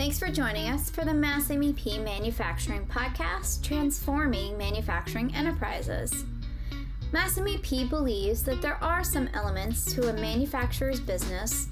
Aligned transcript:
Thanks 0.00 0.18
for 0.18 0.28
joining 0.28 0.70
us 0.70 0.88
for 0.88 1.04
the 1.04 1.12
Mass 1.12 1.48
MEP 1.48 2.02
Manufacturing 2.02 2.86
Podcast, 2.86 3.62
Transforming 3.62 4.56
Manufacturing 4.56 5.34
Enterprises. 5.34 6.24
Mass 7.12 7.38
MEP 7.38 7.90
believes 7.90 8.42
that 8.44 8.62
there 8.62 8.82
are 8.82 9.04
some 9.04 9.28
elements 9.34 9.84
to 9.92 10.08
a 10.08 10.12
manufacturer's 10.14 11.00
business, 11.00 11.68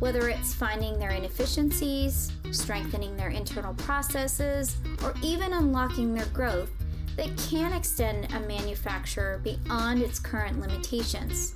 whether 0.00 0.28
it's 0.28 0.52
finding 0.52 0.98
their 0.98 1.12
inefficiencies, 1.12 2.32
strengthening 2.50 3.16
their 3.16 3.28
internal 3.28 3.74
processes, 3.74 4.78
or 5.04 5.14
even 5.22 5.52
unlocking 5.52 6.12
their 6.12 6.26
growth, 6.26 6.72
that 7.16 7.30
can 7.48 7.72
extend 7.72 8.24
a 8.34 8.40
manufacturer 8.40 9.40
beyond 9.44 10.02
its 10.02 10.18
current 10.18 10.58
limitations. 10.58 11.54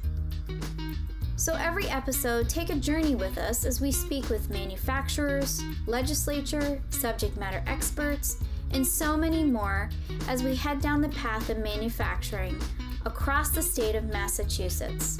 So, 1.36 1.54
every 1.54 1.88
episode, 1.88 2.48
take 2.48 2.70
a 2.70 2.76
journey 2.76 3.14
with 3.14 3.38
us 3.38 3.64
as 3.64 3.80
we 3.80 3.90
speak 3.90 4.28
with 4.28 4.50
manufacturers, 4.50 5.62
legislature, 5.86 6.80
subject 6.90 7.36
matter 7.36 7.64
experts, 7.66 8.36
and 8.72 8.86
so 8.86 9.16
many 9.16 9.42
more 9.42 9.90
as 10.28 10.42
we 10.42 10.54
head 10.54 10.80
down 10.80 11.00
the 11.00 11.08
path 11.08 11.48
of 11.50 11.58
manufacturing 11.58 12.58
across 13.06 13.50
the 13.50 13.62
state 13.62 13.94
of 13.94 14.04
Massachusetts. 14.04 15.18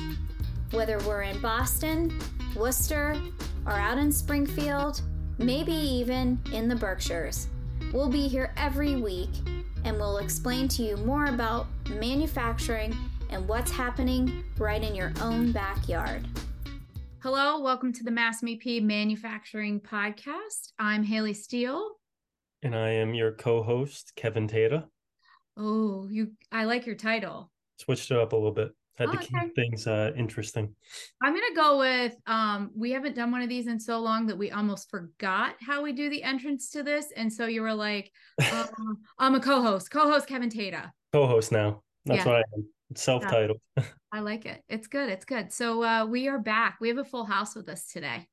Whether 0.70 0.98
we're 1.00 1.22
in 1.22 1.40
Boston, 1.40 2.18
Worcester, 2.54 3.20
or 3.66 3.72
out 3.72 3.98
in 3.98 4.12
Springfield, 4.12 5.00
maybe 5.38 5.72
even 5.72 6.38
in 6.52 6.68
the 6.68 6.76
Berkshires, 6.76 7.48
we'll 7.92 8.08
be 8.08 8.28
here 8.28 8.52
every 8.56 8.96
week 8.96 9.30
and 9.84 9.96
we'll 9.96 10.18
explain 10.18 10.68
to 10.68 10.82
you 10.82 10.96
more 10.98 11.26
about 11.26 11.66
manufacturing 11.88 12.96
and 13.32 13.48
what's 13.48 13.70
happening 13.70 14.44
right 14.58 14.82
in 14.82 14.94
your 14.94 15.10
own 15.22 15.52
backyard. 15.52 16.28
Hello, 17.22 17.60
welcome 17.60 17.90
to 17.90 18.04
the 18.04 18.10
Mass 18.10 18.42
MEP 18.42 18.82
Manufacturing 18.82 19.80
Podcast. 19.80 20.72
I'm 20.78 21.02
Haley 21.02 21.32
Steele. 21.32 21.92
And 22.62 22.76
I 22.76 22.90
am 22.90 23.14
your 23.14 23.32
co-host, 23.32 24.12
Kevin 24.16 24.48
Tata. 24.48 24.84
Oh, 25.56 26.08
you 26.10 26.32
I 26.52 26.64
like 26.64 26.84
your 26.84 26.94
title. 26.94 27.50
Switched 27.78 28.10
it 28.10 28.18
up 28.18 28.34
a 28.34 28.36
little 28.36 28.52
bit. 28.52 28.72
Had 28.98 29.08
oh, 29.08 29.12
to 29.12 29.18
keep 29.18 29.34
okay. 29.34 29.48
things 29.56 29.86
uh, 29.86 30.12
interesting. 30.14 30.74
I'm 31.22 31.32
gonna 31.32 31.54
go 31.56 31.78
with 31.78 32.14
um 32.26 32.70
we 32.76 32.90
haven't 32.90 33.16
done 33.16 33.32
one 33.32 33.40
of 33.40 33.48
these 33.48 33.66
in 33.66 33.80
so 33.80 33.98
long 33.98 34.26
that 34.26 34.36
we 34.36 34.50
almost 34.50 34.90
forgot 34.90 35.54
how 35.66 35.82
we 35.82 35.92
do 35.92 36.10
the 36.10 36.22
entrance 36.22 36.68
to 36.72 36.82
this. 36.82 37.06
And 37.16 37.32
so 37.32 37.46
you 37.46 37.62
were 37.62 37.72
like, 37.72 38.12
um, 38.52 38.98
I'm 39.18 39.34
a 39.34 39.40
co-host, 39.40 39.90
co-host 39.90 40.26
Kevin 40.26 40.50
Tata. 40.50 40.92
Co-host 41.14 41.50
now. 41.50 41.82
That's 42.04 42.26
yeah. 42.26 42.26
what 42.26 42.36
I 42.36 42.44
am 42.56 42.66
self-titled. 42.96 43.60
Yeah. 43.76 43.84
I 44.12 44.20
like 44.20 44.46
it. 44.46 44.62
It's 44.68 44.86
good. 44.86 45.08
It's 45.08 45.24
good. 45.24 45.52
So 45.52 45.82
uh, 45.82 46.06
we 46.06 46.28
are 46.28 46.38
back. 46.38 46.78
We 46.80 46.88
have 46.88 46.98
a 46.98 47.04
full 47.04 47.24
house 47.24 47.54
with 47.54 47.68
us 47.68 47.86
today. 47.86 48.28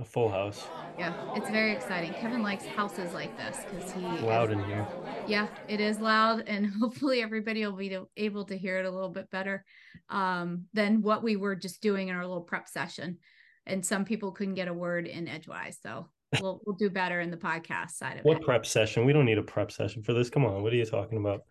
A 0.00 0.04
full 0.04 0.30
house. 0.30 0.66
Yeah, 0.98 1.14
it's 1.36 1.50
very 1.50 1.70
exciting. 1.72 2.14
Kevin 2.14 2.42
likes 2.42 2.64
houses 2.64 3.12
like 3.12 3.36
this 3.36 3.58
because 3.70 3.92
he 3.92 4.00
loud 4.00 4.50
is, 4.50 4.58
in 4.58 4.64
here. 4.64 4.86
Yeah, 5.28 5.48
it 5.68 5.80
is 5.80 6.00
loud, 6.00 6.44
and 6.46 6.66
hopefully 6.66 7.22
everybody 7.22 7.64
will 7.64 7.76
be 7.76 7.96
able 8.16 8.44
to 8.46 8.56
hear 8.56 8.78
it 8.78 8.86
a 8.86 8.90
little 8.90 9.10
bit 9.10 9.30
better 9.30 9.64
um, 10.08 10.64
than 10.72 11.02
what 11.02 11.22
we 11.22 11.36
were 11.36 11.54
just 11.54 11.82
doing 11.82 12.08
in 12.08 12.16
our 12.16 12.26
little 12.26 12.42
prep 12.42 12.68
session. 12.68 13.18
And 13.66 13.84
some 13.84 14.06
people 14.06 14.32
couldn't 14.32 14.54
get 14.54 14.66
a 14.66 14.74
word 14.74 15.06
in 15.06 15.28
edgewise, 15.28 15.78
so 15.82 16.08
we'll 16.40 16.62
we'll 16.66 16.76
do 16.76 16.88
better 16.88 17.20
in 17.20 17.30
the 17.30 17.36
podcast 17.36 17.90
side 17.90 18.18
of 18.18 18.24
what 18.24 18.36
it. 18.36 18.38
What 18.38 18.46
prep 18.46 18.64
session? 18.66 19.04
We 19.04 19.12
don't 19.12 19.26
need 19.26 19.38
a 19.38 19.42
prep 19.42 19.70
session 19.70 20.02
for 20.02 20.14
this. 20.14 20.30
Come 20.30 20.46
on, 20.46 20.62
what 20.62 20.72
are 20.72 20.76
you 20.76 20.86
talking 20.86 21.18
about? 21.18 21.42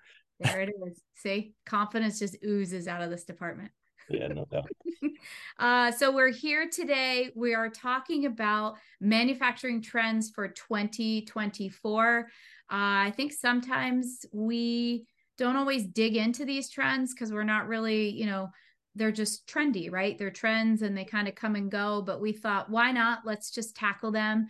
There 0.43 0.61
it 0.61 0.73
is. 0.87 1.01
See, 1.15 1.53
confidence 1.65 2.19
just 2.19 2.37
oozes 2.43 2.87
out 2.87 3.01
of 3.01 3.09
this 3.09 3.23
department. 3.23 3.71
Yeah, 4.09 4.27
no 4.27 4.45
doubt. 4.45 4.69
uh, 5.59 5.91
so 5.91 6.11
we're 6.11 6.31
here 6.31 6.69
today. 6.69 7.31
We 7.35 7.53
are 7.53 7.69
talking 7.69 8.25
about 8.25 8.75
manufacturing 8.99 9.81
trends 9.81 10.31
for 10.31 10.47
2024. 10.47 12.19
Uh, 12.19 12.23
I 12.69 13.13
think 13.15 13.33
sometimes 13.33 14.25
we 14.33 15.05
don't 15.37 15.55
always 15.55 15.85
dig 15.85 16.15
into 16.15 16.45
these 16.45 16.69
trends 16.69 17.13
because 17.13 17.31
we're 17.31 17.43
not 17.43 17.67
really, 17.67 18.09
you 18.09 18.25
know, 18.25 18.49
they're 18.95 19.11
just 19.11 19.47
trendy, 19.47 19.91
right? 19.91 20.17
They're 20.17 20.31
trends 20.31 20.81
and 20.81 20.97
they 20.97 21.05
kind 21.05 21.27
of 21.27 21.35
come 21.35 21.55
and 21.55 21.71
go. 21.71 22.01
But 22.01 22.21
we 22.21 22.33
thought, 22.33 22.69
why 22.69 22.91
not? 22.91 23.19
Let's 23.25 23.51
just 23.51 23.75
tackle 23.75 24.11
them 24.11 24.47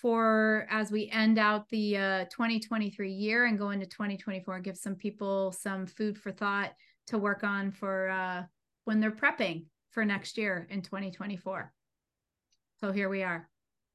for 0.00 0.66
as 0.70 0.90
we 0.90 1.08
end 1.10 1.38
out 1.38 1.68
the 1.70 1.96
uh, 1.96 2.24
2023 2.24 3.10
year 3.10 3.46
and 3.46 3.58
go 3.58 3.70
into 3.70 3.86
2024 3.86 4.60
give 4.60 4.76
some 4.76 4.94
people 4.94 5.52
some 5.52 5.86
food 5.86 6.18
for 6.18 6.32
thought 6.32 6.72
to 7.06 7.18
work 7.18 7.44
on 7.44 7.70
for 7.70 8.08
uh, 8.08 8.42
when 8.84 9.00
they're 9.00 9.10
prepping 9.10 9.64
for 9.90 10.04
next 10.04 10.36
year 10.36 10.66
in 10.70 10.82
2024 10.82 11.72
so 12.84 12.92
here 12.92 13.08
we 13.08 13.22
are. 13.22 13.48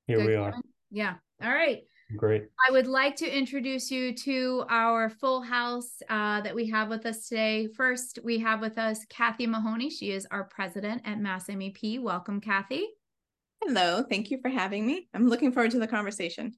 Here 0.07 0.17
Good 0.17 0.25
we 0.25 0.35
are. 0.35 0.53
Yeah. 0.89 1.15
All 1.43 1.51
right. 1.51 1.83
Great. 2.17 2.45
I 2.67 2.71
would 2.71 2.87
like 2.87 3.15
to 3.17 3.29
introduce 3.29 3.91
you 3.91 4.15
to 4.15 4.65
our 4.67 5.11
full 5.11 5.43
house 5.43 6.01
uh, 6.09 6.41
that 6.41 6.55
we 6.55 6.67
have 6.69 6.89
with 6.89 7.05
us 7.05 7.27
today. 7.27 7.67
First 7.77 8.17
we 8.23 8.39
have 8.39 8.61
with 8.61 8.79
us 8.79 9.05
kathy 9.09 9.45
mahoney. 9.45 9.91
She 9.91 10.11
is 10.11 10.25
our 10.31 10.45
president 10.45 11.03
at 11.05 11.19
mass 11.19 11.49
mep 11.49 11.77
welcome 11.99 12.41
kathy 12.41 12.87
Hello, 13.61 14.03
thank 14.03 14.31
you 14.31 14.39
for 14.41 14.49
having 14.49 14.85
me. 14.85 15.09
I'm 15.13 15.27
looking 15.27 15.51
forward 15.51 15.71
to 15.71 15.79
the 15.79 15.87
conversation. 15.87 16.53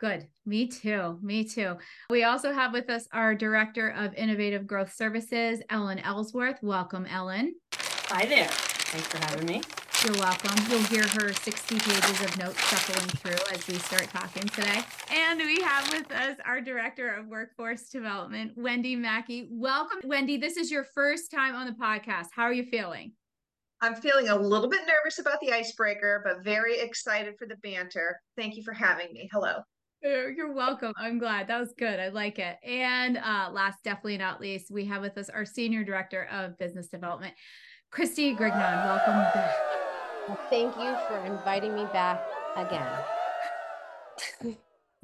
Good. 0.00 0.28
Me 0.46 0.66
too. 0.66 1.18
Me 1.22 1.44
too. 1.44 1.76
We 2.08 2.24
also 2.24 2.52
have 2.52 2.72
with 2.72 2.88
us 2.88 3.06
our 3.12 3.34
Director 3.34 3.90
of 3.90 4.14
Innovative 4.14 4.66
Growth 4.66 4.94
Services, 4.94 5.60
Ellen 5.70 5.98
Ellsworth. 5.98 6.58
Welcome, 6.62 7.04
Ellen. 7.06 7.54
Hi 7.74 8.24
there. 8.24 8.48
Thanks 8.48 9.08
for 9.08 9.18
having 9.18 9.46
me. 9.46 9.62
You're 10.04 10.14
welcome. 10.14 10.56
You'll 10.70 10.84
hear 10.84 11.06
her 11.08 11.32
60 11.32 11.78
pages 11.80 12.20
of 12.22 12.38
notes 12.38 12.60
shuffling 12.68 13.08
through 13.08 13.54
as 13.54 13.66
we 13.66 13.74
start 13.74 14.04
talking 14.04 14.44
today. 14.44 14.80
And 15.12 15.40
we 15.40 15.60
have 15.62 15.92
with 15.92 16.10
us 16.12 16.36
our 16.46 16.60
Director 16.60 17.08
of 17.10 17.26
Workforce 17.26 17.88
Development, 17.88 18.52
Wendy 18.56 18.94
Mackey. 18.94 19.48
Welcome, 19.50 19.98
Wendy. 20.04 20.36
This 20.36 20.56
is 20.56 20.70
your 20.70 20.84
first 20.84 21.32
time 21.32 21.56
on 21.56 21.66
the 21.66 21.72
podcast. 21.72 22.28
How 22.32 22.44
are 22.44 22.52
you 22.52 22.64
feeling? 22.64 23.12
I'm 23.80 23.94
feeling 23.94 24.28
a 24.28 24.36
little 24.36 24.68
bit 24.68 24.80
nervous 24.86 25.20
about 25.20 25.40
the 25.40 25.52
icebreaker, 25.52 26.20
but 26.24 26.42
very 26.42 26.80
excited 26.80 27.34
for 27.38 27.46
the 27.46 27.56
banter. 27.62 28.20
Thank 28.36 28.56
you 28.56 28.62
for 28.64 28.72
having 28.72 29.12
me. 29.12 29.28
Hello. 29.32 29.60
You're 30.02 30.52
welcome. 30.52 30.92
I'm 30.96 31.18
glad. 31.18 31.48
That 31.48 31.60
was 31.60 31.74
good. 31.76 31.98
I 32.00 32.08
like 32.08 32.38
it. 32.38 32.56
And 32.64 33.18
uh, 33.18 33.50
last, 33.52 33.82
definitely 33.84 34.18
not 34.18 34.40
least, 34.40 34.70
we 34.70 34.84
have 34.86 35.02
with 35.02 35.16
us 35.18 35.28
our 35.28 35.44
Senior 35.44 35.84
Director 35.84 36.28
of 36.32 36.58
Business 36.58 36.88
Development, 36.88 37.34
Christy 37.90 38.34
Grignon. 38.34 38.84
Welcome 38.84 39.14
back. 39.14 39.56
Well, 40.26 40.40
thank 40.50 40.76
you 40.76 40.96
for 41.08 41.24
inviting 41.24 41.74
me 41.74 41.84
back 41.92 42.20
again. 42.56 42.98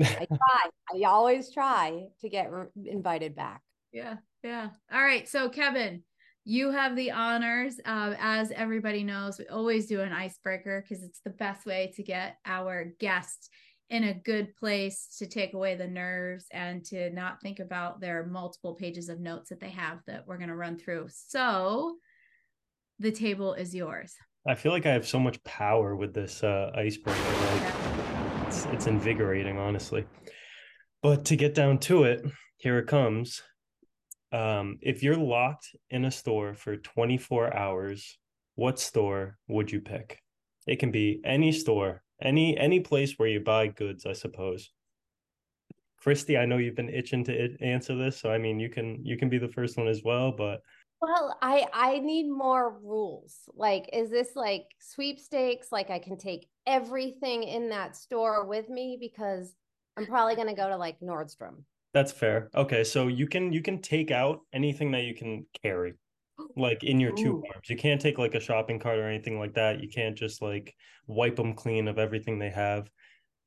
I 0.01 0.27
try. 0.27 0.71
I 0.95 1.03
always 1.07 1.53
try 1.53 2.07
to 2.21 2.29
get 2.29 2.51
re- 2.51 2.67
invited 2.87 3.37
back. 3.37 3.63
Yeah. 3.93 4.17
Yeah. 4.43 4.71
All 4.93 5.03
right. 5.03 5.29
So, 5.29 5.49
Kevin, 5.49 6.03
you 6.45 6.71
have 6.71 6.95
the 6.95 7.11
honors. 7.11 7.81
Uh, 7.85 8.15
as 8.19 8.51
everybody 8.51 9.03
knows, 9.03 9.39
we 9.39 9.47
always 9.47 9.87
do 9.87 10.01
an 10.01 10.13
icebreaker 10.13 10.83
because 10.83 11.03
it's 11.03 11.21
the 11.21 11.31
best 11.31 11.65
way 11.65 11.93
to 11.97 12.03
get 12.03 12.37
our 12.45 12.93
guests 13.01 13.49
in 13.91 14.05
a 14.05 14.15
good 14.15 14.55
place 14.57 15.17
to 15.19 15.27
take 15.27 15.55
away 15.55 15.75
the 15.75 15.87
nerves 15.87 16.47
and 16.51 16.85
to 16.85 17.11
not 17.11 17.41
think 17.41 17.61
about 17.61 18.01
their 18.01 18.27
multiple 18.27 18.75
pages 18.75 19.09
of 19.09 19.21
notes 19.21 19.51
that 19.51 19.61
they 19.61 19.71
have 19.71 20.01
that 20.07 20.27
we're 20.27 20.39
going 20.39 20.49
to 20.49 20.57
run 20.57 20.79
through. 20.79 21.07
So 21.09 21.97
the 22.99 23.13
table 23.13 23.55
is 23.55 23.75
yours. 23.75 24.15
I 24.47 24.55
feel 24.55 24.73
like 24.73 24.87
I 24.87 24.93
have 24.93 25.07
so 25.07 25.19
much 25.19 25.43
power 25.45 25.97
with 25.97 26.13
this 26.13 26.43
uh, 26.43 26.71
icebreaker. 26.75 27.21
Like, 27.21 28.47
it's, 28.47 28.67
it's 28.67 28.87
invigorating, 28.87 29.59
honestly. 29.59 30.05
But 31.03 31.25
to 31.27 31.37
get 31.37 31.55
down 31.55 31.79
to 31.81 32.05
it, 32.05 32.25
here 32.59 32.79
it 32.79 32.87
comes 32.87 33.43
um, 34.35 34.79
if 34.83 35.03
you're 35.03 35.17
locked 35.17 35.69
in 35.91 36.05
a 36.05 36.11
store 36.11 36.55
for 36.55 36.77
24 36.77 37.57
hours, 37.57 38.19
what 38.57 38.81
store 38.81 39.39
would 39.47 39.71
you 39.71 39.81
pick? 39.81 40.21
It 40.67 40.81
can 40.81 40.91
be 40.91 41.21
any 41.25 41.53
store, 41.53 42.03
any 42.21 42.59
any 42.59 42.81
place 42.81 43.15
where 43.17 43.29
you 43.29 43.41
buy 43.41 43.69
goods, 43.69 44.07
I 44.07 44.13
suppose. 44.13 44.71
Christy, 45.99 46.37
I 46.37 46.47
know 46.47 46.59
you've 46.59 46.75
been 46.75 46.93
itching 46.93 47.25
to 47.25 47.57
answer 47.63 47.95
this, 47.97 48.21
so 48.21 48.31
I 48.31 48.39
mean, 48.39 48.59
you 48.59 48.69
can 48.69 49.05
you 49.05 49.17
can 49.17 49.29
be 49.29 49.39
the 49.39 49.49
first 49.49 49.77
one 49.77 49.87
as 49.87 50.03
well, 50.05 50.33
but 50.33 50.61
well, 51.01 51.37
I 51.41 51.67
I 51.73 51.99
need 52.01 52.29
more 52.29 52.77
rules. 52.83 53.37
Like 53.55 53.89
is 53.93 54.11
this 54.11 54.31
like 54.35 54.65
sweepstakes 54.81 55.69
like 55.71 55.91
I 55.91 56.01
can 56.01 56.19
take 56.19 56.49
everything 56.67 57.45
in 57.45 57.69
that 57.69 57.95
store 57.95 58.47
with 58.47 58.69
me 58.69 58.97
because 58.99 59.55
I'm 59.97 60.07
probably 60.07 60.35
going 60.35 60.49
to 60.49 60.55
go 60.55 60.69
to 60.69 60.77
like 60.77 60.99
Nordstrom. 61.01 61.63
That's 61.95 62.11
fair. 62.11 62.51
Okay, 62.57 62.83
so 62.83 63.07
you 63.07 63.29
can 63.29 63.53
you 63.53 63.63
can 63.63 63.81
take 63.81 64.11
out 64.11 64.41
anything 64.53 64.91
that 64.91 65.05
you 65.05 65.15
can 65.15 65.47
carry, 65.63 65.95
like 66.57 66.83
in 66.83 66.99
your 66.99 67.13
two 67.13 67.45
arms. 67.55 67.71
You 67.71 67.77
can't 67.77 68.01
take 68.01 68.19
like 68.19 68.35
a 68.35 68.41
shopping 68.41 68.81
cart 68.81 68.99
or 68.99 69.09
anything 69.09 69.39
like 69.39 69.55
that. 69.55 69.81
You 69.81 69.89
can't 69.89 70.19
just 70.19 70.43
like 70.43 70.75
wipe 71.07 71.37
them 71.37 71.55
clean 71.55 71.87
of 71.87 72.01
everything 72.01 72.41
they 72.41 72.51
have. 72.51 72.91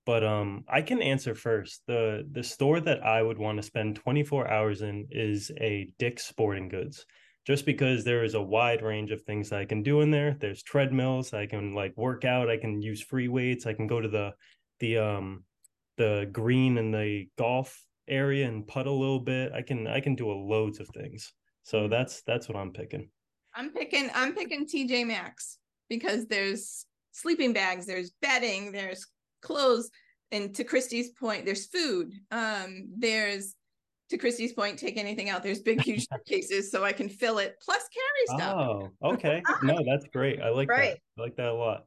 But 0.06 0.24
um, 0.24 0.64
I 0.70 0.82
can 0.82 1.02
answer 1.02 1.36
first. 1.36 1.82
the 1.88 2.26
The 2.32 2.42
store 2.42 2.80
that 2.80 3.06
I 3.06 3.22
would 3.22 3.38
want 3.38 3.58
to 3.58 3.64
spend 3.64 3.98
24 3.98 4.50
hours 4.50 4.82
in 4.82 5.08
is 5.12 5.52
a 5.60 5.92
Dick's 6.00 6.26
Sporting 6.26 6.70
Goods, 6.70 7.06
just 7.46 7.66
because 7.66 8.06
there 8.06 8.24
is 8.24 8.34
a 8.34 8.42
wide 8.42 8.82
range 8.82 9.12
of 9.12 9.24
things 9.24 9.52
I 9.52 9.66
can 9.66 9.84
do 9.84 10.00
in 10.00 10.10
there. 10.10 10.38
There's 10.40 10.64
treadmills. 10.64 11.34
I 11.34 11.48
can 11.48 11.76
like 11.76 11.98
work 11.98 12.24
out. 12.24 12.50
I 12.50 12.56
can 12.56 12.82
use 12.82 13.02
free 13.02 13.28
weights. 13.28 13.66
I 13.66 13.74
can 13.74 13.88
go 13.88 14.00
to 14.00 14.08
the 14.08 14.32
the 14.80 15.00
um 15.00 15.44
the 15.98 16.30
green 16.32 16.78
and 16.78 16.94
the 16.94 17.28
golf 17.38 17.84
area 18.08 18.48
and 18.48 18.68
putt 18.68 18.88
a 18.88 18.92
little 18.92 19.20
bit. 19.20 19.52
I 19.54 19.62
can 19.62 19.88
I 19.88 20.00
can 20.00 20.16
do 20.16 20.32
a 20.32 20.34
loads 20.34 20.80
of 20.80 20.88
things. 20.90 21.34
So 21.64 21.88
that's 21.88 22.22
that's 22.24 22.48
what 22.48 22.58
I'm 22.58 22.72
picking. 22.72 23.10
I'm 23.56 23.72
picking 23.72 24.10
I'm 24.14 24.34
picking 24.34 24.66
TJ 24.66 25.06
Maxx 25.08 25.58
because 25.90 26.28
there's 26.28 26.86
sleeping 27.12 27.54
bags, 27.54 27.86
there's 27.86 28.12
bedding, 28.22 28.72
there's 28.72 29.06
clothes, 29.42 29.90
and 30.32 30.54
to 30.56 30.64
Christy's 30.64 31.10
point, 31.12 31.46
there's 31.46 31.68
food. 31.68 32.14
Um, 32.32 32.90
there's 32.98 33.56
to 34.10 34.18
Christy's 34.18 34.54
point, 34.54 34.80
take 34.80 34.96
anything 34.98 35.30
out. 35.30 35.44
There's 35.44 35.60
big, 35.62 35.82
huge 35.82 36.08
cases, 36.28 36.72
so 36.72 36.84
I 36.86 36.94
can 36.94 37.10
fill 37.10 37.40
it 37.40 37.58
plus 37.62 37.84
carry 37.94 38.40
stuff. 38.40 38.56
Oh, 38.56 38.90
okay. 39.04 39.42
No, 39.64 39.78
that's 39.86 40.06
great. 40.14 40.40
I 40.42 40.50
like 40.50 40.70
Right. 40.70 40.92
that. 40.94 41.00
I 41.18 41.22
like 41.22 41.36
that 41.38 41.50
a 41.50 41.54
lot. 41.54 41.84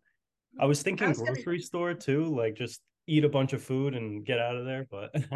I 0.58 0.66
was 0.66 0.82
thinking 0.82 1.08
was 1.08 1.18
gonna- 1.18 1.32
grocery 1.32 1.60
store 1.60 1.94
too, 1.94 2.24
like 2.26 2.56
just 2.56 2.80
eat 3.10 3.24
a 3.24 3.28
bunch 3.28 3.52
of 3.52 3.62
food 3.62 3.94
and 3.94 4.24
get 4.24 4.38
out 4.38 4.56
of 4.56 4.64
there. 4.64 4.86
But 4.90 5.10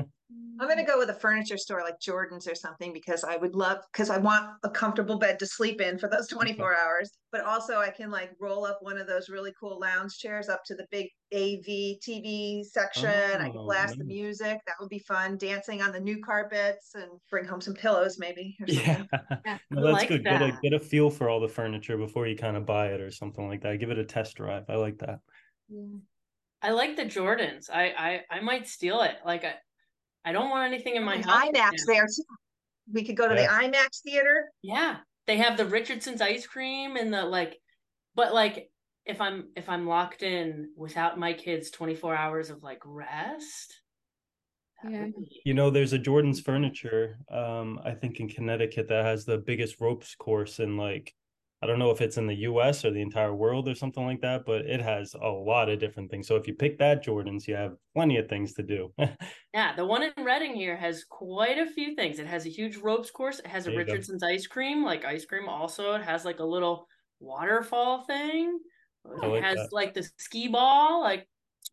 I'm 0.61 0.69
gonna 0.69 0.85
mm. 0.85 0.87
go 0.87 0.99
with 0.99 1.11
a 1.11 1.15
furniture 1.15 1.59
store 1.59 1.83
like 1.83 1.99
Jordan's 2.01 2.47
or 2.47 2.55
something 2.55 2.93
because 2.93 3.25
I 3.25 3.37
would 3.37 3.57
love 3.57 3.79
because 3.93 4.09
I 4.09 4.19
want 4.19 4.49
a 4.63 4.71
comfortable 4.71 5.19
bed 5.19 5.39
to 5.41 5.47
sleep 5.47 5.81
in 5.81 5.99
for 5.99 6.09
those 6.09 6.29
24 6.31 6.77
hours. 6.77 7.11
But 7.33 7.45
also 7.45 7.79
I 7.79 7.91
can 7.91 8.11
like 8.11 8.31
roll 8.41 8.65
up 8.65 8.79
one 8.81 8.99
of 8.99 9.09
those 9.09 9.29
really 9.29 9.53
cool 9.59 9.81
lounge 9.81 10.17
chairs 10.19 10.49
up 10.49 10.63
to 10.67 10.75
the 10.77 10.87
big 10.93 11.09
AV 11.35 11.99
TV 12.01 12.63
section. 12.65 13.11
I 13.11 13.51
can 13.51 13.59
Oh, 13.59 13.65
blast 13.65 13.99
the 13.99 14.05
music. 14.05 14.59
That 14.67 14.77
would 14.81 14.89
be 14.89 15.01
fun. 15.01 15.37
Dancing 15.37 15.83
on 15.83 15.91
the 15.91 16.01
new 16.01 16.21
carpets 16.21 16.95
and 16.95 17.11
bring 17.31 17.45
home 17.45 17.61
some 17.61 17.75
pillows 17.75 18.19
maybe. 18.19 18.57
Or 18.61 18.67
yeah, 18.69 18.97
something. 18.99 19.09
Yeah, 19.45 19.59
no, 19.71 19.83
that's 19.83 19.99
like 19.99 20.09
good. 20.09 20.25
Get 20.25 20.43
a 20.43 20.59
get 20.63 20.73
a 20.73 20.79
feel 20.79 21.11
for 21.11 21.29
all 21.29 21.41
the 21.41 21.49
furniture 21.49 21.97
before 21.97 22.29
you 22.29 22.37
kind 22.37 22.57
of 22.57 22.65
buy 22.65 22.89
it 22.89 23.01
or 23.01 23.11
something 23.11 23.49
like 23.49 23.63
that. 23.63 23.81
Give 23.81 23.91
it 23.91 23.99
a 23.99 24.05
test 24.05 24.37
drive. 24.37 24.65
I 24.69 24.77
like 24.77 24.99
that. 24.99 25.19
I 26.65 26.71
like 26.71 26.97
the 26.97 27.05
Jordans. 27.05 27.69
I 27.71 27.85
I 28.31 28.37
I 28.39 28.41
might 28.41 28.67
steal 28.67 29.03
it. 29.03 29.17
Like 29.25 29.45
I 29.45 29.55
I 30.25 30.33
don't 30.33 30.49
want 30.51 30.73
anything 30.73 30.97
in 30.97 31.05
my 31.05 31.17
An 31.17 31.23
house. 31.23 31.45
IMAX 31.45 31.53
now. 31.55 31.71
there 31.87 32.07
too. 32.07 32.25
We 32.93 33.05
could 33.05 33.17
go 33.17 33.29
to 33.29 33.35
the 33.35 33.43
IMAX 33.43 34.01
theater. 34.03 34.51
Yeah. 34.63 34.97
They 35.27 35.37
have 35.39 35.57
the 35.57 35.67
Richardson's 35.67 36.21
ice 36.23 36.47
cream 36.47 36.97
and 36.97 37.13
the 37.13 37.25
like 37.25 37.61
but 38.15 38.33
like 38.35 38.71
if 39.05 39.21
I'm 39.21 39.51
if 39.57 39.69
I'm 39.69 39.87
locked 39.87 40.23
in 40.23 40.71
without 40.77 41.19
my 41.19 41.35
kids 41.35 41.71
24 41.71 42.15
hours 42.17 42.49
of 42.51 42.63
like 42.63 42.81
rest. 42.87 43.75
Yeah. 44.89 45.07
be- 45.07 45.41
You 45.45 45.55
know, 45.55 45.71
there's 45.71 45.93
a 45.95 45.99
Jordan's 45.99 46.41
Furniture, 46.41 47.19
um, 47.31 47.81
I 47.85 47.93
think 47.93 48.21
in 48.21 48.29
Connecticut 48.29 48.89
that 48.89 49.05
has 49.05 49.25
the 49.25 49.39
biggest 49.39 49.81
ropes 49.81 50.15
course 50.15 50.59
in 50.61 50.77
like 50.77 51.15
I 51.63 51.67
don't 51.67 51.79
know 51.79 51.91
if 51.91 52.01
it's 52.01 52.19
in 52.19 52.27
the 52.27 52.35
US 52.35 52.85
or 52.85 52.91
the 52.91 53.01
entire 53.01 53.35
world 53.35 53.69
or 53.69 53.75
something 53.75 54.05
like 54.05 54.21
that, 54.21 54.45
but 54.45 54.63
it 54.63 54.81
has 54.83 55.15
a 55.15 55.29
lot 55.29 55.69
of 55.71 55.79
different 55.79 56.11
things. 56.11 56.27
So 56.27 56.37
if 56.37 56.47
you 56.47 56.55
pick 56.55 56.79
that 56.79 57.03
Jordan's, 57.03 57.49
you 57.49 57.55
have 57.55 57.77
plenty 57.95 58.19
of 58.19 58.29
things 58.29 58.55
to 58.55 58.63
do. 58.63 58.93
Yeah, 59.55 59.77
the 59.77 59.87
one 59.87 60.03
in 60.03 60.25
Reading 60.25 60.53
here 60.57 60.77
has 60.77 61.05
quite 61.05 61.59
a 61.59 61.67
few 61.67 61.95
things. 61.95 62.19
It 62.19 62.27
has 62.27 62.45
a 62.45 62.49
huge 62.49 62.77
ropes 62.77 63.09
course. 63.13 63.39
It 63.39 63.47
has 63.47 63.69
a 63.69 63.71
There 63.71 63.79
you 63.79 63.87
go. 63.87 63.93
Richardson's 63.93 64.25
ice 64.25 64.49
cream, 64.49 64.83
like 64.83 65.05
ice 65.05 65.25
cream 65.25 65.49
also. 65.49 65.93
It 65.93 66.03
has 66.03 66.25
like 66.25 66.41
a 66.41 66.45
little 66.45 66.89
waterfall 67.21 68.03
thing. 68.03 68.59
It 69.05 69.29
like 69.29 69.45
has 69.45 69.55
that. 69.55 69.69
like 69.71 69.95
the 69.95 70.09
Skee-Ball, 70.19 71.03
like 71.03 71.29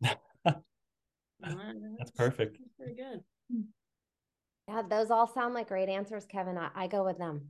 That's 1.42 2.10
perfect. 2.14 2.58
That's 2.60 2.72
pretty 2.78 2.94
good. 2.94 3.20
Hmm. 3.50 3.62
Yeah, 4.68 4.82
those 4.88 5.10
all 5.10 5.26
sound 5.26 5.54
like 5.54 5.68
great 5.68 5.88
answers, 5.88 6.24
Kevin. 6.24 6.56
I, 6.56 6.70
I 6.74 6.86
go 6.86 7.04
with 7.04 7.18
them. 7.18 7.48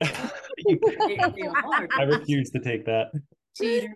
They- 0.66 1.16
they 1.16 1.46
all 1.46 1.74
are 1.74 1.88
I 1.98 2.02
refuse 2.04 2.50
to 2.50 2.60
take 2.60 2.86
that. 2.86 3.08
Cheater. 3.56 3.94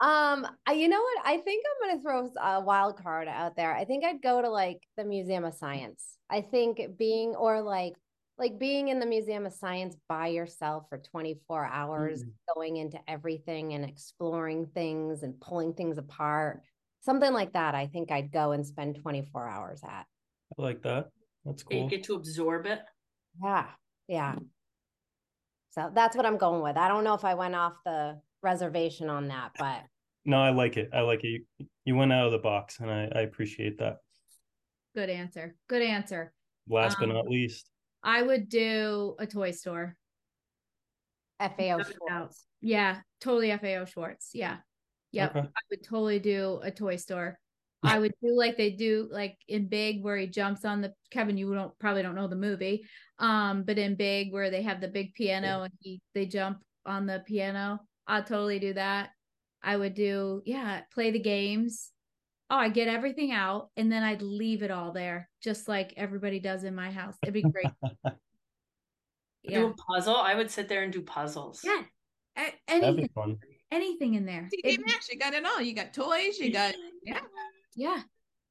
Um, 0.00 0.46
I, 0.66 0.72
you 0.72 0.88
know 0.88 1.00
what? 1.00 1.26
I 1.26 1.36
think 1.38 1.64
I'm 1.66 1.88
gonna 1.90 2.02
throw 2.02 2.30
a 2.42 2.60
wild 2.62 2.96
card 3.02 3.28
out 3.28 3.54
there. 3.56 3.74
I 3.74 3.84
think 3.84 4.04
I'd 4.04 4.22
go 4.22 4.40
to 4.40 4.48
like 4.48 4.78
the 4.96 5.04
Museum 5.04 5.44
of 5.44 5.52
Science. 5.54 6.16
I 6.30 6.40
think 6.40 6.80
being 6.96 7.34
or 7.36 7.60
like 7.60 7.94
like 8.38 8.58
being 8.58 8.88
in 8.88 8.98
the 9.00 9.04
Museum 9.06 9.44
of 9.44 9.52
Science 9.52 9.94
by 10.08 10.28
yourself 10.28 10.86
for 10.88 10.96
24 10.96 11.66
hours, 11.66 12.24
going 12.54 12.78
into 12.78 12.98
everything 13.06 13.74
and 13.74 13.84
exploring 13.84 14.64
things 14.72 15.22
and 15.22 15.38
pulling 15.38 15.74
things 15.74 15.98
apart. 15.98 16.62
Something 17.02 17.34
like 17.34 17.52
that. 17.52 17.74
I 17.74 17.86
think 17.88 18.10
I'd 18.10 18.32
go 18.32 18.52
and 18.52 18.66
spend 18.66 18.96
24 19.02 19.46
hours 19.46 19.82
at. 19.84 20.06
I 20.58 20.62
like 20.62 20.80
that. 20.84 21.08
That's 21.44 21.62
cool. 21.62 21.82
You 21.84 21.90
get 21.90 22.04
to 22.04 22.14
absorb 22.14 22.64
it. 22.64 22.80
Yeah. 23.42 23.66
Yeah. 24.08 24.36
So 25.70 25.90
that's 25.94 26.16
what 26.16 26.26
I'm 26.26 26.36
going 26.36 26.62
with. 26.62 26.76
I 26.76 26.88
don't 26.88 27.04
know 27.04 27.14
if 27.14 27.24
I 27.24 27.34
went 27.34 27.54
off 27.54 27.74
the 27.84 28.20
reservation 28.42 29.08
on 29.08 29.28
that, 29.28 29.52
but 29.58 29.82
No, 30.24 30.40
I 30.42 30.50
like 30.50 30.76
it. 30.76 30.90
I 30.92 31.00
like 31.00 31.22
it. 31.24 31.42
You, 31.58 31.66
you 31.84 31.96
went 31.96 32.12
out 32.12 32.26
of 32.26 32.32
the 32.32 32.38
box, 32.38 32.80
and 32.80 32.90
I, 32.90 33.08
I 33.14 33.20
appreciate 33.22 33.78
that. 33.78 33.98
Good 34.94 35.10
answer. 35.10 35.54
Good 35.68 35.82
answer. 35.82 36.32
Last 36.68 36.98
but 36.98 37.08
Um, 37.08 37.14
not 37.14 37.28
least, 37.28 37.70
I 38.02 38.22
would 38.22 38.48
do 38.48 39.14
a 39.18 39.26
toy 39.26 39.52
store. 39.52 39.96
FAO 41.38 41.78
No. 41.78 41.82
Schwarz. 41.82 42.44
Yeah, 42.60 43.00
totally 43.20 43.50
FAO 43.56 43.84
Schwarz. 43.86 44.30
Yeah. 44.34 44.58
Yep. 45.12 45.36
Okay. 45.36 45.46
I 45.46 45.60
would 45.70 45.82
totally 45.82 46.18
do 46.18 46.60
a 46.62 46.70
toy 46.70 46.96
store. 46.96 47.38
I 47.82 47.98
would 47.98 48.12
do 48.22 48.36
like 48.36 48.56
they 48.56 48.70
do 48.70 49.08
like 49.10 49.36
in 49.48 49.66
Big 49.68 50.02
where 50.02 50.16
he 50.16 50.26
jumps 50.26 50.64
on 50.64 50.80
the 50.82 50.92
Kevin, 51.10 51.36
you 51.38 51.54
don't 51.54 51.76
probably 51.78 52.02
don't 52.02 52.14
know 52.14 52.28
the 52.28 52.36
movie. 52.36 52.84
Um, 53.18 53.62
but 53.62 53.78
in 53.78 53.94
Big 53.94 54.32
where 54.32 54.50
they 54.50 54.62
have 54.62 54.80
the 54.80 54.88
big 54.88 55.14
piano 55.14 55.62
and 55.62 55.72
he 55.80 56.00
they 56.14 56.26
jump 56.26 56.58
on 56.84 57.06
the 57.06 57.22
piano. 57.26 57.80
I'd 58.06 58.26
totally 58.26 58.58
do 58.58 58.74
that. 58.74 59.10
I 59.62 59.76
would 59.76 59.94
do, 59.94 60.42
yeah, 60.44 60.80
play 60.92 61.10
the 61.10 61.18
games. 61.20 61.90
Oh, 62.50 62.56
I 62.56 62.68
get 62.68 62.88
everything 62.88 63.30
out 63.30 63.70
and 63.76 63.90
then 63.92 64.02
I'd 64.02 64.22
leave 64.22 64.62
it 64.62 64.70
all 64.70 64.92
there, 64.92 65.28
just 65.42 65.68
like 65.68 65.94
everybody 65.96 66.40
does 66.40 66.64
in 66.64 66.74
my 66.74 66.90
house. 66.90 67.14
It'd 67.22 67.34
be 67.34 67.42
great. 67.42 67.66
Do 69.48 69.66
a 69.68 69.74
puzzle. 69.74 70.16
I 70.16 70.34
would 70.34 70.50
sit 70.50 70.68
there 70.68 70.82
and 70.82 70.92
do 70.92 71.00
puzzles. 71.02 71.62
Yeah. 71.64 71.80
A- 72.36 72.40
that'd 72.40 72.54
anything, 72.68 72.96
be 72.96 73.10
fun. 73.14 73.38
anything 73.70 74.14
in 74.14 74.26
there. 74.26 74.48
TJ 74.52 74.74
It- 74.74 74.80
Maxx, 74.86 75.08
you 75.10 75.18
got 75.18 75.32
it 75.34 75.44
all. 75.46 75.60
You 75.60 75.74
got 75.74 75.94
toys, 75.94 76.38
you 76.38 76.52
got 76.52 76.74
yeah. 77.04 77.20
Yeah. 77.74 78.00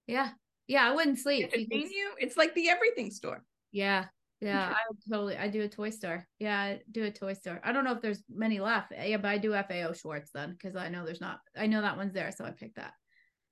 Yeah. 0.07 0.29
Yeah. 0.67 0.89
I 0.89 0.93
wouldn't 0.95 1.19
sleep. 1.19 1.45
Entertain 1.45 1.67
because- 1.69 1.91
you. 1.91 2.11
It's 2.19 2.37
like 2.37 2.53
the 2.55 2.69
everything 2.69 3.11
store. 3.11 3.43
yeah. 3.71 4.05
Yeah. 4.41 4.73
I 4.73 4.77
totally 5.11 5.35
I 5.37 5.49
do 5.49 5.63
a 5.63 5.67
toy 5.67 5.89
store. 5.89 6.25
Yeah, 6.39 6.57
I 6.57 6.79
do 6.89 7.03
a 7.03 7.11
toy 7.11 7.33
store. 7.33 7.59
I 7.61 7.73
don't 7.73 7.83
know 7.83 7.91
if 7.91 8.01
there's 8.01 8.23
many 8.33 8.61
left. 8.61 8.93
Yeah, 8.97 9.17
but 9.17 9.27
I 9.27 9.37
do 9.37 9.51
FAO 9.51 9.91
Schwarz 9.91 10.29
then 10.33 10.53
because 10.53 10.77
I 10.77 10.87
know 10.87 11.05
there's 11.05 11.19
not 11.19 11.39
I 11.57 11.67
know 11.67 11.81
that 11.81 11.97
one's 11.97 12.13
there, 12.13 12.31
so 12.31 12.45
I 12.45 12.51
picked 12.51 12.77
that. 12.77 12.93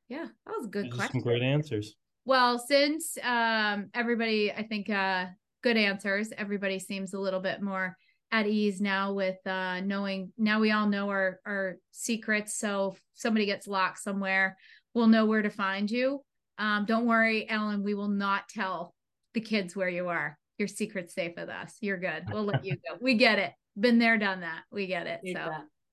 Yeah, 0.08 0.28
that 0.46 0.54
was 0.58 0.68
a 0.68 0.70
good 0.70 0.86
These 0.86 0.94
are 0.94 0.96
question. 0.96 1.20
some 1.20 1.30
great 1.30 1.42
answers. 1.44 1.96
Well, 2.24 2.58
since 2.58 3.18
um 3.22 3.90
everybody 3.94 4.54
I 4.54 4.64
think 4.64 4.90
uh 4.90 5.26
good 5.62 5.76
answers, 5.76 6.30
everybody 6.38 6.80
seems 6.80 7.14
a 7.14 7.20
little 7.20 7.42
bit 7.42 7.62
more 7.62 7.98
at 8.32 8.48
ease 8.48 8.80
now 8.80 9.12
with 9.12 9.46
uh 9.46 9.82
knowing 9.82 10.32
now 10.38 10.62
we 10.62 10.72
all 10.72 10.88
know 10.88 11.10
our 11.10 11.42
our 11.46 11.80
secrets. 11.92 12.58
So 12.58 12.94
if 12.94 13.02
somebody 13.14 13.46
gets 13.46 13.68
locked 13.68 14.00
somewhere, 14.00 14.58
we'll 14.98 15.08
know 15.08 15.26
where 15.26 15.42
to 15.42 15.50
find 15.50 15.90
you. 15.90 16.22
Um 16.58 16.86
don't 16.86 17.06
worry, 17.06 17.50
Ellen, 17.50 17.84
we 17.84 17.94
will 17.94 18.10
not 18.10 18.50
tell 18.50 18.94
the 19.34 19.42
kids 19.42 19.76
where 19.76 19.90
you 19.90 20.10
are. 20.10 20.38
Your 20.58 20.68
secret's 20.68 21.14
safe 21.14 21.34
with 21.38 21.50
us. 21.50 21.78
You're 21.82 22.00
good. 22.00 22.26
We'll 22.32 22.46
let 22.46 22.66
you 22.66 22.74
go. 22.74 22.98
We 23.00 23.14
get 23.14 23.38
it. 23.40 23.54
Been 23.80 24.00
there, 24.00 24.18
done 24.18 24.42
that. 24.42 24.64
We 24.72 24.88
get 24.88 25.06
it. 25.06 25.22
So 25.32 25.52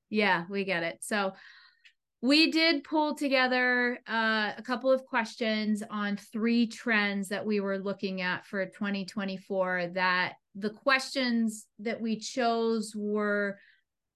yeah, 0.09 0.45
we 0.49 0.65
get 0.65 0.83
it. 0.83 0.99
So 1.03 1.35
we 2.23 2.51
did 2.51 2.85
pull 2.85 3.15
together 3.15 3.99
uh, 4.09 4.53
a 4.57 4.63
couple 4.63 4.91
of 4.91 5.05
questions 5.05 5.83
on 5.91 6.17
three 6.17 6.67
trends 6.67 7.29
that 7.29 7.45
we 7.45 7.61
were 7.61 7.79
looking 7.79 8.23
at 8.23 8.47
for 8.47 8.65
2024 8.65 9.89
that 9.93 10.33
the 10.55 10.71
questions 10.71 11.67
that 11.81 12.01
we 12.01 12.19
chose 12.19 12.95
were 12.97 13.59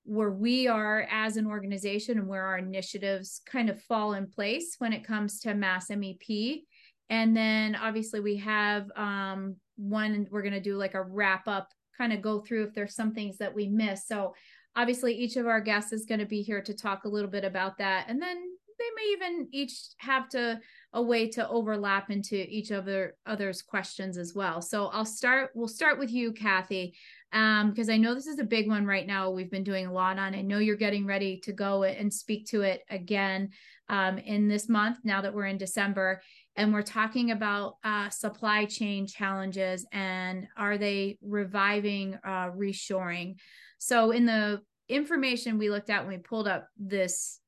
where 0.08 0.30
we 0.30 0.66
are 0.66 1.06
as 1.10 1.36
an 1.36 1.46
organization 1.46 2.18
and 2.18 2.26
where 2.26 2.46
our 2.46 2.56
initiatives 2.56 3.42
kind 3.44 3.68
of 3.68 3.82
fall 3.82 4.14
in 4.14 4.26
place 4.26 4.76
when 4.78 4.94
it 4.94 5.04
comes 5.04 5.38
to 5.38 5.52
mass 5.52 5.88
MEP. 5.90 6.62
And 7.10 7.36
then 7.36 7.76
obviously 7.76 8.20
we 8.20 8.36
have 8.36 8.90
um, 8.96 9.56
one, 9.76 10.26
we're 10.30 10.40
going 10.40 10.54
to 10.54 10.60
do 10.60 10.78
like 10.78 10.94
a 10.94 11.02
wrap 11.02 11.46
up, 11.46 11.68
kind 11.96 12.14
of 12.14 12.22
go 12.22 12.40
through 12.40 12.64
if 12.64 12.74
there's 12.74 12.94
some 12.94 13.12
things 13.12 13.36
that 13.36 13.54
we 13.54 13.68
miss. 13.68 14.06
So 14.06 14.34
obviously 14.74 15.12
each 15.12 15.36
of 15.36 15.46
our 15.46 15.60
guests 15.60 15.92
is 15.92 16.06
going 16.06 16.20
to 16.20 16.26
be 16.26 16.40
here 16.40 16.62
to 16.62 16.74
talk 16.74 17.04
a 17.04 17.08
little 17.08 17.30
bit 17.30 17.44
about 17.44 17.76
that. 17.76 18.06
And 18.08 18.20
then 18.20 18.42
they 18.78 18.84
may 18.96 19.12
even 19.12 19.48
each 19.52 19.78
have 19.98 20.30
to 20.30 20.58
a 20.94 21.02
way 21.02 21.28
to 21.28 21.46
overlap 21.48 22.10
into 22.10 22.36
each 22.48 22.72
other 22.72 23.14
others 23.26 23.60
questions 23.60 24.16
as 24.16 24.34
well. 24.34 24.62
So 24.62 24.86
I'll 24.86 25.04
start, 25.04 25.50
we'll 25.54 25.68
start 25.68 25.98
with 25.98 26.10
you, 26.10 26.32
Kathy 26.32 26.94
um, 27.32 27.70
because 27.70 27.88
I 27.88 27.96
know 27.96 28.14
this 28.14 28.26
is 28.26 28.38
a 28.38 28.44
big 28.44 28.68
one 28.68 28.86
right 28.86 29.06
now. 29.06 29.30
We've 29.30 29.50
been 29.50 29.64
doing 29.64 29.86
a 29.86 29.92
lot 29.92 30.18
on. 30.18 30.34
I 30.34 30.42
know 30.42 30.58
you're 30.58 30.76
getting 30.76 31.06
ready 31.06 31.38
to 31.40 31.52
go 31.52 31.84
and 31.84 32.12
speak 32.12 32.46
to 32.48 32.62
it 32.62 32.82
again 32.90 33.50
um, 33.88 34.18
in 34.18 34.48
this 34.48 34.68
month. 34.68 34.98
Now 35.04 35.20
that 35.20 35.34
we're 35.34 35.46
in 35.46 35.58
December, 35.58 36.22
and 36.58 36.72
we're 36.72 36.82
talking 36.82 37.30
about 37.30 37.76
uh, 37.84 38.10
supply 38.10 38.64
chain 38.64 39.06
challenges 39.06 39.86
and 39.92 40.48
are 40.56 40.76
they 40.76 41.16
reviving 41.22 42.18
uh, 42.24 42.50
reshoring? 42.50 43.36
So 43.78 44.10
in 44.10 44.26
the 44.26 44.60
information 44.88 45.56
we 45.56 45.70
looked 45.70 45.88
at 45.88 46.02
when 46.02 46.16
we 46.16 46.18
pulled 46.18 46.48
up 46.48 46.66
this 46.76 47.38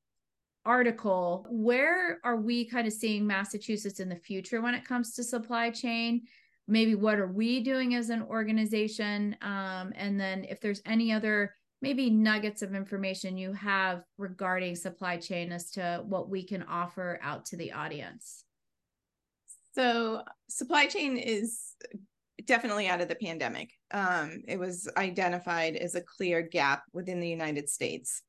article, 0.63 1.45
where 1.49 2.19
are 2.23 2.37
we 2.37 2.63
kind 2.65 2.87
of 2.87 2.93
seeing 2.93 3.27
Massachusetts 3.27 3.99
in 3.99 4.07
the 4.07 4.15
future 4.15 4.61
when 4.61 4.75
it 4.75 4.85
comes 4.85 5.13
to 5.15 5.25
supply 5.25 5.71
chain? 5.71 6.21
Maybe 6.71 6.95
what 6.95 7.19
are 7.19 7.27
we 7.27 7.59
doing 7.59 7.95
as 7.95 8.09
an 8.09 8.23
organization? 8.23 9.35
Um, 9.41 9.91
and 9.93 10.17
then 10.17 10.45
if 10.45 10.61
there's 10.61 10.81
any 10.85 11.11
other 11.11 11.53
maybe 11.81 12.09
nuggets 12.09 12.61
of 12.61 12.73
information 12.73 13.35
you 13.35 13.51
have 13.51 14.03
regarding 14.17 14.77
supply 14.77 15.17
chain 15.17 15.51
as 15.51 15.71
to 15.71 16.01
what 16.05 16.29
we 16.29 16.43
can 16.43 16.63
offer 16.63 17.19
out 17.21 17.45
to 17.47 17.57
the 17.57 17.73
audience. 17.73 18.45
So, 19.75 20.23
supply 20.47 20.85
chain 20.85 21.17
is 21.17 21.73
definitely 22.45 22.87
out 22.87 23.01
of 23.01 23.09
the 23.09 23.15
pandemic. 23.15 23.71
Um, 23.93 24.43
it 24.47 24.57
was 24.57 24.87
identified 24.95 25.75
as 25.75 25.95
a 25.95 26.01
clear 26.01 26.41
gap 26.41 26.83
within 26.93 27.19
the 27.19 27.27
United 27.27 27.69
States. 27.69 28.21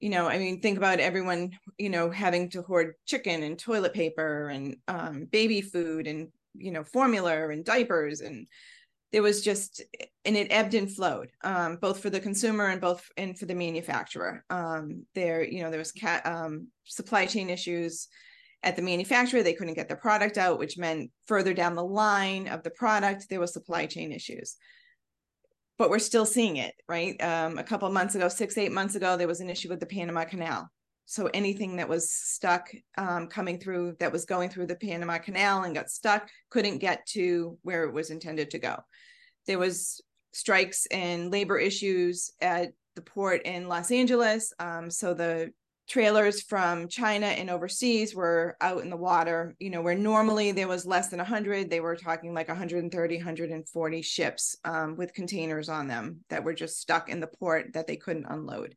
You 0.00 0.08
know, 0.08 0.26
I 0.26 0.38
mean, 0.38 0.62
think 0.62 0.78
about 0.78 1.00
everyone, 1.00 1.50
you 1.76 1.90
know, 1.90 2.10
having 2.10 2.48
to 2.50 2.62
hoard 2.62 2.94
chicken 3.04 3.42
and 3.42 3.58
toilet 3.58 3.92
paper 3.92 4.48
and 4.48 4.76
um, 4.86 5.26
baby 5.30 5.60
food 5.60 6.06
and, 6.06 6.28
you 6.54 6.72
know, 6.72 6.84
formula 6.84 7.48
and 7.48 7.64
diapers. 7.64 8.20
And 8.20 8.46
there 9.12 9.22
was 9.22 9.42
just, 9.42 9.82
and 10.24 10.36
it 10.36 10.48
ebbed 10.50 10.74
and 10.74 10.90
flowed, 10.94 11.30
um, 11.42 11.76
both 11.76 12.00
for 12.00 12.10
the 12.10 12.20
consumer 12.20 12.66
and 12.66 12.80
both 12.80 13.08
and 13.16 13.38
for 13.38 13.46
the 13.46 13.54
manufacturer. 13.54 14.44
Um, 14.50 15.06
there, 15.14 15.42
you 15.42 15.62
know, 15.62 15.70
there 15.70 15.78
was 15.78 15.92
cat, 15.92 16.26
um, 16.26 16.68
supply 16.84 17.26
chain 17.26 17.50
issues 17.50 18.08
at 18.62 18.76
the 18.76 18.82
manufacturer 18.82 19.42
they 19.42 19.54
couldn't 19.54 19.74
get 19.74 19.88
the 19.88 19.96
product 19.96 20.36
out 20.36 20.58
which 20.58 20.78
meant 20.78 21.10
further 21.26 21.54
down 21.54 21.74
the 21.74 21.84
line 21.84 22.48
of 22.48 22.62
the 22.62 22.70
product 22.70 23.26
there 23.28 23.40
was 23.40 23.52
supply 23.52 23.86
chain 23.86 24.12
issues 24.12 24.56
but 25.76 25.90
we're 25.90 25.98
still 25.98 26.26
seeing 26.26 26.56
it 26.56 26.74
right 26.88 27.22
um, 27.22 27.58
a 27.58 27.62
couple 27.62 27.88
months 27.90 28.14
ago 28.14 28.28
six 28.28 28.58
eight 28.58 28.72
months 28.72 28.94
ago 28.94 29.16
there 29.16 29.28
was 29.28 29.40
an 29.40 29.50
issue 29.50 29.68
with 29.68 29.80
the 29.80 29.86
panama 29.86 30.24
canal 30.24 30.68
so 31.10 31.30
anything 31.32 31.76
that 31.76 31.88
was 31.88 32.12
stuck 32.12 32.68
um, 32.98 33.28
coming 33.28 33.58
through 33.58 33.96
that 33.98 34.12
was 34.12 34.26
going 34.26 34.50
through 34.50 34.66
the 34.66 34.76
panama 34.76 35.16
canal 35.16 35.62
and 35.62 35.74
got 35.74 35.88
stuck 35.88 36.28
couldn't 36.50 36.78
get 36.78 37.06
to 37.06 37.56
where 37.62 37.84
it 37.84 37.94
was 37.94 38.10
intended 38.10 38.50
to 38.50 38.58
go. 38.58 38.76
There 39.46 39.58
was 39.58 40.02
strikes 40.34 40.84
and 40.90 41.30
labor 41.30 41.58
issues 41.58 42.30
at 42.42 42.72
the 42.94 43.00
port 43.00 43.42
in 43.46 43.68
los 43.68 43.90
angeles 43.90 44.52
um, 44.58 44.90
so 44.90 45.14
the 45.14 45.50
trailers 45.88 46.42
from 46.42 46.88
China 46.88 47.24
and 47.24 47.48
overseas 47.48 48.14
were 48.14 48.58
out 48.60 48.82
in 48.82 48.90
the 48.90 48.96
water, 48.96 49.56
you 49.58 49.70
know, 49.70 49.80
where 49.80 49.94
normally 49.94 50.52
there 50.52 50.68
was 50.68 50.84
less 50.84 51.08
than 51.08 51.16
100, 51.16 51.70
they 51.70 51.80
were 51.80 51.96
talking 51.96 52.34
like 52.34 52.48
130, 52.48 53.16
140 53.16 54.02
ships 54.02 54.56
um, 54.66 54.96
with 54.96 55.14
containers 55.14 55.70
on 55.70 55.88
them 55.88 56.18
that 56.28 56.44
were 56.44 56.52
just 56.52 56.78
stuck 56.78 57.08
in 57.08 57.20
the 57.20 57.26
port 57.26 57.72
that 57.72 57.86
they 57.86 57.96
couldn't 57.96 58.26
unload 58.26 58.74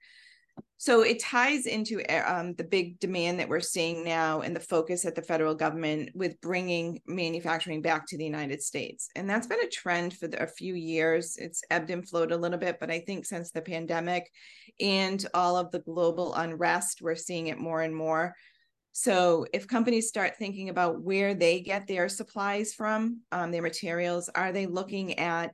so 0.78 1.02
it 1.02 1.20
ties 1.20 1.68
into 1.68 2.02
eh, 2.10 2.24
um, 2.24 2.56
the 2.56 2.64
big 2.64 3.00
demand 3.00 3.40
that 3.40 3.48
we're 3.48 3.60
seeing 3.60 4.04
now 4.04 4.42
and 4.42 4.56
the 4.56 4.60
focus 4.60 5.06
at 5.06 5.14
the 5.14 5.22
federal 5.22 5.54
government 5.54 6.10
with 6.16 6.42
bringing 6.42 7.02
manufacturing 7.06 7.82
back 7.82 8.08
to 8.08 8.18
the 8.18 8.26
United 8.26 8.64
States. 8.64 9.10
And 9.16 9.30
that's 9.30 9.46
been 9.46 9.64
a 9.64 9.70
trend 9.70 10.16
for 10.16 10.28
the, 10.28 10.42
a 10.42 10.48
few 10.48 10.74
years. 10.74 11.38
It's 11.38 11.62
ebbed 11.70 11.92
and 11.92 12.08
flowed 12.08 12.32
a 12.32 12.38
little 12.38 12.58
bit, 12.58 12.78
but 12.80 12.90
I 12.90 13.00
think 13.00 13.26
since 13.26 13.52
the 13.52 13.62
pandemic 13.62 14.32
and 14.80 15.24
all 15.34 15.56
of 15.56 15.70
the 15.72 15.80
global 15.80 16.34
unrest, 16.34 17.02
we're 17.02 17.16
seeing 17.16 17.48
it 17.48 17.60
more 17.60 17.82
and 17.82 17.96
more. 17.96 18.34
So 18.92 19.46
if 19.54 19.68
companies 19.68 20.10
start 20.10 20.36
thinking 20.38 20.70
about 20.70 21.02
where 21.02 21.34
they 21.34 21.62
get 21.62 21.88
their 21.88 22.10
supplies 22.10 22.74
from, 22.74 23.22
um, 23.32 23.52
their 23.52 23.62
materials, 23.62 24.30
are 24.34 24.52
they 24.52 24.66
looking 24.66 25.18
at 25.20 25.54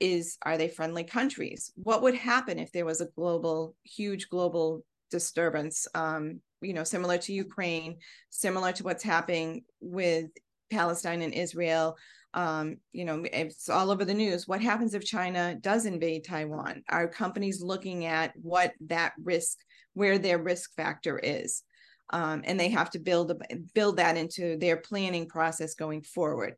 is 0.00 0.36
are 0.42 0.58
they 0.58 0.68
friendly 0.68 1.04
countries? 1.04 1.72
What 1.76 2.02
would 2.02 2.14
happen 2.14 2.58
if 2.58 2.72
there 2.72 2.84
was 2.84 3.00
a 3.00 3.08
global 3.16 3.74
huge 3.84 4.28
global 4.28 4.84
disturbance 5.10 5.86
um, 5.94 6.40
you 6.60 6.74
know 6.74 6.84
similar 6.84 7.16
to 7.16 7.32
ukraine 7.32 7.96
similar 8.30 8.72
to 8.72 8.82
what's 8.82 9.04
happening 9.04 9.62
with 9.80 10.26
palestine 10.70 11.22
and 11.22 11.34
israel? 11.34 11.96
Um, 12.34 12.76
you 12.92 13.04
know 13.04 13.24
it's 13.32 13.68
all 13.68 13.90
over 13.90 14.04
the 14.04 14.14
news. 14.14 14.46
What 14.46 14.60
happens 14.60 14.94
if 14.94 15.04
china 15.04 15.56
does 15.60 15.86
invade 15.86 16.24
taiwan? 16.24 16.82
Are 16.88 17.08
companies 17.08 17.62
looking 17.62 18.04
at 18.04 18.32
what 18.36 18.72
that 18.86 19.12
risk 19.22 19.58
where 19.94 20.18
their 20.18 20.38
risk 20.38 20.74
factor 20.74 21.18
is? 21.18 21.62
Um, 22.10 22.42
and 22.44 22.60
they 22.60 22.68
have 22.68 22.90
to 22.90 22.98
build 22.98 23.32
build 23.74 23.96
that 23.96 24.16
into 24.16 24.58
their 24.58 24.76
planning 24.76 25.26
process 25.28 25.74
going 25.74 26.02
forward 26.02 26.54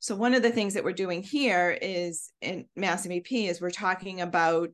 so 0.00 0.14
one 0.14 0.34
of 0.34 0.42
the 0.42 0.50
things 0.50 0.74
that 0.74 0.84
we're 0.84 0.92
doing 0.92 1.22
here 1.22 1.76
is 1.80 2.30
in 2.40 2.66
Mass 2.76 3.06
MEP 3.06 3.48
is 3.48 3.60
we're 3.60 3.70
talking 3.70 4.20
about 4.20 4.70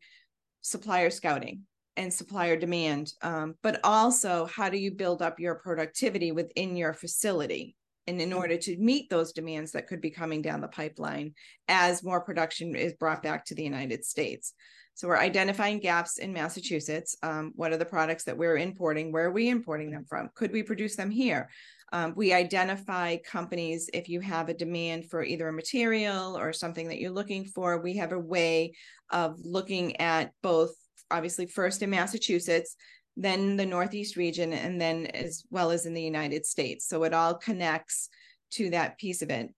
supplier 0.60 1.10
scouting 1.10 1.62
and 1.96 2.12
supplier 2.12 2.56
demand, 2.56 3.12
um, 3.22 3.54
but 3.62 3.80
also 3.84 4.46
how 4.46 4.68
do 4.68 4.76
you 4.76 4.90
build 4.90 5.22
up 5.22 5.38
your 5.38 5.54
productivity 5.54 6.32
within 6.32 6.76
your 6.76 6.92
facility 6.92 7.74
and 8.06 8.20
in 8.20 8.32
order 8.32 8.56
to 8.56 8.76
meet 8.76 9.08
those 9.08 9.32
demands 9.32 9.72
that 9.72 9.86
could 9.86 10.00
be 10.00 10.10
coming 10.10 10.42
down 10.42 10.60
the 10.60 10.68
pipeline 10.68 11.32
as 11.68 12.02
more 12.02 12.20
production 12.20 12.74
is 12.74 12.92
brought 12.94 13.22
back 13.22 13.46
to 13.46 13.54
the 13.54 13.62
United 13.62 14.04
States. 14.04 14.52
So 14.94 15.08
we're 15.08 15.18
identifying 15.18 15.80
gaps 15.80 16.18
in 16.18 16.32
Massachusetts. 16.32 17.16
Um, 17.22 17.52
what 17.56 17.72
are 17.72 17.76
the 17.76 17.84
products 17.84 18.24
that 18.24 18.36
we're 18.36 18.58
importing? 18.58 19.10
Where 19.10 19.24
are 19.24 19.32
we 19.32 19.48
importing 19.48 19.90
them 19.90 20.04
from? 20.04 20.30
Could 20.34 20.52
we 20.52 20.62
produce 20.62 20.96
them 20.96 21.10
here? 21.10 21.48
Um, 21.92 22.14
we 22.16 22.32
identify 22.32 23.16
companies 23.18 23.88
if 23.92 24.08
you 24.08 24.20
have 24.20 24.48
a 24.48 24.54
demand 24.54 25.10
for 25.10 25.22
either 25.22 25.48
a 25.48 25.52
material 25.52 26.36
or 26.36 26.52
something 26.52 26.88
that 26.88 26.98
you're 26.98 27.10
looking 27.10 27.44
for. 27.44 27.80
We 27.80 27.96
have 27.98 28.12
a 28.12 28.18
way 28.18 28.74
of 29.10 29.38
looking 29.44 30.00
at 30.00 30.32
both, 30.42 30.74
obviously, 31.10 31.46
first 31.46 31.82
in 31.82 31.90
Massachusetts, 31.90 32.76
then 33.16 33.56
the 33.56 33.66
Northeast 33.66 34.16
region, 34.16 34.52
and 34.52 34.80
then 34.80 35.06
as 35.06 35.44
well 35.50 35.70
as 35.70 35.86
in 35.86 35.94
the 35.94 36.02
United 36.02 36.44
States. 36.46 36.88
So 36.88 37.04
it 37.04 37.14
all 37.14 37.34
connects 37.34 38.08
to 38.52 38.70
that 38.70 38.98
piece 38.98 39.22
of 39.22 39.30
it. 39.30 39.50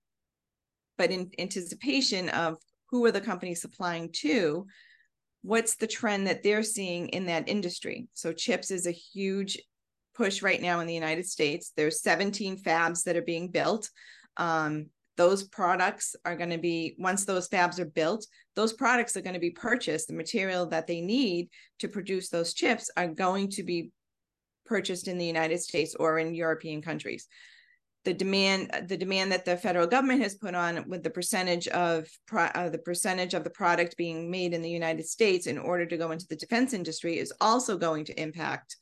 But 0.99 1.11
in 1.11 1.31
anticipation 1.39 2.29
of 2.31 2.57
who 2.91 3.05
are 3.07 3.13
the 3.13 3.21
companies 3.21 3.63
supplying 3.63 4.11
to, 4.13 4.67
what's 5.43 5.77
the 5.77 5.87
trend 5.87 6.27
that 6.27 6.43
they're 6.43 6.63
seeing 6.63 7.09
in 7.09 7.27
that 7.27 7.49
industry? 7.49 8.09
So 8.15 8.33
chips 8.33 8.71
is 8.71 8.87
a 8.87 8.93
huge 8.93 9.59
push 10.17 10.43
right 10.43 10.63
now 10.63 10.81
in 10.81 10.87
the 10.87 10.95
United 10.95 11.27
States. 11.27 11.73
There's 11.77 12.03
17 12.03 12.63
fabs 12.63 13.05
that 13.05 13.17
are 13.17 13.23
being 13.23 13.49
built. 13.49 13.91
Um, 14.37 14.87
those 15.17 15.45
products 15.45 16.15
are 16.25 16.37
going 16.37 16.51
to 16.51 16.59
be 16.59 16.95
once 16.99 17.25
those 17.25 17.49
fabs 17.49 17.79
are 17.79 17.87
built 17.87 18.27
those 18.55 18.73
products 18.73 19.17
are 19.17 19.23
going 19.23 19.35
to 19.35 19.41
be 19.41 19.51
purchased 19.51 20.09
the 20.09 20.15
material 20.15 20.67
that 20.67 20.87
they 20.87 21.01
need 21.01 21.49
to 21.79 21.89
produce 21.89 22.29
those 22.29 22.55
chips 22.55 22.91
are 22.97 23.09
going 23.09 23.51
to 23.51 23.63
be 23.63 23.91
purchased 24.67 25.09
in 25.09 25.19
the 25.19 25.25
united 25.25 25.59
states 25.59 25.95
or 25.99 26.19
in 26.19 26.35
european 26.35 26.83
countries 26.83 27.29
the 28.05 28.15
demand 28.15 28.71
the 28.89 28.97
demand 28.97 29.33
that 29.33 29.45
the 29.45 29.57
federal 29.57 29.87
government 29.87 30.23
has 30.23 30.35
put 30.35 30.55
on 30.55 30.89
with 30.89 31.03
the 31.03 31.11
percentage 31.11 31.67
of 31.69 32.07
uh, 32.33 32.69
the 32.69 32.79
percentage 32.85 33.35
of 33.35 33.43
the 33.43 33.51
product 33.51 33.97
being 33.97 34.31
made 34.31 34.53
in 34.53 34.63
the 34.63 34.71
united 34.71 35.07
states 35.07 35.47
in 35.47 35.59
order 35.59 35.87
to 35.87 35.97
go 35.97 36.11
into 36.11 36.27
the 36.29 36.37
defense 36.37 36.73
industry 36.73 37.19
is 37.19 37.33
also 37.41 37.77
going 37.77 38.05
to 38.05 38.21
impact 38.21 38.77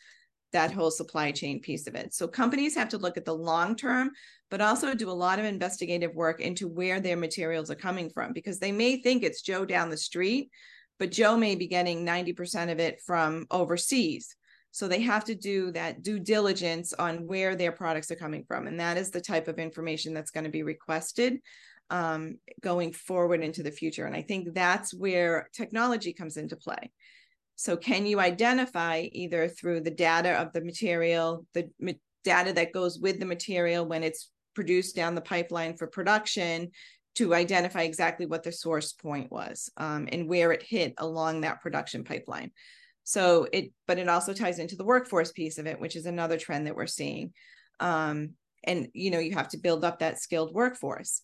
that 0.55 0.73
whole 0.73 0.91
supply 0.91 1.31
chain 1.33 1.61
piece 1.61 1.87
of 1.87 1.95
it. 1.95 2.15
So 2.15 2.27
companies 2.27 2.75
have 2.77 2.89
to 2.91 2.99
look 2.99 3.17
at 3.17 3.25
the 3.25 3.35
long 3.35 3.77
term, 3.77 4.11
but 4.51 4.61
also 4.61 4.95
do 4.95 5.11
a 5.11 5.13
lot 5.13 5.39
of 5.39 5.45
investigative 5.45 6.15
work 6.15 6.41
into 6.41 6.69
where 6.69 7.01
their 7.01 7.17
materials 7.17 7.71
are 7.71 7.77
coming 7.77 8.09
from 8.09 8.33
because 8.33 8.59
they 8.59 8.73
may 8.73 9.03
think 9.03 9.23
it's 9.23 9.43
Joe 9.43 9.65
down 9.65 9.91
the 9.91 9.97
street, 9.97 10.51
but 10.99 11.11
Joe 11.11 11.37
may 11.37 11.57
be 11.57 11.67
getting 11.67 12.07
90% 12.07 12.71
of 12.73 12.79
it 12.79 13.01
from 13.05 13.47
overseas. 13.51 14.35
So 14.71 14.89
they 14.89 15.03
have 15.03 15.25
to 15.27 15.35
do 15.35 15.71
that 15.73 16.03
due 16.03 16.19
diligence 16.19 16.93
on 16.93 17.27
where 17.27 17.55
their 17.55 17.73
products 17.73 18.11
are 18.11 18.17
coming 18.17 18.45
from. 18.47 18.67
And 18.67 18.81
that 18.81 18.97
is 18.97 19.11
the 19.11 19.21
type 19.21 19.49
of 19.49 19.59
information 19.59 20.15
that's 20.15 20.31
going 20.31 20.45
to 20.45 20.51
be 20.51 20.63
requested 20.63 21.41
um, 21.91 22.39
going 22.61 22.93
forward 22.93 23.43
into 23.43 23.63
the 23.63 23.71
future. 23.71 24.07
And 24.07 24.17
I 24.17 24.23
think 24.23 24.55
that's 24.55 24.95
where 24.95 25.49
technology 25.53 26.13
comes 26.13 26.37
into 26.37 26.57
play. 26.57 26.93
So, 27.57 27.77
can 27.77 28.07
you 28.07 28.21
identify 28.21 29.07
either 29.13 29.49
through 29.49 29.81
the 29.81 29.91
data 29.91 30.33
of 30.41 30.53
the 30.53 30.63
material, 30.63 31.47
the 31.55 31.71
ma- 31.79 31.93
data 32.25 32.53
that 32.55 32.73
goes 32.73 32.99
with 32.99 33.21
the 33.21 33.27
material 33.27 33.87
when 33.87 34.03
it's 34.03 34.31
produced 34.55 34.97
down 34.97 35.15
the 35.15 35.21
pipeline 35.21 35.77
for 35.77 35.87
production, 35.87 36.71
to 37.17 37.35
identify 37.35 37.83
exactly 37.83 38.27
what 38.27 38.43
the 38.43 38.51
source 38.51 38.93
point 38.93 39.31
was 39.31 39.71
um, 39.77 40.09
and 40.11 40.29
where 40.29 40.51
it 40.51 40.65
hit 40.65 40.95
along 40.99 41.43
that 41.43 41.61
production 41.61 42.03
pipeline? 42.03 42.51
So, 43.05 43.47
it, 43.53 43.71
but 43.87 43.99
it 43.99 44.09
also 44.09 44.33
ties 44.33 44.59
into 44.59 44.77
the 44.77 44.85
workforce 44.85 45.31
piece 45.31 45.59
of 45.59 45.67
it, 45.67 45.79
which 45.79 45.95
is 45.95 46.07
another 46.07 46.39
trend 46.39 46.67
that 46.67 46.77
we're 46.77 46.87
seeing. 46.87 47.33
Um, 47.79 48.31
and 48.65 48.89
you 48.95 49.11
know, 49.11 49.19
you 49.19 49.35
have 49.35 49.49
to 49.49 49.59
build 49.59 49.85
up 49.85 49.99
that 49.99 50.21
skilled 50.21 50.55
workforce. 50.55 51.23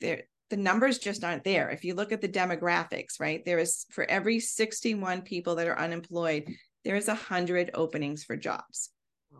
There, 0.00 0.22
the 0.50 0.56
numbers 0.56 0.98
just 0.98 1.24
aren't 1.24 1.44
there. 1.44 1.70
If 1.70 1.84
you 1.84 1.94
look 1.94 2.12
at 2.12 2.20
the 2.20 2.28
demographics, 2.28 3.20
right, 3.20 3.44
there 3.44 3.58
is 3.58 3.86
for 3.90 4.04
every 4.04 4.40
61 4.40 5.22
people 5.22 5.56
that 5.56 5.66
are 5.66 5.78
unemployed, 5.78 6.44
there 6.84 6.96
is 6.96 7.08
100 7.08 7.70
openings 7.74 8.24
for 8.24 8.36
jobs. 8.36 8.90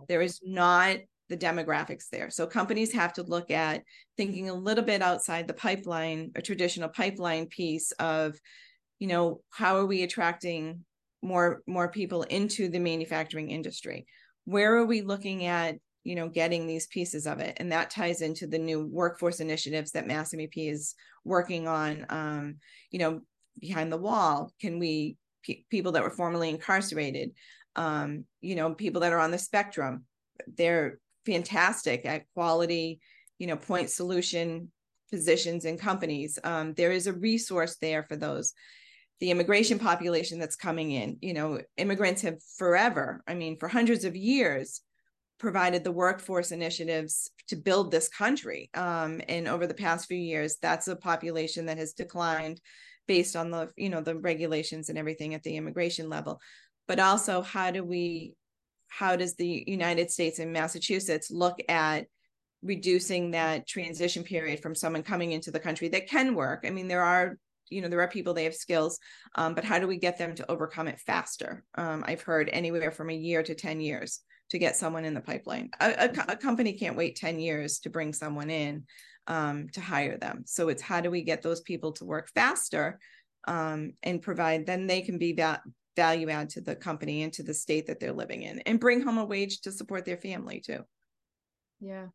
There 0.08 0.20
is 0.20 0.40
not 0.44 0.98
the 1.28 1.36
demographics 1.36 2.08
there. 2.10 2.30
So 2.30 2.46
companies 2.46 2.92
have 2.92 3.12
to 3.14 3.22
look 3.22 3.50
at 3.50 3.82
thinking 4.16 4.48
a 4.48 4.54
little 4.54 4.84
bit 4.84 5.02
outside 5.02 5.46
the 5.46 5.54
pipeline, 5.54 6.32
a 6.36 6.42
traditional 6.42 6.88
pipeline 6.88 7.46
piece 7.46 7.92
of, 7.92 8.38
you 8.98 9.08
know, 9.08 9.40
how 9.50 9.76
are 9.76 9.86
we 9.86 10.02
attracting 10.02 10.84
more 11.20 11.62
more 11.66 11.90
people 11.90 12.22
into 12.22 12.68
the 12.68 12.78
manufacturing 12.78 13.50
industry? 13.50 14.06
where 14.48 14.76
are 14.76 14.86
we 14.86 15.02
looking 15.02 15.44
at 15.44 15.76
you 16.04 16.14
know 16.14 16.28
getting 16.28 16.66
these 16.66 16.86
pieces 16.86 17.26
of 17.26 17.40
it 17.40 17.56
and 17.58 17.72
that 17.72 17.90
ties 17.90 18.22
into 18.22 18.46
the 18.46 18.58
new 18.58 18.86
workforce 18.86 19.40
initiatives 19.40 19.92
that 19.92 20.06
mass 20.06 20.32
mep 20.32 20.56
is 20.56 20.94
working 21.24 21.68
on 21.68 22.06
um, 22.08 22.56
you 22.90 22.98
know 22.98 23.20
behind 23.60 23.90
the 23.90 23.96
wall. 23.96 24.52
Can 24.60 24.78
we 24.78 25.16
p- 25.42 25.66
people 25.70 25.92
that 25.92 26.02
were 26.02 26.10
formerly 26.10 26.48
incarcerated 26.48 27.32
um, 27.76 28.24
you 28.40 28.54
know 28.54 28.74
people 28.74 29.00
that 29.02 29.12
are 29.12 29.18
on 29.18 29.30
the 29.30 29.38
spectrum 29.38 30.04
they're 30.56 30.98
fantastic 31.26 32.06
at 32.06 32.24
quality 32.34 33.00
you 33.38 33.46
know 33.46 33.56
point 33.56 33.90
solution 33.90 34.70
positions 35.10 35.64
and 35.64 35.80
companies. 35.80 36.38
Um, 36.44 36.74
there 36.74 36.92
is 36.92 37.06
a 37.06 37.12
resource 37.12 37.76
there 37.80 38.02
for 38.02 38.16
those. 38.16 38.52
The 39.20 39.30
immigration 39.30 39.78
population 39.78 40.38
that's 40.38 40.54
coming 40.54 40.92
in 40.92 41.18
you 41.20 41.34
know 41.34 41.60
immigrants 41.76 42.22
have 42.22 42.36
forever 42.56 43.22
i 43.26 43.34
mean 43.34 43.58
for 43.58 43.66
hundreds 43.66 44.04
of 44.04 44.14
years 44.14 44.80
provided 45.38 45.84
the 45.84 45.92
workforce 45.92 46.50
initiatives 46.50 47.30
to 47.48 47.56
build 47.56 47.90
this 47.90 48.08
country. 48.08 48.70
Um, 48.74 49.20
and 49.28 49.48
over 49.48 49.66
the 49.66 49.74
past 49.74 50.06
few 50.06 50.18
years 50.18 50.56
that's 50.60 50.88
a 50.88 50.96
population 50.96 51.66
that 51.66 51.78
has 51.78 51.92
declined 51.92 52.60
based 53.06 53.36
on 53.36 53.50
the 53.50 53.70
you 53.76 53.88
know 53.88 54.02
the 54.02 54.16
regulations 54.16 54.88
and 54.88 54.98
everything 54.98 55.34
at 55.34 55.42
the 55.42 55.56
immigration 55.56 56.08
level. 56.08 56.40
But 56.86 57.00
also 57.00 57.42
how 57.42 57.70
do 57.70 57.84
we 57.84 58.34
how 58.88 59.16
does 59.16 59.36
the 59.36 59.64
united 59.66 60.10
states 60.10 60.38
and 60.38 60.50
massachusetts 60.50 61.30
look 61.30 61.58
at 61.68 62.06
reducing 62.62 63.32
that 63.32 63.66
transition 63.66 64.24
period 64.24 64.60
from 64.60 64.74
someone 64.74 65.02
coming 65.02 65.32
into 65.32 65.50
the 65.50 65.60
country 65.60 65.88
that 65.88 66.08
can 66.08 66.34
work? 66.34 66.64
I 66.66 66.70
mean 66.70 66.88
there 66.88 67.04
are 67.04 67.38
you 67.70 67.80
know 67.82 67.88
there 67.88 68.00
are 68.00 68.08
people 68.08 68.34
they 68.34 68.44
have 68.44 68.54
skills 68.54 68.98
um, 69.36 69.54
but 69.54 69.64
how 69.64 69.78
do 69.78 69.86
we 69.86 69.98
get 69.98 70.18
them 70.18 70.34
to 70.34 70.50
overcome 70.50 70.88
it 70.88 70.98
faster? 71.00 71.64
Um, 71.76 72.04
i've 72.06 72.22
heard 72.22 72.50
anywhere 72.52 72.90
from 72.90 73.10
a 73.10 73.14
year 73.14 73.42
to 73.42 73.54
10 73.54 73.80
years 73.80 74.20
to 74.50 74.58
get 74.58 74.76
someone 74.76 75.04
in 75.04 75.14
the 75.14 75.20
pipeline. 75.20 75.70
A, 75.80 76.06
a, 76.06 76.32
a 76.32 76.36
company 76.36 76.72
can't 76.72 76.96
wait 76.96 77.16
10 77.16 77.38
years 77.38 77.80
to 77.80 77.90
bring 77.90 78.12
someone 78.12 78.50
in 78.50 78.84
um, 79.26 79.68
to 79.74 79.80
hire 79.80 80.16
them. 80.16 80.44
So 80.46 80.68
it's 80.68 80.82
how 80.82 81.00
do 81.00 81.10
we 81.10 81.22
get 81.22 81.42
those 81.42 81.60
people 81.60 81.92
to 81.92 82.04
work 82.04 82.30
faster 82.34 82.98
um, 83.46 83.92
and 84.02 84.22
provide 84.22 84.66
then 84.66 84.86
they 84.86 85.02
can 85.02 85.18
be 85.18 85.34
that 85.34 85.60
value 85.96 86.30
add 86.30 86.48
to 86.50 86.60
the 86.60 86.76
company 86.76 87.22
and 87.22 87.32
to 87.32 87.42
the 87.42 87.54
state 87.54 87.86
that 87.86 87.98
they're 87.98 88.12
living 88.12 88.42
in 88.42 88.60
and 88.60 88.78
bring 88.78 89.02
home 89.02 89.18
a 89.18 89.24
wage 89.24 89.60
to 89.62 89.72
support 89.72 90.04
their 90.04 90.16
family 90.16 90.60
too. 90.60 90.80
Yeah. 91.80 92.06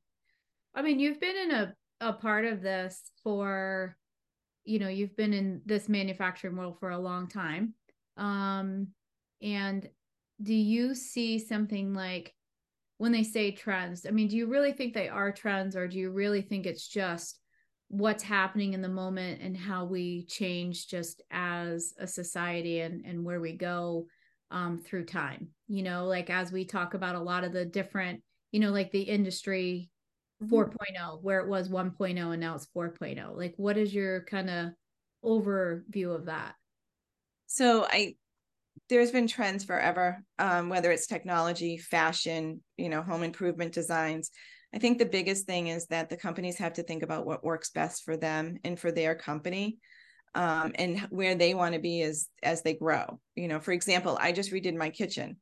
I 0.73 0.81
mean 0.81 0.99
you've 0.99 1.19
been 1.19 1.35
in 1.35 1.51
a, 1.51 1.73
a 1.99 2.13
part 2.13 2.45
of 2.45 2.61
this 2.61 2.99
for 3.23 3.97
you 4.63 4.79
know 4.79 4.87
you've 4.87 5.17
been 5.17 5.33
in 5.33 5.61
this 5.65 5.89
manufacturing 5.89 6.55
world 6.55 6.79
for 6.79 6.91
a 6.91 6.97
long 6.97 7.27
time. 7.27 7.73
Um 8.15 8.87
and 9.41 9.89
do 10.41 10.53
you 10.53 10.95
see 10.95 11.39
something 11.39 11.93
like 11.93 12.33
when 12.97 13.11
they 13.11 13.23
say 13.23 13.51
trends 13.51 14.05
i 14.05 14.11
mean 14.11 14.27
do 14.27 14.35
you 14.35 14.47
really 14.47 14.71
think 14.71 14.93
they 14.93 15.09
are 15.09 15.31
trends 15.31 15.75
or 15.75 15.87
do 15.87 15.97
you 15.97 16.11
really 16.11 16.41
think 16.41 16.65
it's 16.65 16.87
just 16.87 17.39
what's 17.93 18.23
happening 18.23 18.73
in 18.73 18.81
the 18.81 18.89
moment 18.89 19.39
and 19.39 19.55
how 19.55 19.85
we 19.85 20.25
change 20.25 20.87
just 20.87 21.21
as 21.29 21.93
a 21.99 22.07
society 22.07 22.79
and 22.79 23.05
and 23.05 23.23
where 23.23 23.39
we 23.39 23.53
go 23.53 24.07
um 24.49 24.79
through 24.79 25.05
time? 25.05 25.49
You 25.67 25.83
know 25.83 26.05
like 26.05 26.31
as 26.31 26.51
we 26.51 26.65
talk 26.65 26.95
about 26.95 27.15
a 27.15 27.19
lot 27.19 27.43
of 27.43 27.53
the 27.53 27.65
different 27.65 28.23
you 28.51 28.59
know 28.59 28.71
like 28.71 28.91
the 28.91 29.03
industry 29.03 29.91
mm-hmm. 30.43 30.55
4.0 30.55 31.21
where 31.21 31.41
it 31.41 31.47
was 31.47 31.69
1.0 31.69 32.31
and 32.31 32.39
now 32.39 32.55
it's 32.55 32.67
4.0 32.75 33.37
like 33.37 33.53
what 33.57 33.77
is 33.77 33.93
your 33.93 34.23
kind 34.23 34.49
of 34.49 34.71
overview 35.23 36.15
of 36.15 36.25
that? 36.25 36.55
So 37.45 37.83
i 37.83 38.15
there's 38.89 39.11
been 39.11 39.27
trends 39.27 39.63
forever 39.63 40.23
um, 40.39 40.69
whether 40.69 40.91
it's 40.91 41.07
technology 41.07 41.77
fashion 41.77 42.61
you 42.77 42.89
know 42.89 43.01
home 43.01 43.23
improvement 43.23 43.73
designs. 43.73 44.31
I 44.75 44.79
think 44.79 44.97
the 44.97 45.05
biggest 45.05 45.45
thing 45.45 45.67
is 45.67 45.85
that 45.87 46.09
the 46.09 46.17
companies 46.17 46.57
have 46.57 46.73
to 46.73 46.83
think 46.83 47.03
about 47.03 47.27
what 47.27 47.43
works 47.43 47.69
best 47.69 48.03
for 48.03 48.17
them 48.17 48.57
and 48.63 48.79
for 48.79 48.91
their 48.91 49.13
company 49.13 49.77
um, 50.33 50.71
and 50.75 50.99
where 51.11 51.35
they 51.35 51.53
want 51.53 51.75
to 51.75 51.79
be 51.79 52.01
as 52.01 52.27
as 52.41 52.61
they 52.63 52.73
grow. 52.73 53.19
You 53.35 53.47
know 53.47 53.59
for 53.59 53.71
example 53.71 54.17
i 54.19 54.31
just 54.31 54.51
redid 54.51 54.75
my 54.75 54.89
kitchen. 54.89 55.37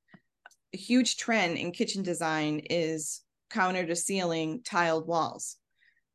A 0.73 0.77
huge 0.77 1.17
trend 1.17 1.57
in 1.57 1.71
kitchen 1.71 2.03
design 2.03 2.61
is 2.69 3.21
counter 3.49 3.85
to 3.85 3.95
ceiling 3.95 4.61
tiled 4.63 5.07
walls. 5.07 5.57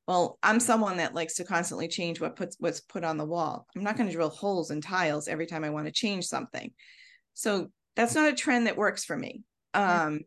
Well 0.07 0.39
i'm 0.43 0.61
someone 0.61 0.99
that 0.99 1.15
likes 1.15 1.35
to 1.35 1.45
constantly 1.45 1.89
change 1.89 2.21
what 2.21 2.37
puts 2.37 2.57
what's 2.61 2.81
put 2.81 3.05
on 3.05 3.17
the 3.17 3.25
wall. 3.25 3.67
I'm 3.75 3.83
not 3.83 3.97
going 3.97 4.09
to 4.09 4.15
drill 4.15 4.29
holes 4.29 4.71
in 4.71 4.81
tiles 4.81 5.29
every 5.29 5.47
time 5.47 5.65
i 5.65 5.71
want 5.71 5.87
to 5.87 5.93
change 5.93 6.27
something 6.27 6.73
so 7.37 7.71
that's 7.97 8.15
not 8.15 8.33
a 8.33 8.35
trend 8.35 8.67
that 8.67 8.79
works 8.79 9.05
for 9.05 9.17
me. 9.17 9.43
Um, 9.75 10.21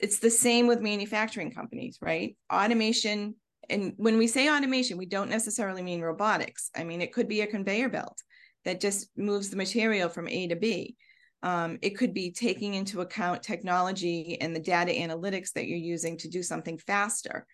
it's 0.00 0.18
the 0.18 0.30
same 0.30 0.66
with 0.66 0.80
manufacturing 0.80 1.52
companies, 1.52 1.98
right? 2.02 2.36
Automation, 2.52 3.36
and 3.68 3.92
when 3.96 4.18
we 4.18 4.26
say 4.26 4.50
automation, 4.50 4.98
we 4.98 5.06
don't 5.06 5.30
necessarily 5.30 5.80
mean 5.80 6.00
robotics. 6.00 6.70
I 6.76 6.82
mean, 6.82 7.02
it 7.02 7.12
could 7.12 7.28
be 7.28 7.42
a 7.42 7.46
conveyor 7.46 7.88
belt 7.88 8.20
that 8.64 8.80
just 8.80 9.10
moves 9.16 9.48
the 9.48 9.56
material 9.56 10.08
from 10.08 10.26
A 10.26 10.48
to 10.48 10.56
B. 10.56 10.96
Um, 11.44 11.78
it 11.82 11.90
could 11.90 12.12
be 12.12 12.32
taking 12.32 12.74
into 12.74 13.00
account 13.00 13.44
technology 13.44 14.36
and 14.40 14.54
the 14.54 14.60
data 14.60 14.90
analytics 14.90 15.52
that 15.52 15.68
you're 15.68 15.78
using 15.78 16.18
to 16.18 16.28
do 16.28 16.42
something 16.42 16.78
faster. 16.78 17.46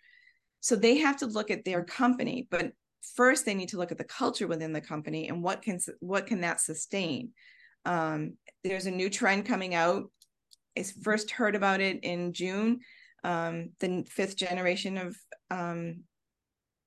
So 0.61 0.75
they 0.75 0.97
have 0.99 1.19
to 1.19 1.27
look 1.27 1.51
at 1.51 1.65
their 1.67 1.85
company, 1.85 2.49
but 2.51 2.73
first 3.15 3.45
they 3.45 3.55
need 3.55 3.69
to 3.69 3.77
look 3.77 3.93
at 3.93 3.99
the 3.99 4.05
culture 4.05 4.47
within 4.47 4.73
the 4.73 4.81
company 4.81 5.29
and 5.29 5.43
what 5.43 5.61
can 5.61 5.79
what 6.01 6.27
can 6.27 6.41
that 6.41 6.61
sustain. 6.61 7.33
Um, 7.87 8.35
there's 8.65 8.87
a 8.87 8.91
new 8.91 9.09
trend 9.09 9.47
coming 9.47 9.75
out. 9.75 10.11
I 10.77 10.85
first 11.03 11.31
heard 11.31 11.55
about 11.55 11.81
it 11.81 12.01
in 12.03 12.33
June. 12.33 12.81
Um, 13.25 13.71
the 13.81 14.05
fifth 14.11 14.37
generation 14.37 14.99
of 14.99 15.17
um, 15.51 16.03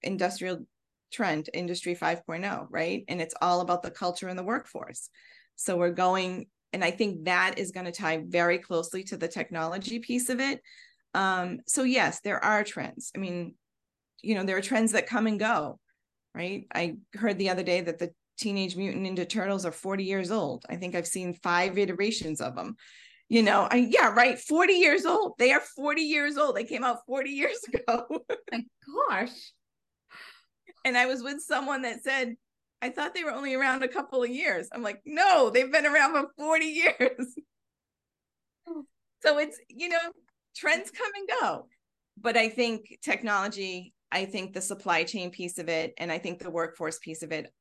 industrial 0.03 0.65
trend, 1.11 1.49
Industry 1.53 1.95
5.0, 1.95 2.67
right? 2.69 3.03
And 3.07 3.21
it's 3.21 3.33
all 3.41 3.61
about 3.61 3.81
the 3.81 3.91
culture 3.91 4.27
and 4.27 4.37
the 4.37 4.43
workforce. 4.43 5.09
So 5.55 5.77
we're 5.77 5.91
going, 5.91 6.47
and 6.71 6.83
I 6.83 6.91
think 6.91 7.25
that 7.25 7.57
is 7.57 7.71
going 7.71 7.85
to 7.85 7.91
tie 7.91 8.23
very 8.25 8.59
closely 8.59 9.03
to 9.05 9.17
the 9.17 9.27
technology 9.27 9.99
piece 9.99 10.29
of 10.29 10.39
it. 10.39 10.61
Um, 11.13 11.59
so 11.67 11.83
yes, 11.83 12.19
there 12.21 12.43
are 12.43 12.63
trends. 12.63 13.11
I 13.15 13.19
mean, 13.19 13.55
you 14.21 14.35
know, 14.35 14.43
there 14.43 14.57
are 14.57 14.61
trends 14.61 14.91
that 14.91 15.07
come 15.07 15.27
and 15.27 15.39
go, 15.39 15.79
right? 16.35 16.65
I 16.73 16.97
heard 17.15 17.37
the 17.37 17.49
other 17.49 17.63
day 17.63 17.81
that 17.81 17.97
the 17.97 18.11
Teenage 18.39 18.75
Mutant 18.75 19.05
Ninja 19.05 19.27
Turtles 19.27 19.65
are 19.65 19.71
40 19.71 20.03
years 20.03 20.31
old. 20.31 20.65
I 20.69 20.75
think 20.75 20.95
I've 20.95 21.07
seen 21.07 21.33
five 21.33 21.77
iterations 21.77 22.41
of 22.41 22.55
them. 22.55 22.75
You 23.27 23.43
know, 23.43 23.67
I 23.69 23.87
yeah, 23.89 24.11
right. 24.11 24.39
40 24.39 24.73
years 24.73 25.05
old. 25.05 25.33
They 25.37 25.51
are 25.51 25.59
40 25.59 26.01
years 26.01 26.37
old. 26.37 26.55
They 26.55 26.63
came 26.63 26.83
out 26.83 27.05
40 27.05 27.29
years 27.29 27.59
ago. 27.73 28.05
My 28.51 28.63
gosh. 29.09 29.53
And 30.83 30.97
I 30.97 31.05
was 31.05 31.21
with 31.21 31.41
someone 31.41 31.83
that 31.83 32.03
said, 32.03 32.35
I 32.81 32.89
thought 32.89 33.13
they 33.13 33.23
were 33.23 33.31
only 33.31 33.53
around 33.53 33.83
a 33.83 33.87
couple 33.87 34.23
of 34.23 34.29
years. 34.29 34.69
I'm 34.73 34.81
like, 34.81 35.01
no, 35.05 35.49
they've 35.49 35.71
been 35.71 35.85
around 35.85 36.13
for 36.13 36.27
40 36.37 36.65
years. 36.65 37.35
so 39.21 39.37
it's, 39.37 39.59
you 39.67 39.89
know, 39.89 39.97
trends 40.55 40.89
come 40.89 41.11
and 41.15 41.29
go. 41.41 41.67
But 42.17 42.37
I 42.37 42.49
think 42.49 42.97
technology, 43.03 43.93
I 44.11 44.25
think 44.25 44.53
the 44.53 44.61
supply 44.61 45.03
chain 45.03 45.29
piece 45.29 45.57
of 45.57 45.69
it, 45.69 45.93
and 45.97 46.11
I 46.11 46.17
think 46.17 46.39
the 46.39 46.49
workforce 46.49 46.99
piece 46.99 47.21
of 47.21 47.31
it 47.31 47.51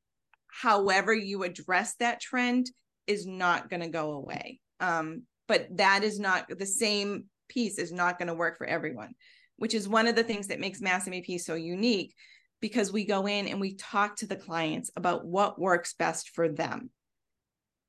however 0.49 1.13
you 1.13 1.43
address 1.43 1.95
that 1.95 2.19
trend 2.19 2.69
is 3.07 3.25
not 3.25 3.69
going 3.69 3.81
to 3.81 3.89
go 3.89 4.11
away. 4.11 4.59
Um, 4.79 5.23
but 5.47 5.67
that 5.77 6.03
is 6.03 6.19
not 6.19 6.45
the 6.47 6.65
same 6.65 7.25
piece 7.49 7.79
is 7.79 7.91
not 7.91 8.19
going 8.19 8.27
to 8.27 8.35
work 8.35 8.57
for 8.57 8.67
everyone, 8.67 9.13
which 9.57 9.73
is 9.73 9.87
one 9.87 10.07
of 10.07 10.15
the 10.15 10.23
things 10.23 10.47
that 10.47 10.59
makes 10.59 10.81
Mass 10.81 11.07
MEP 11.07 11.39
so 11.39 11.55
unique 11.55 12.13
because 12.61 12.91
we 12.91 13.05
go 13.05 13.25
in 13.25 13.47
and 13.47 13.59
we 13.59 13.75
talk 13.75 14.17
to 14.17 14.27
the 14.27 14.35
clients 14.35 14.91
about 14.95 15.25
what 15.25 15.59
works 15.59 15.93
best 15.93 16.29
for 16.29 16.49
them. 16.49 16.89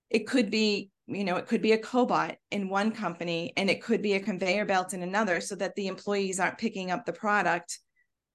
It 0.09 0.27
could 0.27 0.51
be, 0.51 0.90
you 1.07 1.25
know, 1.25 1.37
it 1.37 1.46
could 1.46 1.62
be 1.62 1.73
a 1.73 1.79
cobot 1.79 2.37
in 2.51 2.68
one 2.68 2.92
company 2.92 3.53
and 3.57 3.68
it 3.68 3.83
could 3.83 4.01
be 4.01 4.14
a 4.14 4.20
conveyor 4.20 4.64
belt 4.64 4.94
in 4.94 5.03
another 5.03 5.40
so 5.40 5.55
that 5.57 5.75
the 5.75 5.87
employees 5.87 6.40
aren't 6.40 6.59
picking 6.59 6.90
up 6.90 7.05
the 7.05 7.12
product 7.12 7.79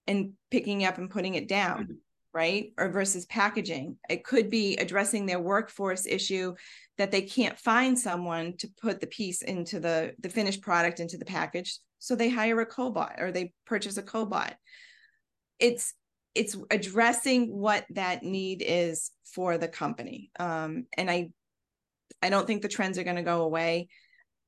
and 0.07 0.33
picking 0.51 0.85
up 0.85 0.97
and 0.97 1.09
putting 1.09 1.35
it 1.35 1.47
down 1.47 1.97
right? 2.35 2.73
Or 2.77 2.89
versus 2.89 3.25
packaging. 3.27 3.97
It 4.09 4.25
could 4.25 4.49
be 4.49 4.75
addressing 4.75 5.25
their 5.25 5.39
workforce 5.39 6.05
issue 6.05 6.53
that 6.97 7.09
they 7.09 7.21
can't 7.21 7.57
find 7.57 7.97
someone 7.97 8.57
to 8.57 8.67
put 8.81 8.99
the 8.99 9.07
piece 9.07 9.41
into 9.41 9.79
the 9.79 10.13
the 10.19 10.29
finished 10.29 10.61
product 10.61 10.99
into 10.99 11.17
the 11.17 11.25
package, 11.25 11.79
so 11.97 12.15
they 12.15 12.29
hire 12.29 12.59
a 12.59 12.65
cobot 12.65 13.19
or 13.19 13.31
they 13.31 13.53
purchase 13.65 13.97
a 13.97 14.03
cobot. 14.03 14.53
It's 15.59 15.93
it's 16.35 16.57
addressing 16.69 17.47
what 17.57 17.85
that 17.91 18.21
need 18.21 18.61
is 18.65 19.11
for 19.23 19.57
the 19.57 19.69
company. 19.69 20.29
Um, 20.37 20.87
and 20.97 21.09
I 21.09 21.29
I 22.21 22.29
don't 22.29 22.45
think 22.45 22.61
the 22.61 22.67
trends 22.67 22.97
are 22.97 23.03
going 23.03 23.15
to 23.15 23.23
go 23.23 23.43
away. 23.43 23.87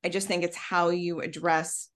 I 0.03 0.09
just 0.09 0.27
think 0.27 0.43
it's 0.43 0.57
how 0.57 0.89
you 0.89 1.21
address 1.21 1.89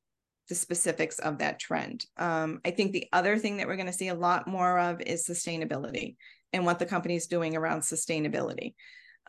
the 0.52 0.56
specifics 0.56 1.18
of 1.20 1.38
that 1.38 1.60
trend. 1.60 2.06
Um, 2.18 2.60
I 2.66 2.72
think 2.72 2.92
the 2.92 3.08
other 3.14 3.38
thing 3.38 3.58
that 3.58 3.68
we're 3.68 3.78
going 3.78 3.86
to 3.86 3.94
see 3.94 4.10
a 4.10 4.14
lot 4.14 4.48
more 4.48 4.78
of 4.78 5.02
is 5.02 5.26
sustainability 5.26 6.18
and 6.52 6.66
what 6.66 6.78
the 6.78 6.86
company 6.86 7.16
is 7.16 7.28
doing 7.28 7.56
around 7.56 7.82
sustainability. 7.82 8.76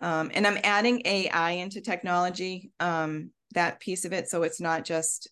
Um, 0.01 0.33
and 0.35 0.47
I'm 0.47 0.59
adding 0.65 1.03
AI 1.05 1.53
into 1.53 1.81
technology, 1.81 2.73
um, 2.81 3.31
that 3.55 3.79
piece 3.79 4.05
of 4.05 4.13
it. 4.13 4.29
So 4.29 4.43
it's 4.43 4.61
not 4.61 4.85
just 4.85 5.29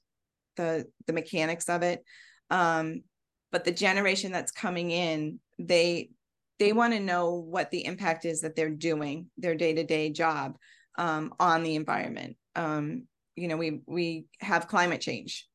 the 0.57 0.87
the 1.07 1.13
mechanics 1.13 1.69
of 1.69 1.83
it 1.83 2.05
um 2.51 3.03
but 3.53 3.65
the 3.65 3.73
generation 3.73 4.31
that's 4.33 4.53
coming 4.53 4.91
in 4.91 5.41
they 5.59 6.11
they 6.59 6.73
want 6.73 6.93
to 6.93 7.01
know 7.01 7.35
what 7.35 7.71
the 7.71 7.87
impact 7.87 8.25
is 8.25 8.43
that 8.43 8.55
they're 8.55 8.69
doing 8.69 9.31
their 9.39 9.55
day-to-day 9.55 10.11
job 10.11 10.59
um, 10.99 11.33
on 11.41 11.63
the 11.63 11.75
environment 11.75 12.37
um, 12.57 13.05
you 13.37 13.49
know 13.49 13.57
we 13.57 13.81
we 13.87 14.27
have 14.41 14.69
climate 14.69 15.01
change 15.01 15.47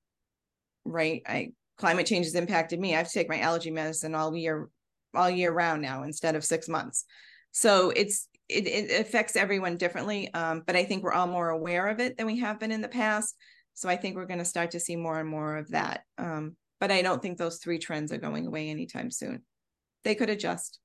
right? 0.86 1.22
I 1.28 1.52
climate 1.78 2.06
change 2.06 2.26
has 2.26 2.36
impacted 2.36 2.80
me. 2.80 2.94
I 2.94 2.98
have 3.00 3.08
to 3.08 3.14
take 3.14 3.30
my 3.30 3.40
allergy 3.40 3.72
medicine 3.72 4.16
all 4.16 4.36
year 4.36 4.70
all 5.14 5.30
year 5.30 5.52
round 5.52 5.82
now 5.82 6.04
instead 6.04 6.36
of 6.36 6.44
six 6.44 6.68
months. 6.68 7.06
So 7.52 7.92
it's 7.96 8.28
it, 8.48 8.68
it 8.68 9.02
affects 9.02 9.36
everyone 9.36 9.76
differently 9.76 10.32
um, 10.34 10.62
but 10.68 10.76
i 10.76 10.84
think 10.84 11.04
we're 11.04 11.14
all 11.14 11.26
more 11.26 11.50
aware 11.50 11.88
of 11.88 12.00
it 12.00 12.16
than 12.16 12.28
we 12.28 12.40
have 12.40 12.60
been 12.60 12.72
in 12.72 12.82
the 12.82 12.88
past. 12.88 13.36
So 13.74 13.90
i 13.90 13.96
think 13.96 14.16
we're 14.16 14.28
going 14.28 14.40
to 14.40 14.46
start 14.46 14.72
to 14.72 14.80
see 14.80 14.96
more 14.96 15.20
and 15.20 15.30
more 15.30 15.58
of 15.58 15.70
that 15.70 16.04
um, 16.18 16.56
but 16.80 16.92
i 16.92 17.02
don't 17.02 17.22
think 17.22 17.38
those 17.38 17.58
three 17.58 17.80
trends 17.80 18.12
are 18.12 18.18
going 18.18 18.46
away 18.46 18.70
anytime 18.70 19.12
soon. 19.12 19.44
They 20.04 20.16
could 20.16 20.30
adjust. 20.30 20.80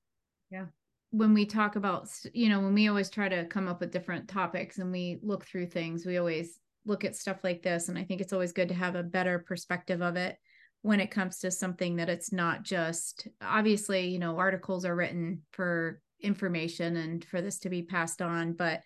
Yeah. 0.49 0.65
When 1.11 1.33
we 1.33 1.45
talk 1.45 1.75
about 1.75 2.09
you 2.33 2.49
know 2.49 2.61
when 2.61 2.73
we 2.73 2.87
always 2.87 3.09
try 3.09 3.29
to 3.29 3.45
come 3.45 3.67
up 3.67 3.79
with 3.81 3.91
different 3.91 4.27
topics 4.27 4.79
and 4.79 4.91
we 4.91 5.19
look 5.21 5.45
through 5.45 5.67
things 5.67 6.05
we 6.05 6.17
always 6.17 6.57
look 6.85 7.05
at 7.05 7.15
stuff 7.15 7.37
like 7.43 7.61
this 7.61 7.89
and 7.89 7.97
i 7.97 8.03
think 8.03 8.21
it's 8.21 8.33
always 8.33 8.51
good 8.51 8.69
to 8.69 8.73
have 8.73 8.95
a 8.95 9.03
better 9.03 9.39
perspective 9.39 10.01
of 10.01 10.15
it 10.15 10.37
when 10.83 10.99
it 10.99 11.11
comes 11.11 11.39
to 11.39 11.51
something 11.51 11.97
that 11.97 12.09
it's 12.09 12.31
not 12.31 12.63
just 12.63 13.27
obviously 13.41 14.07
you 14.07 14.19
know 14.19 14.37
articles 14.37 14.85
are 14.85 14.95
written 14.95 15.41
for 15.51 16.01
information 16.21 16.97
and 16.97 17.25
for 17.25 17.41
this 17.41 17.59
to 17.59 17.69
be 17.69 17.81
passed 17.81 18.21
on 18.21 18.53
but 18.53 18.81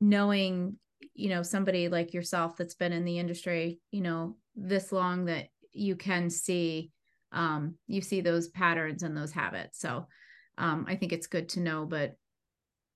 knowing 0.00 0.76
you 1.14 1.28
know 1.28 1.42
somebody 1.42 1.88
like 1.88 2.14
yourself 2.14 2.56
that's 2.56 2.74
been 2.74 2.92
in 2.92 3.04
the 3.04 3.18
industry 3.18 3.80
you 3.90 4.00
know 4.00 4.36
this 4.56 4.92
long 4.92 5.26
that 5.26 5.46
you 5.72 5.96
can 5.96 6.30
see 6.30 6.90
um 7.32 7.74
you 7.86 8.00
see 8.00 8.20
those 8.20 8.48
patterns 8.48 9.02
and 9.02 9.16
those 9.16 9.32
habits. 9.32 9.78
So 9.78 10.06
um 10.58 10.86
i 10.88 10.96
think 10.96 11.12
it's 11.12 11.26
good 11.26 11.48
to 11.50 11.60
know 11.60 11.86
but 11.86 12.14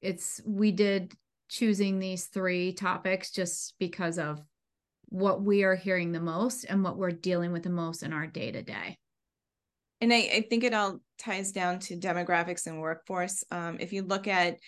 it's 0.02 0.40
we 0.44 0.72
did 0.72 1.14
choosing 1.48 1.98
these 1.98 2.26
three 2.26 2.72
topics 2.72 3.30
just 3.30 3.74
because 3.78 4.18
of 4.18 4.40
what 5.08 5.42
we 5.42 5.62
are 5.62 5.76
hearing 5.76 6.12
the 6.12 6.20
most 6.20 6.64
and 6.64 6.82
what 6.82 6.96
we're 6.96 7.10
dealing 7.10 7.52
with 7.52 7.62
the 7.62 7.70
most 7.70 8.02
in 8.02 8.12
our 8.12 8.26
day 8.26 8.50
to 8.50 8.62
day. 8.62 8.98
And 10.00 10.12
I, 10.12 10.16
I, 10.16 10.46
think 10.48 10.64
it 10.64 10.74
all 10.74 11.00
ties 11.18 11.52
down 11.52 11.78
to 11.80 11.96
demographics 11.96 12.66
and 12.66 12.80
workforce. 12.80 13.44
Um, 13.50 13.76
if 13.80 13.92
you 13.92 14.02
look 14.02 14.26
at 14.26 14.58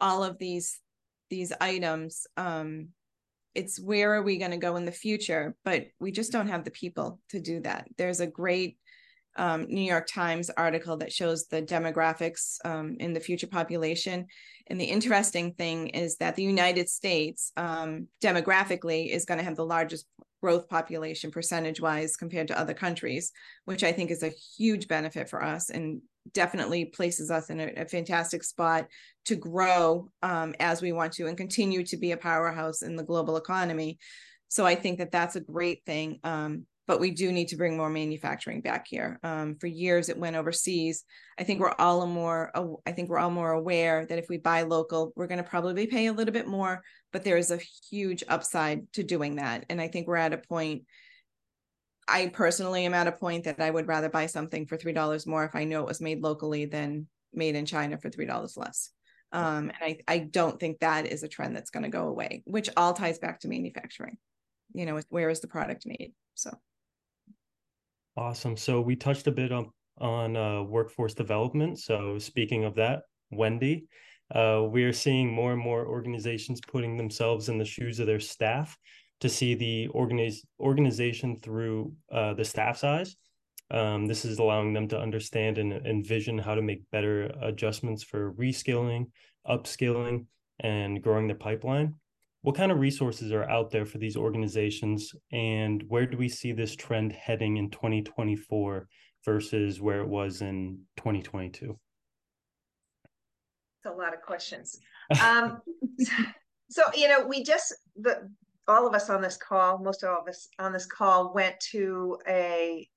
all 0.00 0.24
of 0.24 0.38
these 0.38 0.80
these 1.30 1.52
items, 1.60 2.26
um, 2.36 2.88
it's 3.54 3.80
where 3.80 4.12
are 4.14 4.22
we 4.22 4.38
going 4.38 4.50
to 4.50 4.56
go 4.56 4.76
in 4.76 4.84
the 4.84 4.92
future? 4.92 5.54
But 5.64 5.86
we 6.00 6.10
just 6.10 6.32
don't 6.32 6.48
have 6.48 6.64
the 6.64 6.70
people 6.70 7.20
to 7.30 7.40
do 7.40 7.60
that. 7.60 7.88
There's 7.96 8.20
a 8.20 8.26
great 8.26 8.76
um, 9.36 9.66
New 9.68 9.82
York 9.82 10.06
Times 10.06 10.50
article 10.50 10.96
that 10.98 11.12
shows 11.12 11.46
the 11.46 11.62
demographics 11.62 12.56
um, 12.64 12.96
in 13.00 13.12
the 13.12 13.20
future 13.20 13.46
population. 13.46 14.26
And 14.66 14.80
the 14.80 14.84
interesting 14.84 15.54
thing 15.54 15.88
is 15.88 16.16
that 16.18 16.36
the 16.36 16.42
United 16.42 16.88
States 16.88 17.52
um, 17.56 18.08
demographically 18.22 19.10
is 19.10 19.24
going 19.24 19.38
to 19.38 19.44
have 19.44 19.56
the 19.56 19.64
largest 19.64 20.06
growth 20.42 20.68
population 20.68 21.30
percentage 21.30 21.80
wise 21.80 22.16
compared 22.16 22.48
to 22.48 22.58
other 22.58 22.74
countries, 22.74 23.32
which 23.64 23.84
I 23.84 23.92
think 23.92 24.10
is 24.10 24.22
a 24.22 24.32
huge 24.58 24.88
benefit 24.88 25.28
for 25.28 25.42
us 25.42 25.70
and 25.70 26.02
definitely 26.32 26.86
places 26.86 27.30
us 27.30 27.48
in 27.50 27.60
a, 27.60 27.72
a 27.76 27.86
fantastic 27.86 28.42
spot 28.42 28.86
to 29.24 29.36
grow 29.36 30.08
um, 30.22 30.54
as 30.58 30.82
we 30.82 30.92
want 30.92 31.12
to 31.14 31.26
and 31.26 31.36
continue 31.36 31.84
to 31.84 31.96
be 31.96 32.12
a 32.12 32.16
powerhouse 32.16 32.82
in 32.82 32.96
the 32.96 33.04
global 33.04 33.36
economy. 33.36 33.98
So 34.48 34.66
I 34.66 34.74
think 34.74 34.98
that 34.98 35.12
that's 35.12 35.36
a 35.36 35.40
great 35.40 35.82
thing. 35.86 36.18
Um, 36.24 36.66
but 36.86 37.00
we 37.00 37.10
do 37.12 37.30
need 37.30 37.48
to 37.48 37.56
bring 37.56 37.76
more 37.76 37.88
manufacturing 37.88 38.60
back 38.60 38.86
here. 38.88 39.18
Um, 39.22 39.56
for 39.56 39.68
years, 39.68 40.08
it 40.08 40.18
went 40.18 40.36
overseas. 40.36 41.04
I 41.38 41.44
think 41.44 41.60
we're 41.60 41.74
all 41.78 42.06
more. 42.06 42.50
I 42.86 42.92
think 42.92 43.08
we're 43.08 43.18
all 43.18 43.30
more 43.30 43.52
aware 43.52 44.04
that 44.04 44.18
if 44.18 44.28
we 44.28 44.38
buy 44.38 44.62
local, 44.62 45.12
we're 45.14 45.28
going 45.28 45.42
to 45.42 45.48
probably 45.48 45.86
pay 45.86 46.06
a 46.06 46.12
little 46.12 46.32
bit 46.32 46.48
more, 46.48 46.82
but 47.12 47.22
there 47.22 47.36
is 47.36 47.50
a 47.50 47.60
huge 47.90 48.24
upside 48.28 48.92
to 48.94 49.04
doing 49.04 49.36
that. 49.36 49.64
And 49.70 49.80
I 49.80 49.88
think 49.88 50.08
we're 50.08 50.16
at 50.16 50.32
a 50.32 50.38
point. 50.38 50.84
I 52.08 52.26
personally 52.26 52.84
am 52.84 52.94
at 52.94 53.06
a 53.06 53.12
point 53.12 53.44
that 53.44 53.60
I 53.60 53.70
would 53.70 53.86
rather 53.86 54.08
buy 54.08 54.26
something 54.26 54.66
for 54.66 54.76
three 54.76 54.92
dollars 54.92 55.26
more 55.26 55.44
if 55.44 55.54
I 55.54 55.64
know 55.64 55.82
it 55.82 55.88
was 55.88 56.00
made 56.00 56.20
locally 56.20 56.64
than 56.64 57.06
made 57.32 57.54
in 57.54 57.64
China 57.64 57.96
for 57.96 58.10
three 58.10 58.26
dollars 58.26 58.56
less. 58.56 58.90
Um, 59.30 59.70
and 59.70 59.78
I, 59.80 59.98
I 60.06 60.18
don't 60.18 60.60
think 60.60 60.80
that 60.80 61.06
is 61.06 61.22
a 61.22 61.28
trend 61.28 61.56
that's 61.56 61.70
going 61.70 61.84
to 61.84 61.88
go 61.88 62.08
away, 62.08 62.42
which 62.44 62.68
all 62.76 62.92
ties 62.92 63.18
back 63.18 63.40
to 63.40 63.48
manufacturing. 63.48 64.18
You 64.74 64.84
know, 64.84 65.00
where 65.08 65.30
is 65.30 65.40
the 65.40 65.48
product 65.48 65.86
made? 65.86 66.12
So. 66.34 66.50
Awesome. 68.16 68.56
So 68.56 68.80
we 68.80 68.96
touched 68.96 69.26
a 69.26 69.32
bit 69.32 69.52
on 69.52 69.70
on 69.98 70.36
uh, 70.36 70.62
workforce 70.62 71.14
development. 71.14 71.78
So 71.78 72.18
speaking 72.18 72.64
of 72.64 72.74
that, 72.76 73.02
Wendy, 73.30 73.84
uh, 74.34 74.64
we 74.68 74.84
are 74.84 74.92
seeing 74.92 75.30
more 75.30 75.52
and 75.52 75.60
more 75.60 75.86
organizations 75.86 76.60
putting 76.60 76.96
themselves 76.96 77.48
in 77.48 77.58
the 77.58 77.64
shoes 77.64 78.00
of 78.00 78.06
their 78.06 78.18
staff 78.18 78.76
to 79.20 79.28
see 79.28 79.54
the 79.54 79.88
organiz- 79.94 80.44
organization 80.58 81.38
through 81.38 81.92
uh, 82.10 82.34
the 82.34 82.44
staff's 82.44 82.82
eyes. 82.82 83.16
Um, 83.70 84.06
this 84.06 84.24
is 84.24 84.38
allowing 84.38 84.72
them 84.72 84.88
to 84.88 84.98
understand 84.98 85.58
and 85.58 85.72
envision 85.86 86.36
how 86.36 86.54
to 86.54 86.62
make 86.62 86.90
better 86.90 87.26
adjustments 87.40 88.02
for 88.02 88.32
reskilling, 88.32 89.10
upskilling, 89.46 90.26
and 90.60 91.02
growing 91.02 91.26
their 91.28 91.36
pipeline 91.36 91.94
what 92.42 92.56
kind 92.56 92.72
of 92.72 92.78
resources 92.78 93.32
are 93.32 93.48
out 93.48 93.70
there 93.70 93.86
for 93.86 93.98
these 93.98 94.16
organizations 94.16 95.12
and 95.32 95.82
where 95.88 96.06
do 96.06 96.16
we 96.16 96.28
see 96.28 96.52
this 96.52 96.76
trend 96.76 97.12
heading 97.12 97.56
in 97.56 97.70
2024 97.70 98.86
versus 99.24 99.80
where 99.80 100.00
it 100.00 100.08
was 100.08 100.42
in 100.42 100.78
2022 100.96 101.78
it's 103.82 103.92
a 103.92 103.96
lot 103.96 104.14
of 104.14 104.22
questions. 104.22 104.78
Um, 105.22 105.60
so 106.70 106.82
you 106.94 107.08
know 107.08 107.26
we 107.26 107.42
just 107.42 107.74
the 107.96 108.30
all 108.68 108.86
of 108.86 108.94
us 108.94 109.10
on 109.10 109.20
this 109.20 109.36
call 109.36 109.78
most 109.78 110.04
all 110.04 110.20
of 110.20 110.28
us 110.28 110.48
on 110.58 110.72
this 110.72 110.86
call 110.86 111.34
went 111.34 111.58
to 111.72 112.16
a 112.28 112.88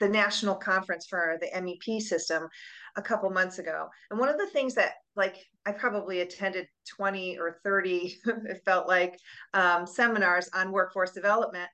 the 0.00 0.08
national 0.08 0.54
conference 0.54 1.06
for 1.06 1.38
the 1.40 1.48
mep 1.60 2.00
system 2.00 2.48
a 2.96 3.02
couple 3.02 3.28
months 3.30 3.58
ago 3.58 3.88
and 4.10 4.18
one 4.18 4.28
of 4.28 4.38
the 4.38 4.46
things 4.46 4.74
that 4.74 4.94
like 5.16 5.36
I 5.66 5.72
probably 5.72 6.20
attended 6.20 6.68
20 6.96 7.38
or 7.38 7.58
30, 7.64 8.16
it 8.26 8.62
felt 8.64 8.86
like, 8.86 9.18
um, 9.54 9.86
seminars 9.86 10.48
on 10.54 10.70
workforce 10.70 11.10
development. 11.10 11.68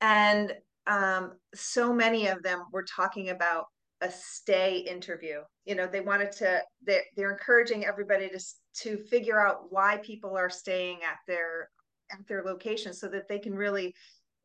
And 0.00 0.52
um, 0.86 1.34
so 1.54 1.92
many 1.92 2.26
of 2.26 2.42
them 2.42 2.64
were 2.72 2.84
talking 2.84 3.28
about 3.28 3.66
a 4.00 4.10
stay 4.10 4.78
interview. 4.78 5.40
You 5.64 5.74
know, 5.74 5.86
they 5.86 6.00
wanted 6.00 6.32
to, 6.32 6.62
they're, 6.84 7.02
they're 7.16 7.32
encouraging 7.32 7.84
everybody 7.84 8.28
to, 8.28 8.40
to 8.82 8.98
figure 9.04 9.44
out 9.44 9.70
why 9.70 9.98
people 9.98 10.36
are 10.36 10.50
staying 10.50 10.98
at 11.02 11.18
their, 11.26 11.70
at 12.12 12.26
their 12.28 12.42
location 12.42 12.92
so 12.92 13.08
that 13.08 13.28
they 13.28 13.38
can 13.38 13.54
really 13.54 13.94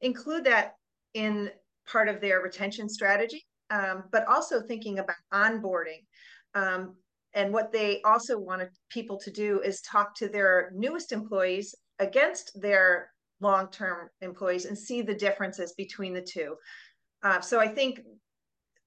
include 0.02 0.46
that 0.46 0.76
in 1.14 1.50
part 1.88 2.08
of 2.08 2.22
their 2.22 2.42
retention 2.42 2.88
strategy. 2.88 3.46
Um, 3.72 4.04
but 4.12 4.28
also 4.28 4.62
thinking 4.62 5.00
about 5.00 5.16
onboarding. 5.34 6.04
Um, 6.54 6.96
and 7.34 7.54
what 7.54 7.72
they 7.72 8.02
also 8.04 8.38
wanted 8.38 8.70
people 8.90 9.18
to 9.20 9.32
do 9.32 9.62
is 9.62 9.82
talk 9.82 10.14
to 10.16 10.28
their 10.28 10.72
newest 10.76 11.14
employees 11.14 11.74
against 12.00 12.52
their 12.62 13.12
long-term 13.40 14.10
employees 14.20 14.66
and 14.66 14.78
see 14.78 15.02
the 15.02 15.16
differences 15.16 15.74
between 15.78 16.14
the 16.14 16.22
two. 16.22 16.56
Uh, 17.24 17.40
so 17.40 17.60
I 17.60 17.68
think 17.68 18.02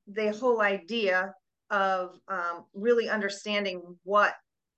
the 0.06 0.32
whole 0.32 0.60
idea 0.60 1.34
of 1.70 2.18
um, 2.28 2.66
really 2.74 3.08
understanding 3.08 3.82
what 4.04 4.34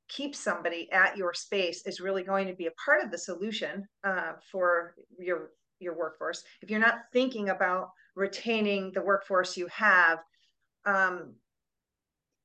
keeps 0.09 0.38
somebody 0.38 0.90
at 0.92 1.16
your 1.16 1.35
space 1.35 1.85
is 1.85 2.01
really 2.01 2.23
going 2.23 2.47
to 2.47 2.55
be 2.55 2.66
a 2.66 2.79
part 2.85 3.03
of 3.03 3.11
the 3.11 3.19
solution 3.19 3.85
uh, 4.05 4.33
for 4.53 4.95
your 5.19 5.51
your 5.79 5.99
workforce. 5.99 6.42
If 6.62 6.71
you're 6.71 6.81
not 6.81 7.01
thinking 7.12 7.51
about 7.51 7.90
retaining 8.17 8.91
the 8.93 9.03
workforce 9.03 9.57
you 9.57 9.69
have, 9.69 10.19
um, 10.85 11.35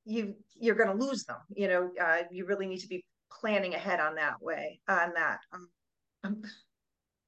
you 0.05 0.35
you're 0.55 0.75
going 0.75 0.89
to 0.89 1.05
lose 1.05 1.23
them 1.25 1.37
you 1.55 1.67
know 1.67 1.91
uh, 2.01 2.23
you 2.31 2.45
really 2.45 2.65
need 2.65 2.79
to 2.79 2.87
be 2.87 3.03
planning 3.31 3.75
ahead 3.75 3.99
on 3.99 4.15
that 4.15 4.41
way 4.41 4.79
on 4.87 5.13
that 5.13 5.39
um, 5.53 5.69
um, 6.23 6.41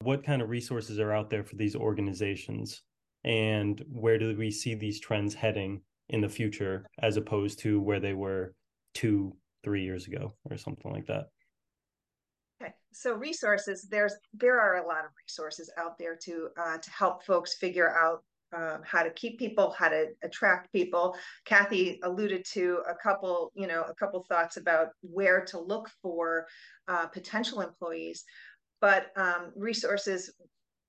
what 0.04 0.24
kind 0.24 0.42
of 0.42 0.50
resources 0.50 1.00
are 1.00 1.12
out 1.12 1.30
there 1.30 1.44
for 1.44 1.56
these 1.56 1.76
organizations? 1.76 2.82
And 3.24 3.84
where 3.90 4.18
do 4.18 4.36
we 4.38 4.52
see 4.52 4.76
these 4.76 5.00
trends 5.00 5.34
heading 5.34 5.82
in 6.10 6.20
the 6.20 6.30
future 6.30 6.86
as 7.02 7.16
opposed 7.16 7.60
to 7.60 7.80
where 7.80 8.02
they 8.02 8.14
were 8.14 8.54
two 8.94 9.36
three 9.64 9.84
years 9.84 10.08
ago 10.08 10.34
or 10.50 10.58
something 10.58 10.92
like 10.92 11.06
that? 11.08 11.28
Okay 12.62 12.74
so 12.92 13.14
resources 13.14 13.88
there's 13.90 14.16
there 14.34 14.60
are 14.60 14.84
a 14.84 14.88
lot 14.88 15.06
of 15.06 15.12
resources 15.26 15.72
out 15.78 15.98
there 15.98 16.18
to 16.24 16.50
uh, 16.58 16.78
to 16.78 16.92
help 16.92 17.24
folks 17.24 17.56
figure 17.56 17.96
out 17.98 18.24
um, 18.56 18.82
how 18.84 19.04
to 19.04 19.10
keep 19.12 19.39
people, 19.39 19.72
how 19.78 19.89
to 19.89 20.08
attract 20.24 20.72
people. 20.72 21.16
Kathy 21.46 22.00
alluded 22.04 22.46
to 22.54 22.82
a 22.89 22.96
couple, 22.96 23.52
you 23.56 23.68
know, 23.68 23.84
a 23.84 23.94
couple 23.94 24.24
thoughts 24.30 24.58
about 24.58 24.89
where 25.02 25.44
to 25.46 25.60
look 25.60 25.89
for 26.02 26.48
uh, 26.88 27.08
potential 27.08 27.62
employees, 27.62 28.24
but 28.82 29.08
um, 29.16 29.52
resources 29.56 30.32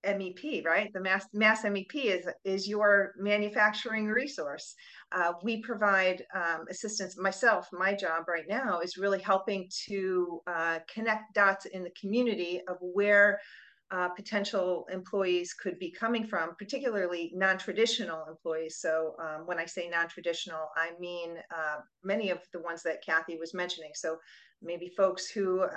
MEP, 0.05 0.65
right? 0.65 0.93
The 0.93 1.01
Mass 1.01 1.27
Mass 1.33 1.65
MEP 1.65 1.95
is 1.95 2.27
is 2.45 2.69
your 2.69 3.15
manufacturing 3.19 4.07
resource. 4.07 4.75
Uh, 5.13 5.33
we 5.43 5.63
provide 5.63 6.25
um, 6.35 6.65
assistance. 6.71 7.17
Myself, 7.19 7.69
my 7.73 7.95
job 7.95 8.25
right 8.29 8.45
now 8.49 8.81
is 8.81 8.97
really 8.97 9.21
helping 9.21 9.69
to 9.89 10.41
uh, 10.47 10.79
connect 10.93 11.35
dots 11.35 11.67
in 11.67 11.83
the 11.83 11.93
community 11.99 12.61
of 12.69 12.77
where 12.81 13.41
uh, 13.91 14.09
potential 14.09 14.87
employees 14.91 15.55
could 15.55 15.79
be 15.79 15.91
coming 15.91 16.27
from, 16.27 16.55
particularly 16.57 17.33
non-traditional 17.35 18.25
employees. 18.29 18.79
So 18.79 19.15
um, 19.23 19.47
when 19.47 19.59
I 19.59 19.67
say 19.67 19.89
non-traditional, 19.89 20.69
I 20.77 20.93
mean 20.99 21.37
uh, 21.55 21.77
many 22.03 22.31
of 22.31 22.39
the 22.53 22.61
ones 22.61 22.83
that 22.83 23.05
Kathy 23.05 23.37
was 23.37 23.55
mentioning. 23.55 23.91
So 23.95 24.19
maybe 24.63 24.89
folks 24.97 25.29
who 25.29 25.63
uh, 25.63 25.69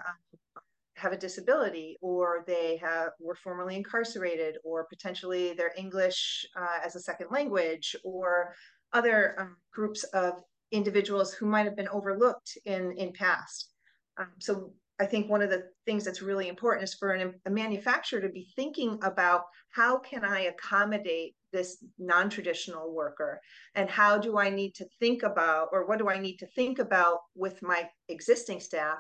have 0.98 1.12
a 1.12 1.18
disability 1.18 1.98
or 2.02 2.44
they 2.48 2.78
have 2.78 3.10
were 3.20 3.36
formerly 3.36 3.76
incarcerated 3.76 4.58
or 4.64 4.86
potentially 4.86 5.54
their 5.54 5.72
english 5.78 6.46
uh, 6.60 6.80
as 6.84 6.96
a 6.96 7.00
second 7.00 7.28
language 7.30 7.96
or 8.04 8.54
other 8.94 9.36
um, 9.38 9.56
groups 9.72 10.04
of 10.06 10.42
individuals 10.72 11.34
who 11.34 11.46
might 11.46 11.66
have 11.66 11.76
been 11.76 11.88
overlooked 11.90 12.58
in 12.66 12.92
in 12.98 13.14
past 13.14 13.74
um, 14.18 14.32
so 14.40 14.74
i 15.00 15.06
think 15.06 15.30
one 15.30 15.42
of 15.42 15.50
the 15.50 15.64
things 15.86 16.04
that's 16.04 16.22
really 16.22 16.48
important 16.48 16.84
is 16.84 16.94
for 16.94 17.12
an, 17.12 17.34
a 17.46 17.50
manufacturer 17.50 18.22
to 18.22 18.30
be 18.30 18.52
thinking 18.56 19.00
about 19.04 19.44
how 19.70 19.98
can 19.98 20.24
i 20.24 20.42
accommodate 20.42 21.36
this 21.54 21.84
non-traditional 21.98 22.94
worker 22.94 23.40
and 23.76 23.90
how 23.90 24.18
do 24.18 24.38
i 24.38 24.50
need 24.50 24.74
to 24.74 24.86
think 25.00 25.24
about 25.24 25.70
or 25.72 25.88
what 25.88 26.00
do 26.00 26.10
i 26.10 26.20
need 26.20 26.38
to 26.38 26.48
think 26.48 26.80
about 26.80 27.20
with 27.36 27.62
my 27.62 27.88
existing 28.10 28.60
staff 28.60 29.00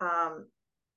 um, 0.00 0.46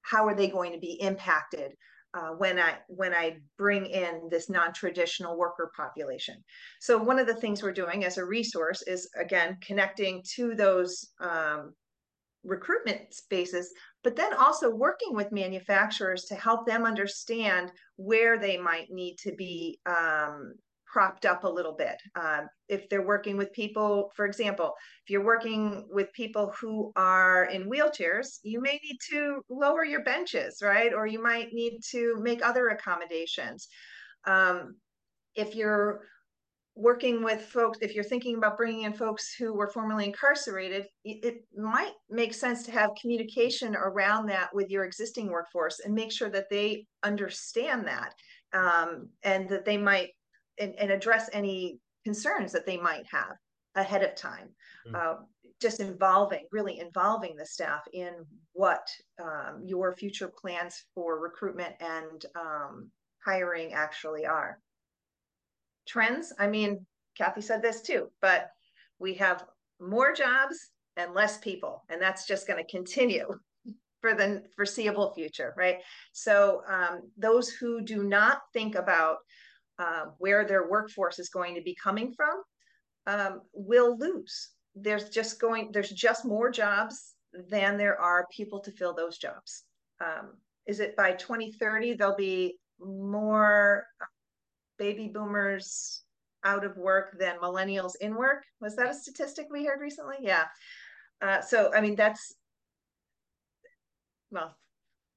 how 0.02 0.28
are 0.28 0.36
they 0.36 0.48
going 0.48 0.72
to 0.72 0.80
be 0.80 1.00
impacted 1.02 1.74
uh, 2.14 2.30
when 2.30 2.58
I 2.58 2.78
when 2.88 3.14
I 3.14 3.38
bring 3.58 3.86
in 3.86 4.28
this 4.32 4.50
non-traditional 4.50 5.38
worker 5.38 5.72
population. 5.76 6.44
So 6.80 6.98
one 6.98 7.20
of 7.20 7.28
the 7.28 7.36
things 7.36 7.62
we're 7.62 7.74
doing 7.74 8.06
as 8.06 8.18
a 8.18 8.26
resource 8.26 8.82
is 8.84 9.10
again 9.20 9.58
connecting 9.62 10.24
to 10.36 10.56
those 10.56 11.10
um, 11.20 11.74
recruitment 12.44 13.14
spaces, 13.14 13.72
but 14.08 14.16
then 14.16 14.34
also 14.36 14.70
working 14.74 15.14
with 15.14 15.34
manufacturers 15.34 16.24
to 16.24 16.36
help 16.36 16.66
them 16.66 16.86
understand 16.86 17.74
where 17.98 18.40
they 18.40 18.56
might 18.56 18.90
need 18.90 19.18
to 19.18 19.34
be 19.34 19.82
um, 19.86 20.54
propped 20.86 21.26
up 21.26 21.44
a 21.44 21.50
little 21.50 21.74
bit. 21.74 22.02
Um, 22.16 22.48
if 22.70 22.88
they're 22.88 23.06
working 23.06 23.36
with 23.36 23.52
people, 23.52 24.10
for 24.16 24.26
example, 24.26 24.76
if 25.04 25.10
you're 25.10 25.26
working 25.26 25.90
with 25.92 26.14
people 26.14 26.54
who 26.58 26.94
are 26.96 27.50
in 27.52 27.70
wheelchairs, 27.70 28.40
you 28.44 28.62
may 28.62 28.80
need 28.82 28.98
to 29.10 29.42
lower 29.50 29.84
your 29.84 30.06
benches, 30.06 30.62
right? 30.64 30.94
Or 30.94 31.06
you 31.06 31.22
might 31.22 31.52
need 31.52 31.82
to 31.92 32.16
make 32.22 32.42
other 32.42 32.70
accommodations. 32.70 33.68
Um, 34.24 34.78
if 35.36 35.54
you're 35.54 36.04
working 36.78 37.24
with 37.24 37.42
folks, 37.42 37.80
if 37.82 37.96
you're 37.96 38.04
thinking 38.04 38.38
about 38.38 38.56
bringing 38.56 38.84
in 38.84 38.94
folks 38.94 39.34
who 39.34 39.54
were 39.54 39.68
formerly 39.68 40.06
incarcerated, 40.06 40.86
it 41.04 41.44
might 41.56 41.94
make 42.10 42.34
sense 42.34 42.64
to 42.64 42.72
have 42.72 42.92
communication 43.02 43.76
around 43.76 44.28
that 44.28 44.54
with 44.54 44.70
your 44.70 44.86
existing 44.86 45.28
workforce 45.28 45.80
and 45.80 45.94
make 45.94 46.12
sure 46.12 46.30
that 46.30 46.50
they 46.52 46.86
understand 47.04 47.88
that 47.88 48.14
um, 48.54 49.10
and 49.24 49.50
that 49.50 49.66
they 49.66 49.78
might 49.78 50.10
and, 50.60 50.76
and 50.78 50.92
address 50.92 51.30
any 51.34 51.80
concerns 52.06 52.52
that 52.52 52.66
they 52.66 52.78
might 52.78 53.06
have 53.12 53.36
ahead 53.76 54.04
of 54.04 54.16
time. 54.16 54.50
Mm. 54.88 54.96
Uh, 54.96 55.16
just 55.60 55.80
involving, 55.80 56.46
really 56.52 56.80
involving 56.80 57.36
the 57.36 57.46
staff 57.46 57.82
in 57.92 58.14
what 58.54 58.88
um, 59.20 59.64
your 59.66 59.96
future 59.96 60.32
plans 60.40 60.84
for 60.94 61.20
recruitment 61.20 61.74
and 61.80 62.26
um, 62.40 62.92
hiring 63.26 63.74
actually 63.74 64.26
are. 64.28 64.60
Trends, 65.88 66.34
I 66.40 66.48
mean, 66.48 66.86
Kathy 67.18 67.42
said 67.42 67.62
this 67.62 67.82
too, 67.82 68.10
but 68.22 68.50
we 69.00 69.16
have 69.16 69.46
more 69.80 70.14
jobs 70.14 70.70
and 70.96 71.14
less 71.14 71.38
people, 71.38 71.84
and 71.90 72.02
that's 72.02 72.28
just 72.28 72.48
going 72.48 72.64
to 72.64 72.72
continue 72.72 73.28
for 74.02 74.14
the 74.14 74.44
foreseeable 74.56 75.14
future, 75.14 75.54
right? 75.58 75.78
So 76.14 76.62
um, 76.70 77.02
those 77.18 77.50
who 77.50 77.82
do 77.82 78.04
not 78.04 78.42
think 78.54 78.76
about 78.76 79.18
uh, 79.80 80.06
where 80.18 80.46
their 80.46 80.70
workforce 80.70 81.20
is 81.20 81.30
going 81.30 81.56
to 81.56 81.62
be 81.62 81.76
coming 81.82 82.14
from 82.16 82.42
um, 83.06 83.42
will 83.54 83.98
lose. 83.98 84.50
There's 84.76 85.10
just 85.10 85.40
going, 85.40 85.72
there's 85.72 85.92
just 85.92 86.26
more 86.26 86.50
jobs 86.50 87.14
than 87.50 87.78
there 87.78 88.00
are 88.00 88.28
people 88.36 88.60
to 88.62 88.72
fill 88.72 88.94
those 88.94 89.18
jobs. 89.18 89.64
Um, 90.02 90.34
is 90.68 90.80
it 90.80 90.96
by 90.96 91.14
2030 91.14 91.94
there'll 91.94 92.16
be 92.16 92.58
more 92.80 93.86
baby 94.78 95.10
boomers 95.14 96.04
out 96.44 96.64
of 96.64 96.78
work 96.78 97.18
than 97.20 97.38
millennials 97.38 97.94
in 98.02 98.16
work? 98.16 98.44
Was 98.62 98.76
that 98.76 98.90
a 98.90 98.94
statistic 98.94 99.48
we 99.52 99.66
heard 99.66 99.82
recently? 99.82 100.18
Yeah. 100.22 100.46
Uh, 101.22 101.42
so 101.42 101.72
I 101.74 101.82
mean 101.82 101.96
that's 101.96 102.36
well 104.32 104.56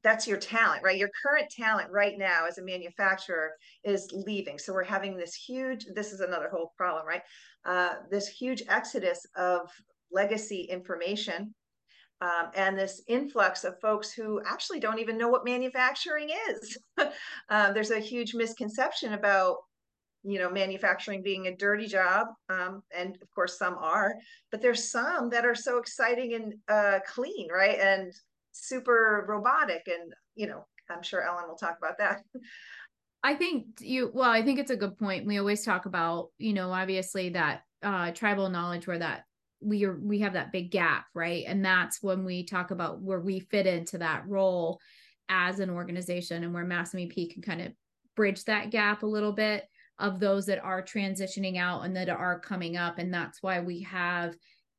that's 0.03 0.27
your 0.27 0.39
talent, 0.39 0.83
right? 0.83 0.97
Your 0.99 1.11
current 1.23 1.51
talent 1.51 1.91
right 1.91 2.17
now 2.17 2.47
as 2.47 2.59
a 2.59 2.65
manufacturer 2.65 3.53
is 3.85 4.09
leaving. 4.13 4.59
So 4.59 4.73
we're 4.73 4.83
having 4.83 5.17
this 5.17 5.35
huge, 5.35 5.85
this 5.95 6.13
is 6.13 6.21
another 6.21 6.49
whole 6.49 6.73
problem, 6.77 7.07
right? 7.07 7.23
Uh, 7.65 7.97
this 8.11 8.29
huge 8.29 8.63
exodus 8.69 9.27
of 9.37 9.69
legacy 10.11 10.63
information 10.71 11.55
um, 12.21 12.51
and 12.55 12.79
this 12.79 13.03
influx 13.07 13.65
of 13.65 13.81
folks 13.81 14.13
who 14.13 14.41
actually 14.47 14.81
don't 14.81 14.99
even 14.99 15.17
know 15.17 15.29
what 15.29 15.45
manufacturing 15.45 16.31
is. 16.51 16.79
uh, 16.99 17.09
there's 17.73 17.91
a 17.91 17.99
huge 17.99 18.35
misconception 18.35 19.15
about 19.15 19.57
you 20.23 20.39
know 20.39 20.51
manufacturing 20.51 21.23
being 21.23 21.47
a 21.47 21.57
dirty 21.57 21.87
job 21.87 22.29
um, 22.49 22.83
and 22.97 23.17
of 23.23 23.31
course 23.35 23.59
some 23.59 23.77
are 23.79 24.15
but 24.51 24.61
there's 24.61 24.91
some 24.91 25.31
that 25.31 25.47
are 25.47 25.55
so 25.55 25.79
exciting 25.79 26.35
and 26.35 26.55
uh, 26.69 26.99
clean 27.07 27.49
right 27.51 27.79
and 27.79 28.13
super 28.53 29.25
robotic 29.29 29.83
and 29.87 30.13
you 30.35 30.47
know 30.47 30.67
i'm 30.91 31.03
sure 31.03 31.23
ellen 31.23 31.49
will 31.49 31.57
talk 31.57 31.79
about 31.79 31.97
that 31.97 32.23
i 33.23 33.35
think 33.35 33.65
you 33.81 34.11
well 34.13 34.31
i 34.31 34.43
think 34.43 34.59
it's 34.59 34.71
a 34.71 34.77
good 34.77 34.99
point 34.99 35.27
we 35.27 35.39
always 35.39 35.65
talk 35.65 35.87
about 35.87 36.29
you 36.37 36.53
know 36.53 36.71
obviously 36.71 37.31
that 37.31 37.63
uh 37.83 38.11
tribal 38.11 38.51
knowledge 38.51 38.87
where 38.87 38.99
that 38.99 39.25
we 39.61 39.85
are 39.85 39.99
we 39.99 40.21
have 40.21 40.33
that 40.33 40.53
big 40.53 40.71
gap 40.71 41.07
right 41.15 41.45
and 41.47 41.65
that's 41.65 42.03
when 42.03 42.25
we 42.25 42.45
talk 42.45 42.71
about 42.71 43.01
where 43.01 43.21
we 43.21 43.41
fit 43.41 43.67
into 43.67 43.99
that 43.99 44.27
role 44.27 44.81
as 45.29 45.61
an 45.61 45.71
organization 45.71 46.43
and 46.43 46.53
where 46.53 46.65
mass 46.65 46.95
mep 46.95 47.11
can 47.11 47.43
kind 47.43 47.61
of 47.61 47.73
bridge 48.17 48.45
that 48.45 48.71
gap 48.71 49.03
a 49.03 49.07
little 49.07 49.33
bit 49.33 49.65
of 49.99 50.19
those 50.19 50.47
that 50.47 50.63
are 50.65 50.83
transitioning 50.83 51.59
out 51.59 51.85
and 51.85 51.97
that 51.97 52.09
are 52.09 52.41
coming 52.41 52.77
up 52.77 52.99
and 52.99 53.13
that's 53.13 53.43
why 53.43 53.61
we 53.61 53.83
have 53.83 54.35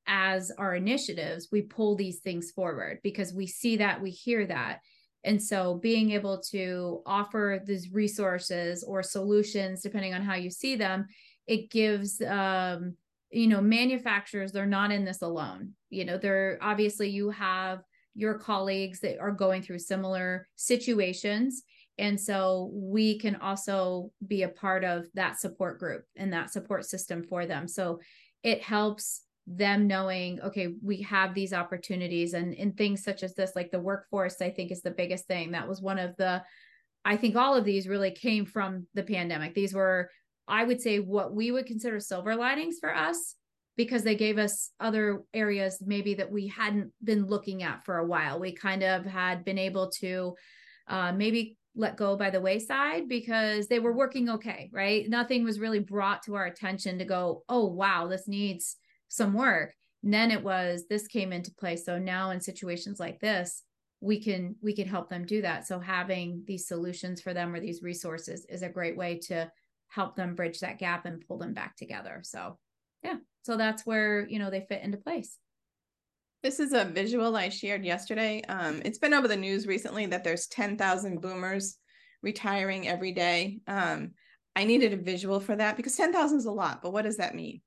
as 0.08 0.52
our 0.58 0.76
initiatives, 0.76 1.50
we 1.52 1.62
pull 1.62 1.96
these 1.96 2.20
things 2.20 2.52
forward 2.52 3.00
because 3.04 3.34
we 3.34 3.48
see 3.48 3.78
that, 3.78 4.02
we 4.02 4.10
hear 4.10 4.46
that. 4.46 4.80
And 5.24 5.42
so 5.42 5.76
being 5.76 6.12
able 6.12 6.42
to 6.50 7.02
offer 7.06 7.62
these 7.66 7.92
resources 7.92 8.84
or 8.84 9.04
solutions, 9.04 9.82
depending 9.82 10.14
on 10.14 10.24
how 10.24 10.36
you 10.36 10.50
see 10.50 10.76
them, 10.76 11.08
it 11.48 11.70
gives 11.70 12.22
um, 12.22 12.96
you 13.32 13.48
know, 13.48 13.62
manufacturers, 13.62 14.52
they're 14.52 14.66
not 14.66 14.92
in 14.92 15.06
this 15.06 15.22
alone. 15.22 15.72
You 15.90 16.06
know, 16.06 16.18
they're 16.18 16.58
obviously 16.62 17.10
you 17.10 17.30
have 17.32 17.80
your 18.14 18.38
colleagues 18.38 19.00
that 19.00 19.20
are 19.20 19.32
going 19.32 19.62
through 19.62 19.80
similar 19.80 20.48
situations. 20.56 21.64
And 21.98 22.20
so 22.20 22.70
we 22.74 23.20
can 23.20 23.38
also 23.38 24.12
be 24.26 24.44
a 24.44 24.50
part 24.50 24.84
of 24.84 25.06
that 25.14 25.40
support 25.40 25.80
group 25.80 26.04
and 26.16 26.34
that 26.34 26.52
support 26.52 26.86
system 26.86 27.24
for 27.24 27.46
them. 27.46 27.68
So 27.68 28.00
it 28.44 28.62
helps 28.62 29.22
them 29.48 29.88
knowing 29.88 30.40
okay 30.42 30.76
we 30.84 31.02
have 31.02 31.34
these 31.34 31.52
opportunities 31.52 32.34
and 32.34 32.54
in 32.54 32.72
things 32.74 33.04
such 33.04 33.24
as 33.24 33.34
this 33.34 33.54
like 33.56 33.72
the 33.72 33.80
workforce 33.80 34.40
i 34.40 34.50
think 34.52 34.72
is 34.72 34.84
the 34.84 34.92
biggest 34.92 35.26
thing 35.26 35.52
that 35.52 35.68
was 35.68 35.82
one 35.82 35.98
of 35.98 36.16
the 36.18 36.42
i 37.04 37.18
think 37.18 37.36
all 37.36 37.56
of 37.56 37.66
these 37.66 37.88
really 37.88 38.12
came 38.12 38.46
from 38.46 38.86
the 38.94 39.02
pandemic 39.02 39.56
these 39.56 39.74
were 39.74 40.12
i 40.52 40.64
would 40.64 40.80
say 40.80 41.00
what 41.00 41.34
we 41.34 41.50
would 41.52 41.66
consider 41.66 42.00
silver 42.00 42.36
linings 42.36 42.78
for 42.80 42.96
us 42.96 43.36
because 43.78 44.04
they 44.04 44.16
gave 44.16 44.38
us 44.38 44.72
other 44.80 45.24
areas 45.34 45.82
maybe 45.86 46.14
that 46.16 46.32
we 46.32 46.48
hadn't 46.48 46.92
been 47.04 47.26
looking 47.26 47.64
at 47.64 47.84
for 47.84 47.98
a 47.98 48.06
while. 48.06 48.40
We 48.40 48.52
kind 48.54 48.84
of 48.84 49.06
had 49.06 49.46
been 49.46 49.58
able 49.58 49.90
to 50.02 50.36
uh, 50.88 51.14
maybe 51.14 51.58
let 51.76 51.96
go 51.96 52.18
by 52.18 52.30
the 52.30 52.42
wayside 52.42 53.08
because 53.08 53.68
they 53.68 53.80
were 53.80 53.94
working 53.94 54.30
okay 54.30 54.70
right? 54.74 55.08
Nothing 55.08 55.44
was 55.44 55.60
really 55.60 55.80
brought 55.80 56.22
to 56.24 56.36
our 56.36 56.46
attention 56.46 57.00
to 57.00 57.06
go 57.06 57.44
oh 57.48 57.66
wow 57.66 58.08
this 58.08 58.28
needs 58.28 58.76
some 59.08 59.34
work. 59.34 59.74
And 60.04 60.14
then 60.14 60.32
it 60.32 60.44
was 60.44 60.86
this 60.90 61.08
came 61.08 61.32
into 61.32 61.54
play. 61.54 61.78
So 61.78 61.98
now 61.98 62.32
in 62.32 62.42
situations 62.42 63.00
like 63.00 63.20
this 63.20 63.64
we 64.02 64.22
can 64.22 64.56
we 64.62 64.74
can 64.74 64.88
help 64.88 65.10
them 65.10 65.26
do 65.26 65.42
that. 65.44 65.66
So 65.66 65.80
having 65.80 66.44
these 66.46 66.68
solutions 66.68 67.22
for 67.22 67.34
them 67.34 67.54
or 67.54 67.60
these 67.60 67.82
resources 67.82 68.46
is 68.50 68.64
a 68.64 68.70
great 68.70 68.98
way 68.98 69.20
to 69.28 69.50
help 69.92 70.16
them 70.16 70.36
bridge 70.36 70.60
that 70.60 70.80
gap 70.80 71.06
and 71.06 71.26
pull 71.28 71.38
them 71.38 71.54
back 71.54 71.76
together 71.76 72.22
so 72.24 72.58
yeah 73.04 73.16
so 73.44 73.58
that's 73.58 73.86
where 73.86 74.28
you 74.28 74.40
know 74.40 74.50
they 74.50 74.66
fit 74.68 74.84
into 74.84 74.98
place 74.98 75.38
this 76.44 76.60
is 76.60 76.74
a 76.74 76.86
visual 76.86 77.36
I 77.36 77.50
shared 77.50 77.86
yesterday. 77.86 78.42
Um, 78.50 78.82
it's 78.84 78.98
been 78.98 79.14
over 79.14 79.28
the 79.28 79.38
news 79.38 79.68
recently 79.68 80.08
that 80.08 80.24
there's 80.24 80.48
10,000 80.48 81.22
boomers 81.22 81.78
retiring 82.24 82.88
every 82.88 83.12
day. 83.12 83.60
Um, 83.68 84.14
I 84.56 84.64
needed 84.64 84.92
a 84.94 84.98
visual 84.98 85.40
for 85.40 85.56
that 85.56 85.78
because 85.78 85.96
10,000 85.96 86.38
is 86.40 86.46
a 86.46 86.52
lot, 86.52 86.82
but 86.82 86.94
what 86.94 87.04
does 87.04 87.18
that 87.18 87.36
mean? 87.36 87.62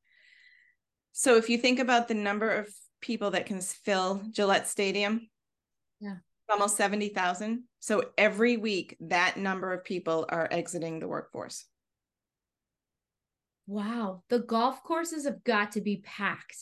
So 1.12 1.37
if 1.37 1.48
you 1.48 1.56
think 1.56 1.78
about 1.78 2.08
the 2.08 2.14
number 2.14 2.50
of 2.50 2.68
people 3.00 3.30
that 3.30 3.46
can 3.46 3.60
fill 3.60 4.22
Gillette 4.32 4.66
Stadium, 4.66 5.28
Yeah. 6.00 6.16
almost 6.50 6.76
70,000. 6.76 7.64
So 7.78 8.10
every 8.18 8.56
week, 8.56 8.96
that 9.02 9.37
number 9.37 9.72
of 9.72 9.84
people 9.84 10.26
are 10.28 10.48
exiting 10.50 10.98
the 10.98 11.06
workforce. 11.08 11.64
Wow. 13.66 14.22
The 14.29 14.40
golf 14.40 14.83
courses 14.83 15.24
have 15.24 15.42
got 15.44 15.72
to 15.72 15.81
be 15.81 16.03
packed, 16.05 16.57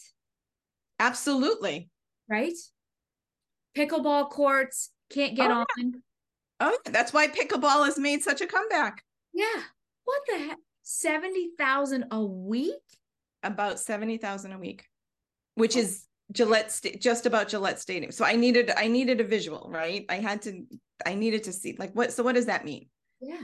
Absolutely. 0.98 1.88
right? 2.28 2.52
Pickleball 3.76 4.30
courts 4.30 4.90
can't 5.10 5.34
get 5.34 5.50
Oh, 5.50 5.64
on. 5.78 6.02
Oh, 6.60 6.78
that's 6.84 7.12
why 7.12 7.26
pickleball 7.26 7.84
has 7.86 7.98
made 7.98 8.22
such 8.22 8.40
a 8.40 8.46
comeback. 8.46 9.02
Yeah. 9.32 9.62
What 10.04 10.22
the 10.28 10.38
heck? 10.38 10.58
70,000 10.82 12.06
a 12.10 12.24
week? 12.24 12.74
About 13.42 13.80
70,000 13.80 14.52
a 14.52 14.58
week, 14.58 14.84
which 15.54 15.76
oh. 15.76 15.80
is 15.80 16.04
Gillette, 16.30 16.70
sta- 16.70 16.98
just 16.98 17.26
about 17.26 17.48
Gillette 17.48 17.80
Stadium. 17.80 18.12
So 18.12 18.24
I 18.24 18.36
needed, 18.36 18.70
I 18.76 18.86
needed 18.86 19.20
a 19.20 19.24
visual, 19.24 19.68
right? 19.70 20.04
I 20.08 20.16
had 20.16 20.42
to, 20.42 20.64
I 21.04 21.14
needed 21.14 21.44
to 21.44 21.52
see 21.52 21.74
like 21.78 21.92
what, 21.94 22.12
so 22.12 22.22
what 22.22 22.36
does 22.36 22.46
that 22.46 22.64
mean? 22.64 22.86
Yeah. 23.20 23.42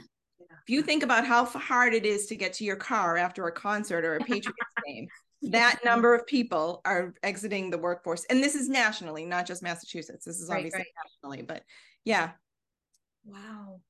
If 0.68 0.72
you 0.74 0.82
think 0.82 1.02
about 1.02 1.24
how 1.26 1.46
hard 1.46 1.94
it 1.94 2.04
is 2.04 2.26
to 2.26 2.36
get 2.36 2.52
to 2.54 2.64
your 2.64 2.76
car 2.76 3.16
after 3.16 3.46
a 3.46 3.52
concert 3.52 4.04
or 4.04 4.16
a 4.16 4.20
Patriots 4.20 4.52
game, 4.86 5.08
that 5.40 5.78
number 5.82 6.14
of 6.14 6.26
people 6.26 6.82
are 6.84 7.14
exiting 7.22 7.70
the 7.70 7.78
workforce. 7.78 8.26
And 8.28 8.42
this 8.44 8.54
is 8.54 8.68
nationally, 8.68 9.24
not 9.24 9.46
just 9.46 9.62
Massachusetts. 9.62 10.26
This 10.26 10.38
is 10.38 10.50
Right, 10.50 10.56
obviously 10.58 10.80
right. 10.80 10.86
nationally, 11.22 11.42
but 11.42 11.62
yeah. 12.04 12.32
Wow. 13.24 13.80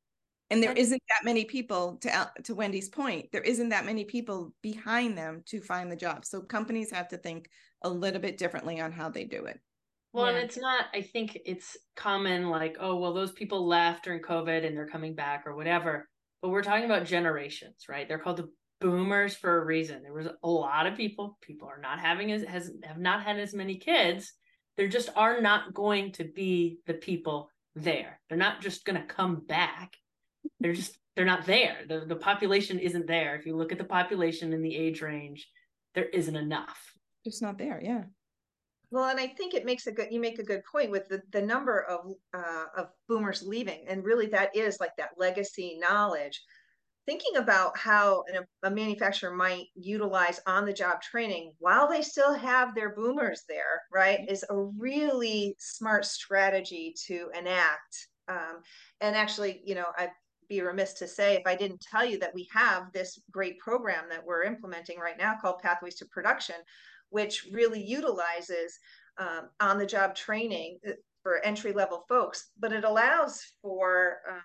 And 0.51 0.63
there 0.63 0.73
That- 0.73 0.79
isn't 0.81 1.03
that 1.09 1.25
many 1.25 1.45
people 1.47 1.97
to 2.03 2.15
Al- 2.15 2.33
to 2.45 2.55
Wendy's 2.55 2.89
point. 2.89 3.33
There 3.33 3.43
isn't 3.43 3.71
that 3.71 3.85
many 3.85 4.05
people 4.05 4.55
behind 4.63 5.19
them 5.19 5.43
to 5.47 5.61
find 5.61 5.91
the 5.91 5.97
job. 5.97 6.25
So 6.25 6.41
companies 6.43 6.93
have 6.93 7.09
to 7.09 7.17
think 7.17 7.51
a 7.83 7.91
little 7.91 8.21
bit 8.21 8.39
differently 8.39 8.81
on 8.81 8.93
how 8.93 9.09
they 9.09 9.25
do 9.25 9.47
it. 9.47 9.59
Well, 10.13 10.27
Yeah. 10.27 10.35
and 10.39 10.45
it's 10.45 10.57
not, 10.57 10.85
I 10.95 11.03
think 11.03 11.39
it's 11.45 11.77
common 11.97 12.51
like, 12.51 12.77
oh, 12.79 12.95
well, 12.99 13.15
those 13.15 13.33
people 13.33 13.67
left 13.67 14.05
during 14.05 14.23
COVID 14.23 14.65
and 14.65 14.77
they're 14.77 14.87
coming 14.87 15.17
back 15.17 15.43
or 15.45 15.57
whatever. 15.57 16.09
But 16.43 16.51
we're 16.51 16.63
talking 16.63 16.85
about 16.85 17.07
generations, 17.07 17.87
right? 17.89 18.07
They're 18.07 18.19
called 18.19 18.37
the 18.37 18.51
boomers 18.81 19.35
for 19.35 19.61
a 19.61 19.65
reason. 19.65 20.03
There 20.03 20.13
was 20.13 20.29
a 20.43 20.49
lot 20.49 20.87
of 20.87 20.97
people, 20.97 21.37
people 21.41 21.69
are 21.69 21.81
not 21.81 21.99
having 21.99 22.31
as 22.33 22.43
has 22.43 22.71
have 22.85 22.99
not 22.99 23.23
had 23.23 23.39
as 23.39 23.55
many 23.55 23.77
kids. 23.77 24.33
There 24.77 24.89
just 24.89 25.11
are 25.17 25.41
not 25.41 25.75
going 25.75 26.13
to 26.13 26.25
be 26.25 26.79
the 26.87 26.95
people 26.95 27.51
there. 27.75 28.21
They're 28.29 28.39
not 28.39 28.61
just 28.61 28.85
gonna 28.85 29.05
come 29.05 29.41
back. 29.47 29.95
They're 30.61 30.75
just 30.75 30.97
they're 31.17 31.25
not 31.25 31.47
there. 31.47 31.79
The 31.89 32.05
the 32.07 32.17
population 32.17 32.79
isn't 32.79 33.07
there. 33.07 33.35
If 33.35 33.47
you 33.47 33.57
look 33.57 33.73
at 33.73 33.79
the 33.79 33.85
population 33.85 34.53
in 34.53 34.63
the 34.63 34.77
age 34.77 35.03
range, 35.03 35.49
there 35.95 36.07
isn't 36.07 36.37
enough. 36.37 36.79
Just 37.25 37.43
not 37.43 37.59
there. 37.59 37.81
Yeah. 37.83 38.05
Well, 38.91 39.11
and 39.11 39.21
I 39.21 39.27
think 39.27 39.53
it 39.53 39.67
makes 39.67 39.87
a 39.87 39.93
good, 39.93 40.09
you 40.11 40.21
make 40.21 40.39
a 40.39 40.45
good 40.45 40.63
point 40.71 40.91
with 40.91 41.09
the, 41.09 41.21
the 41.33 41.43
number 41.43 41.83
of, 41.83 42.13
uh, 42.33 42.65
of 42.77 42.89
boomers 43.07 43.43
leaving. 43.43 43.85
And 43.87 44.05
really 44.05 44.27
that 44.29 44.57
is 44.57 44.81
like 44.81 44.97
that 44.97 45.11
legacy 45.19 45.79
knowledge. 45.79 46.43
Thinking 47.05 47.37
about 47.37 47.77
how 47.77 48.25
an, 48.33 48.45
a 48.63 48.71
manufacturer 48.71 49.35
might 49.35 49.67
utilize 49.75 50.41
on 50.47 50.67
the 50.67 50.73
job 50.73 51.01
training 51.03 51.53
while 51.59 51.89
they 51.89 52.03
still 52.03 52.35
have 52.35 52.75
their 52.75 52.95
boomers 52.95 53.45
there, 53.49 53.83
right, 53.93 54.21
is 54.29 54.45
a 54.49 54.57
really 54.57 55.55
smart 55.59 56.05
strategy 56.05 56.95
to 57.07 57.31
enact. 57.39 58.09
Um, 58.29 58.61
and 59.01 59.17
actually, 59.17 59.63
you 59.65 59.75
know, 59.75 59.87
I'd 59.97 60.11
be 60.49 60.61
remiss 60.63 60.95
to 60.95 61.07
say 61.07 61.35
if 61.35 61.47
I 61.47 61.55
didn't 61.55 61.81
tell 61.81 62.05
you 62.05 62.19
that 62.19 62.35
we 62.35 62.49
have 62.53 62.93
this 62.93 63.19
great 63.31 63.59
program 63.59 64.05
that 64.11 64.25
we're 64.25 64.45
implementing 64.45 64.99
right 64.99 65.19
now 65.19 65.37
called 65.41 65.61
Pathways 65.63 65.97
to 65.97 66.07
Production, 66.07 66.57
which 67.11 67.47
really 67.53 67.83
utilizes 67.83 68.79
um, 69.19 69.49
on 69.61 69.79
the 69.79 69.87
job 69.87 70.15
training 70.15 70.79
uh, 70.87 70.93
for 71.23 71.45
entry 71.45 71.73
level 71.73 72.05
folks, 72.09 72.51
but 72.59 72.73
it 72.73 72.85
allows 72.85 73.43
for 73.61 74.19
um, 74.29 74.43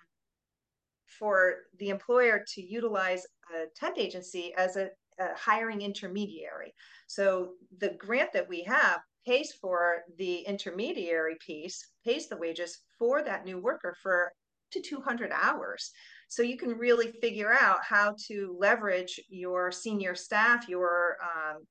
for 1.18 1.54
the 1.78 1.90
employer 1.90 2.44
to 2.54 2.62
utilize 2.62 3.24
a 3.54 3.66
temp 3.76 3.98
agency 3.98 4.52
as 4.56 4.76
a, 4.76 4.88
a 5.20 5.28
hiring 5.36 5.82
intermediary. 5.82 6.74
So 7.06 7.50
the 7.78 7.90
grant 7.98 8.32
that 8.32 8.48
we 8.48 8.62
have 8.64 9.00
pays 9.26 9.52
for 9.52 10.02
the 10.18 10.40
intermediary 10.40 11.36
piece, 11.44 11.86
pays 12.04 12.28
the 12.28 12.36
wages 12.36 12.80
for 12.98 13.22
that 13.22 13.44
new 13.44 13.60
worker 13.60 13.96
for 14.02 14.26
up 14.26 14.32
to 14.72 14.80
200 14.80 15.30
hours. 15.32 15.92
So 16.28 16.42
you 16.42 16.56
can 16.56 16.70
really 16.70 17.12
figure 17.20 17.52
out 17.52 17.78
how 17.84 18.16
to 18.26 18.56
leverage 18.58 19.20
your 19.28 19.70
senior 19.70 20.14
staff, 20.14 20.68
your 20.68 21.16
um, 21.22 21.62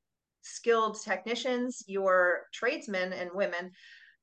skilled 0.43 1.01
technicians, 1.01 1.83
your 1.87 2.43
tradesmen 2.53 3.13
and 3.13 3.29
women 3.33 3.71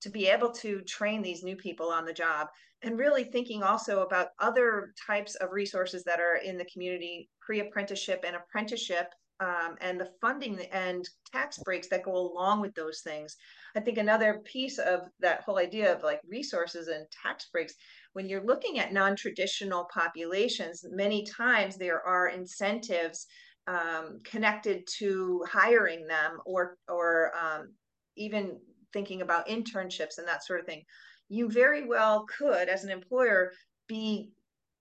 to 0.03 0.11
be 0.11 0.29
able 0.29 0.51
to 0.51 0.81
train 0.83 1.23
these 1.23 1.43
new 1.43 1.57
people 1.57 1.89
on 1.89 2.05
the 2.05 2.13
job. 2.13 2.49
And 2.83 2.99
really 2.99 3.25
thinking 3.25 3.63
also 3.63 4.03
about 4.03 4.29
other 4.39 4.95
types 5.07 5.35
of 5.35 5.51
resources 5.53 6.03
that 6.05 6.21
are 6.21 6.37
in 6.37 6.57
the 6.57 6.65
community 6.65 7.29
pre-apprenticeship 7.41 8.25
and 8.27 8.37
apprenticeship 8.37 9.09
um, 9.41 9.77
and 9.81 9.99
the 9.99 10.11
funding 10.21 10.61
and 10.73 11.09
tax 11.33 11.59
breaks 11.59 11.89
that 11.89 12.05
go 12.05 12.15
along 12.15 12.61
with 12.61 12.75
those 12.75 13.01
things. 13.01 13.37
I 13.75 13.81
think 13.81 13.99
another 13.99 14.41
piece 14.45 14.79
of 14.79 15.01
that 15.21 15.43
whole 15.43 15.59
idea 15.59 15.95
of 15.95 16.03
like 16.03 16.21
resources 16.29 16.89
and 16.89 17.07
tax 17.23 17.49
breaks 17.51 17.75
when 18.13 18.29
you're 18.29 18.45
looking 18.45 18.79
at 18.79 18.93
non-traditional 18.93 19.89
populations 19.93 20.85
many 20.91 21.25
times 21.25 21.77
there 21.77 22.03
are 22.03 22.29
incentives 22.29 23.27
um, 23.67 24.21
connected 24.25 24.87
to 24.99 25.45
hiring 25.49 26.07
them 26.07 26.39
or 26.45 26.77
or 26.89 27.33
um, 27.41 27.73
even 28.17 28.59
thinking 28.93 29.23
about 29.23 29.49
internships 29.49 30.19
and 30.19 30.27
that 30.27 30.45
sort 30.45 30.61
of 30.61 30.67
thing 30.67 30.83
you 31.29 31.49
very 31.49 31.87
well 31.87 32.27
could 32.27 32.69
as 32.69 32.85
an 32.85 32.91
employer 32.91 33.53
be 33.87 34.31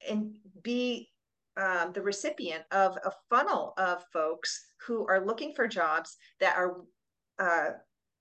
and 0.09 0.35
be 0.63 1.09
um, 1.57 1.91
the 1.93 2.01
recipient 2.01 2.63
of 2.71 2.97
a 3.05 3.11
funnel 3.29 3.73
of 3.77 4.03
folks 4.11 4.71
who 4.85 5.05
are 5.07 5.25
looking 5.25 5.53
for 5.53 5.67
jobs 5.67 6.17
that 6.39 6.55
are 6.57 6.81
uh, 7.37 7.71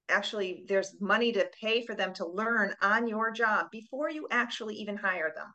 actually 0.09 0.65
there's 0.69 0.97
money 1.01 1.33
to 1.33 1.49
pay 1.61 1.85
for 1.85 1.95
them 1.95 2.13
to 2.15 2.27
learn 2.27 2.75
on 2.83 3.07
your 3.07 3.31
job 3.31 3.67
before 3.71 4.11
you 4.11 4.27
actually 4.31 4.75
even 4.75 4.97
hire 4.97 5.33
them. 5.35 5.53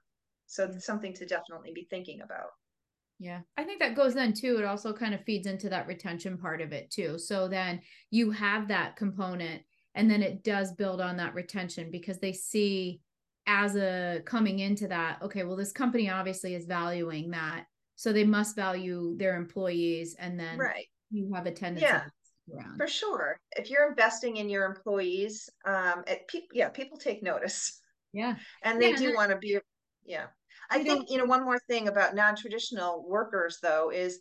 So 0.48 0.66
it's 0.66 0.86
something 0.86 1.14
to 1.16 1.26
definitely 1.26 1.72
be 1.74 1.88
thinking 1.90 2.22
about 2.22 2.52
Yeah. 3.20 3.42
I 3.58 3.64
think 3.64 3.80
that 3.80 3.96
goes 3.96 4.14
then 4.14 4.34
too. 4.34 4.58
It 4.58 4.66
also 4.66 4.94
kind 4.94 5.14
of 5.14 5.24
feeds 5.24 5.48
into 5.48 5.70
that 5.70 5.88
retention 5.88 6.38
part 6.38 6.62
of 6.62 6.72
it 6.74 6.92
too. 6.92 7.18
So 7.18 7.48
then 7.48 7.82
you 8.12 8.32
have 8.32 8.68
that 8.68 8.96
component 8.96 9.62
and 9.96 10.10
then 10.10 10.22
it 10.24 10.44
does 10.44 10.72
build 10.74 11.00
on 11.00 11.18
that 11.18 11.34
retention 11.36 11.92
because 11.92 12.20
they 12.20 12.34
see 12.34 13.00
as 13.46 13.76
a 13.76 14.22
coming 14.26 14.60
into 14.60 14.88
that, 14.88 15.22
okay, 15.22 15.44
well, 15.44 15.56
this 15.56 15.72
company 15.72 16.10
obviously 16.10 16.56
is 16.56 16.66
valuing 16.66 17.32
that. 17.32 17.66
So 17.96 18.12
they 18.12 18.24
must 18.24 18.56
value 18.56 19.16
their 19.18 19.36
employees 19.38 20.16
and 20.18 20.40
then 20.40 20.58
right 20.58 20.88
you 21.12 21.32
have 21.34 21.46
a 21.46 21.52
tendency 21.52 21.86
Yeah. 21.86 22.04
around. 22.52 22.78
for 22.78 22.88
sure 22.88 23.38
if 23.56 23.70
you're 23.70 23.88
investing 23.88 24.38
in 24.38 24.50
your 24.50 24.66
employees 24.66 25.48
um 25.66 26.04
it, 26.08 26.28
pe- 26.28 26.48
yeah 26.54 26.70
people 26.70 26.98
take 26.98 27.22
notice 27.22 27.80
Yeah. 28.12 28.36
and 28.64 28.82
they 28.82 28.90
Yeah, 28.92 28.98
do 28.98 29.14
want 29.16 29.32
to 29.32 29.38
be 29.38 29.60
yeah 30.06 30.26
i 30.74 30.80
You 30.80 30.86
think 30.86 31.10
you 31.10 31.18
know 31.18 31.26
one 31.26 31.44
more 31.46 31.60
thing 31.60 31.88
about 31.88 32.16
non-traditional 32.16 33.06
workers 33.08 33.60
though 33.62 33.90
is 33.92 34.20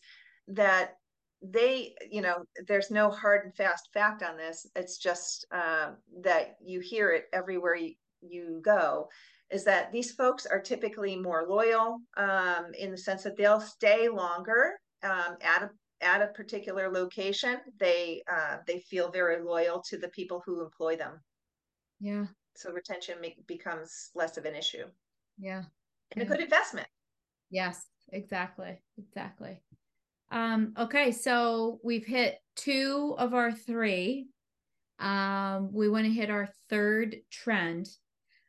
that 0.49 0.95
they 1.43 1.95
you 2.11 2.21
know 2.21 2.45
there's 2.69 2.91
no 2.91 3.11
hard 3.11 3.45
and 3.45 3.55
fast 3.57 3.89
fact 3.93 4.23
on 4.23 4.37
this 4.37 4.67
it's 4.77 4.99
just 4.99 5.45
um, 5.53 5.97
that 6.23 6.57
you 6.65 6.81
hear 6.81 7.11
it 7.11 7.25
everywhere 7.33 7.75
you, 7.75 7.95
you 8.21 8.61
go 8.65 9.09
is 9.51 9.65
that 9.65 9.93
these 9.93 10.13
folks 10.13 10.47
are 10.47 10.61
typically 10.61 11.17
more 11.17 11.47
loyal 11.49 11.99
um, 12.17 12.73
in 12.79 12.91
the 12.91 12.97
sense 12.97 13.23
that 13.25 13.37
they'll 13.37 13.61
stay 13.61 14.09
longer 14.09 14.79
um, 15.03 15.37
at 15.43 15.63
a 15.63 15.71
at 16.01 16.23
a 16.23 16.29
particular 16.29 16.91
location 16.93 17.59
they 17.79 18.23
uh, 18.31 18.59
they 18.67 18.79
feel 18.81 19.11
very 19.11 19.43
loyal 19.43 19.83
to 19.89 19.99
the 19.99 20.09
people 20.11 20.43
who 20.47 20.63
employ 20.63 20.97
them 20.97 21.21
Yeah. 22.01 22.27
so 22.55 22.73
retention 22.73 23.21
make, 23.21 23.47
becomes 23.47 24.11
less 24.15 24.37
of 24.39 24.45
an 24.47 24.55
issue 24.55 24.91
Yeah. 25.39 25.65
And 26.15 26.23
a 26.23 26.27
good 26.27 26.41
investment. 26.41 26.89
Yes, 27.51 27.85
exactly. 28.13 28.81
Exactly. 28.99 29.61
Um, 30.31 30.73
okay, 30.79 31.13
so 31.13 31.79
we've 31.85 32.07
hit 32.07 32.39
two 32.57 33.15
of 33.19 33.35
our 33.35 33.53
three. 33.53 34.29
Um, 34.99 35.71
we 35.73 35.89
want 35.89 36.07
to 36.07 36.13
hit 36.13 36.31
our 36.31 36.49
third 36.71 37.17
trend. 37.31 37.89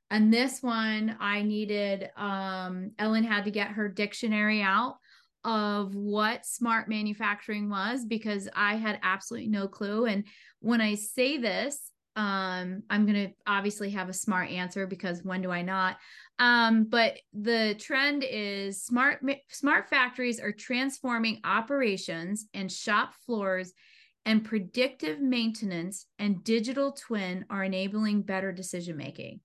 And 0.09 0.31
this 0.31 0.61
one 0.61 1.17
I 1.19 1.41
needed 1.41 2.11
um 2.15 2.91
Ellen 2.99 3.23
had 3.23 3.45
to 3.45 3.51
get 3.51 3.69
her 3.69 3.89
dictionary 3.89 4.61
out 4.61 4.97
of 5.43 5.95
what 5.95 6.45
smart 6.45 6.87
manufacturing 6.87 7.69
was 7.69 8.05
because 8.05 8.47
I 8.55 8.75
had 8.75 8.99
absolutely 9.03 9.49
no 9.49 9.67
clue. 9.67 10.05
And 10.05 10.25
when 10.59 10.81
I 10.81 10.95
say 10.95 11.37
this, 11.37 11.91
Um, 12.15 12.83
I'm 12.89 13.05
going 13.05 13.27
to 13.27 13.33
obviously 13.47 13.89
have 13.91 14.07
a 14.07 14.13
smart 14.13 14.49
answer 14.49 14.85
because 14.85 15.23
when 15.23 15.41
do 15.41 15.51
I 15.51 15.63
not? 15.63 15.97
Um, 16.39 16.85
but 16.85 17.17
the 17.33 17.75
trend 17.79 18.23
is 18.27 18.83
smart 18.83 19.23
smart 19.49 19.89
factories 19.89 20.39
are 20.39 20.51
transforming 20.51 21.39
operations 21.43 22.47
and 22.53 22.71
shop 22.71 23.13
floors 23.25 23.73
and 24.25 24.45
predictive 24.45 25.19
maintenance 25.19 26.05
and 26.19 26.43
digital 26.43 26.93
twin 26.93 27.45
are 27.49 27.63
enabling 27.63 28.21
better 28.21 28.51
decision 28.51 28.95
making. 28.95 29.41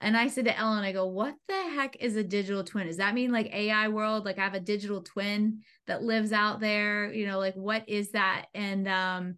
And 0.00 0.16
I 0.16 0.26
said 0.26 0.44
to 0.44 0.56
Ellen, 0.56 0.84
I 0.84 0.92
go, 0.92 1.06
what 1.06 1.34
the 1.48 1.54
heck 1.54 1.96
is 2.00 2.16
a 2.16 2.24
digital 2.24 2.62
twin? 2.62 2.86
Does 2.86 2.98
that 2.98 3.14
mean 3.14 3.32
like 3.32 3.54
AI 3.54 3.88
world? 3.88 4.26
Like 4.26 4.38
I 4.38 4.44
have 4.44 4.54
a 4.54 4.60
digital 4.60 5.02
twin 5.02 5.62
that 5.86 6.02
lives 6.02 6.32
out 6.32 6.60
there, 6.60 7.10
you 7.12 7.26
know, 7.26 7.38
like 7.38 7.54
what 7.54 7.88
is 7.88 8.10
that? 8.10 8.46
And 8.54 8.86
um, 8.88 9.36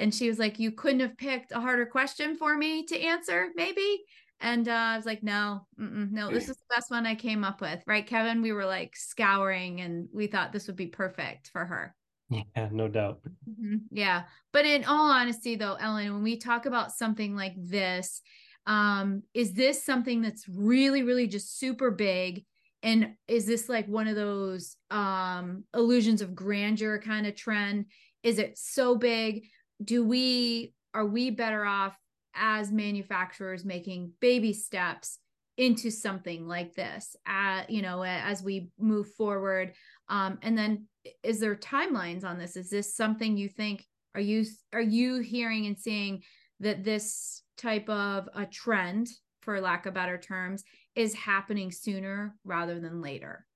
and 0.00 0.14
she 0.14 0.28
was 0.28 0.38
like, 0.38 0.58
you 0.58 0.72
couldn't 0.72 1.00
have 1.00 1.16
picked 1.16 1.52
a 1.52 1.60
harder 1.60 1.86
question 1.86 2.36
for 2.36 2.56
me 2.56 2.84
to 2.86 2.98
answer, 2.98 3.48
maybe. 3.54 4.02
And 4.40 4.66
uh, 4.68 4.72
I 4.72 4.96
was 4.96 5.04
like, 5.04 5.22
no, 5.22 5.66
no, 5.76 6.30
this 6.30 6.48
is 6.48 6.56
the 6.56 6.74
best 6.74 6.90
one 6.90 7.04
I 7.04 7.14
came 7.14 7.44
up 7.44 7.60
with, 7.60 7.82
right, 7.86 8.06
Kevin? 8.06 8.40
We 8.40 8.52
were 8.52 8.64
like 8.64 8.96
scouring, 8.96 9.82
and 9.82 10.08
we 10.14 10.28
thought 10.28 10.50
this 10.50 10.66
would 10.66 10.76
be 10.76 10.86
perfect 10.86 11.48
for 11.48 11.66
her. 11.66 11.94
Yeah, 12.30 12.68
no 12.72 12.88
doubt. 12.88 13.20
Mm-hmm. 13.48 13.76
Yeah, 13.90 14.22
but 14.52 14.64
in 14.64 14.84
all 14.86 15.10
honesty, 15.10 15.56
though, 15.56 15.74
Ellen, 15.74 16.14
when 16.14 16.22
we 16.22 16.38
talk 16.38 16.64
about 16.64 16.92
something 16.92 17.36
like 17.36 17.52
this, 17.56 18.22
um, 18.66 19.24
is 19.34 19.52
this 19.52 19.84
something 19.84 20.22
that's 20.22 20.48
really, 20.48 21.02
really 21.02 21.26
just 21.26 21.58
super 21.58 21.90
big? 21.90 22.46
And 22.82 23.16
is 23.28 23.44
this 23.44 23.68
like 23.68 23.88
one 23.88 24.08
of 24.08 24.16
those 24.16 24.76
um, 24.90 25.64
illusions 25.74 26.22
of 26.22 26.34
grandeur 26.34 26.98
kind 26.98 27.26
of 27.26 27.34
trend? 27.34 27.86
Is 28.22 28.38
it 28.38 28.56
so 28.56 28.96
big? 28.96 29.44
Do 29.82 30.04
we 30.04 30.74
are 30.94 31.06
we 31.06 31.30
better 31.30 31.64
off 31.64 31.96
as 32.34 32.70
manufacturers 32.70 33.64
making 33.64 34.12
baby 34.20 34.52
steps 34.52 35.18
into 35.56 35.90
something 35.90 36.46
like 36.46 36.74
this 36.74 37.16
uh, 37.28 37.62
you 37.68 37.82
know 37.82 38.02
as 38.02 38.42
we 38.42 38.70
move 38.78 39.08
forward? 39.14 39.72
Um, 40.08 40.38
and 40.42 40.56
then 40.56 40.86
is 41.22 41.40
there 41.40 41.54
timelines 41.54 42.24
on 42.24 42.38
this? 42.38 42.56
Is 42.56 42.70
this 42.70 42.94
something 42.94 43.36
you 43.36 43.48
think 43.48 43.84
are 44.14 44.20
you 44.20 44.44
are 44.72 44.80
you 44.80 45.20
hearing 45.20 45.66
and 45.66 45.78
seeing 45.78 46.22
that 46.60 46.84
this 46.84 47.42
type 47.56 47.88
of 47.88 48.28
a 48.34 48.46
trend 48.46 49.08
for 49.42 49.60
lack 49.60 49.86
of 49.86 49.94
better 49.94 50.18
terms 50.18 50.64
is 50.94 51.14
happening 51.14 51.70
sooner 51.70 52.36
rather 52.44 52.80
than 52.80 53.00
later? 53.00 53.46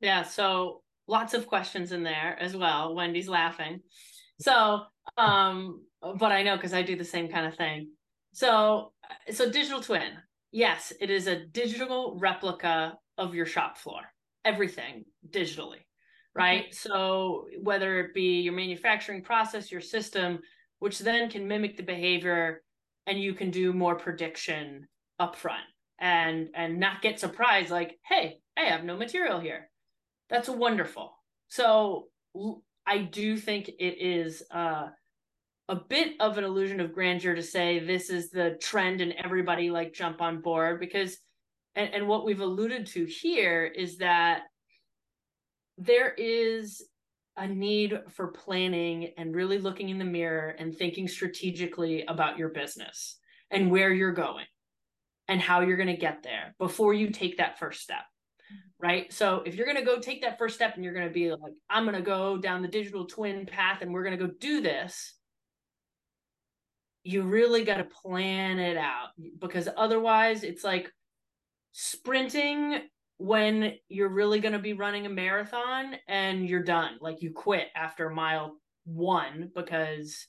Yeah 0.00 0.22
so 0.22 0.82
lots 1.06 1.34
of 1.34 1.46
questions 1.46 1.92
in 1.92 2.02
there 2.02 2.36
as 2.40 2.56
well. 2.56 2.94
Wendy's 2.94 3.28
laughing 3.28 3.80
so 4.40 4.80
um 5.16 5.80
but 6.00 6.32
I 6.32 6.42
know 6.42 6.56
because 6.56 6.72
I 6.72 6.82
do 6.82 6.96
the 6.96 7.04
same 7.04 7.28
kind 7.28 7.46
of 7.46 7.56
thing. 7.56 7.90
So, 8.32 8.92
so 9.30 9.50
digital 9.50 9.80
twin, 9.80 10.12
yes, 10.52 10.92
it 11.00 11.10
is 11.10 11.26
a 11.26 11.44
digital 11.46 12.16
replica 12.18 12.98
of 13.18 13.34
your 13.34 13.46
shop 13.46 13.76
floor, 13.76 14.00
everything 14.44 15.04
digitally, 15.28 15.84
right? 16.34 16.62
Okay. 16.62 16.70
So, 16.72 17.46
whether 17.62 18.00
it 18.00 18.14
be 18.14 18.40
your 18.40 18.54
manufacturing 18.54 19.22
process, 19.22 19.70
your 19.70 19.80
system, 19.80 20.40
which 20.78 20.98
then 21.00 21.28
can 21.28 21.46
mimic 21.46 21.76
the 21.76 21.82
behavior, 21.82 22.62
and 23.06 23.20
you 23.20 23.34
can 23.34 23.50
do 23.50 23.72
more 23.72 23.96
prediction 23.96 24.86
upfront 25.20 25.66
and 25.98 26.48
and 26.54 26.78
not 26.80 27.02
get 27.02 27.20
surprised 27.20 27.70
like, 27.70 27.98
hey, 28.06 28.38
I 28.56 28.62
have 28.62 28.84
no 28.84 28.96
material 28.96 29.40
here. 29.40 29.68
That's 30.30 30.48
wonderful. 30.48 31.12
So, 31.48 32.06
I 32.90 32.98
do 32.98 33.36
think 33.36 33.68
it 33.68 34.02
is. 34.02 34.42
Uh, 34.50 34.88
a 35.70 35.76
bit 35.76 36.14
of 36.18 36.36
an 36.36 36.42
illusion 36.42 36.80
of 36.80 36.92
grandeur 36.92 37.36
to 37.36 37.42
say 37.44 37.78
this 37.78 38.10
is 38.10 38.30
the 38.30 38.58
trend 38.60 39.00
and 39.00 39.12
everybody 39.12 39.70
like 39.70 39.94
jump 39.94 40.20
on 40.20 40.40
board 40.40 40.80
because 40.80 41.16
and, 41.76 41.94
and 41.94 42.08
what 42.08 42.24
we've 42.24 42.40
alluded 42.40 42.86
to 42.86 43.04
here 43.04 43.66
is 43.66 43.98
that 43.98 44.42
there 45.78 46.12
is 46.18 46.82
a 47.36 47.46
need 47.46 48.00
for 48.08 48.32
planning 48.32 49.12
and 49.16 49.32
really 49.32 49.58
looking 49.58 49.90
in 49.90 49.98
the 49.98 50.04
mirror 50.04 50.56
and 50.58 50.76
thinking 50.76 51.06
strategically 51.06 52.04
about 52.06 52.36
your 52.36 52.48
business 52.48 53.18
and 53.52 53.70
where 53.70 53.92
you're 53.92 54.12
going 54.12 54.46
and 55.28 55.40
how 55.40 55.60
you're 55.60 55.76
going 55.76 55.86
to 55.86 55.96
get 55.96 56.24
there 56.24 56.56
before 56.58 56.94
you 56.94 57.10
take 57.10 57.38
that 57.38 57.60
first 57.60 57.80
step 57.80 58.02
right? 58.78 59.12
So 59.12 59.42
if 59.44 59.54
you're 59.54 59.66
going 59.66 59.78
to 59.78 59.84
go 59.84 59.98
take 59.98 60.22
that 60.22 60.38
first 60.38 60.54
step 60.54 60.74
and 60.74 60.84
you're 60.84 60.94
going 60.94 61.08
to 61.08 61.12
be 61.12 61.30
like 61.30 61.52
i'm 61.68 61.84
going 61.84 61.96
to 61.96 62.02
go 62.02 62.38
down 62.38 62.62
the 62.62 62.68
digital 62.68 63.04
twin 63.04 63.46
path 63.46 63.82
and 63.82 63.92
we're 63.92 64.02
going 64.02 64.18
to 64.18 64.26
go 64.26 64.32
do 64.40 64.60
this 64.60 65.14
you 67.02 67.22
really 67.22 67.64
got 67.64 67.78
to 67.78 67.84
plan 67.84 68.58
it 68.58 68.76
out 68.76 69.08
because 69.38 69.68
otherwise 69.76 70.42
it's 70.42 70.64
like 70.64 70.92
sprinting 71.72 72.82
when 73.18 73.74
you're 73.88 74.08
really 74.08 74.40
going 74.40 74.52
to 74.52 74.58
be 74.58 74.72
running 74.72 75.06
a 75.06 75.10
marathon 75.10 75.94
and 76.08 76.48
you're 76.48 76.62
done. 76.62 76.98
Like 77.00 77.22
you 77.22 77.32
quit 77.32 77.68
after 77.74 78.10
mile 78.10 78.56
1 78.84 79.52
because 79.54 80.26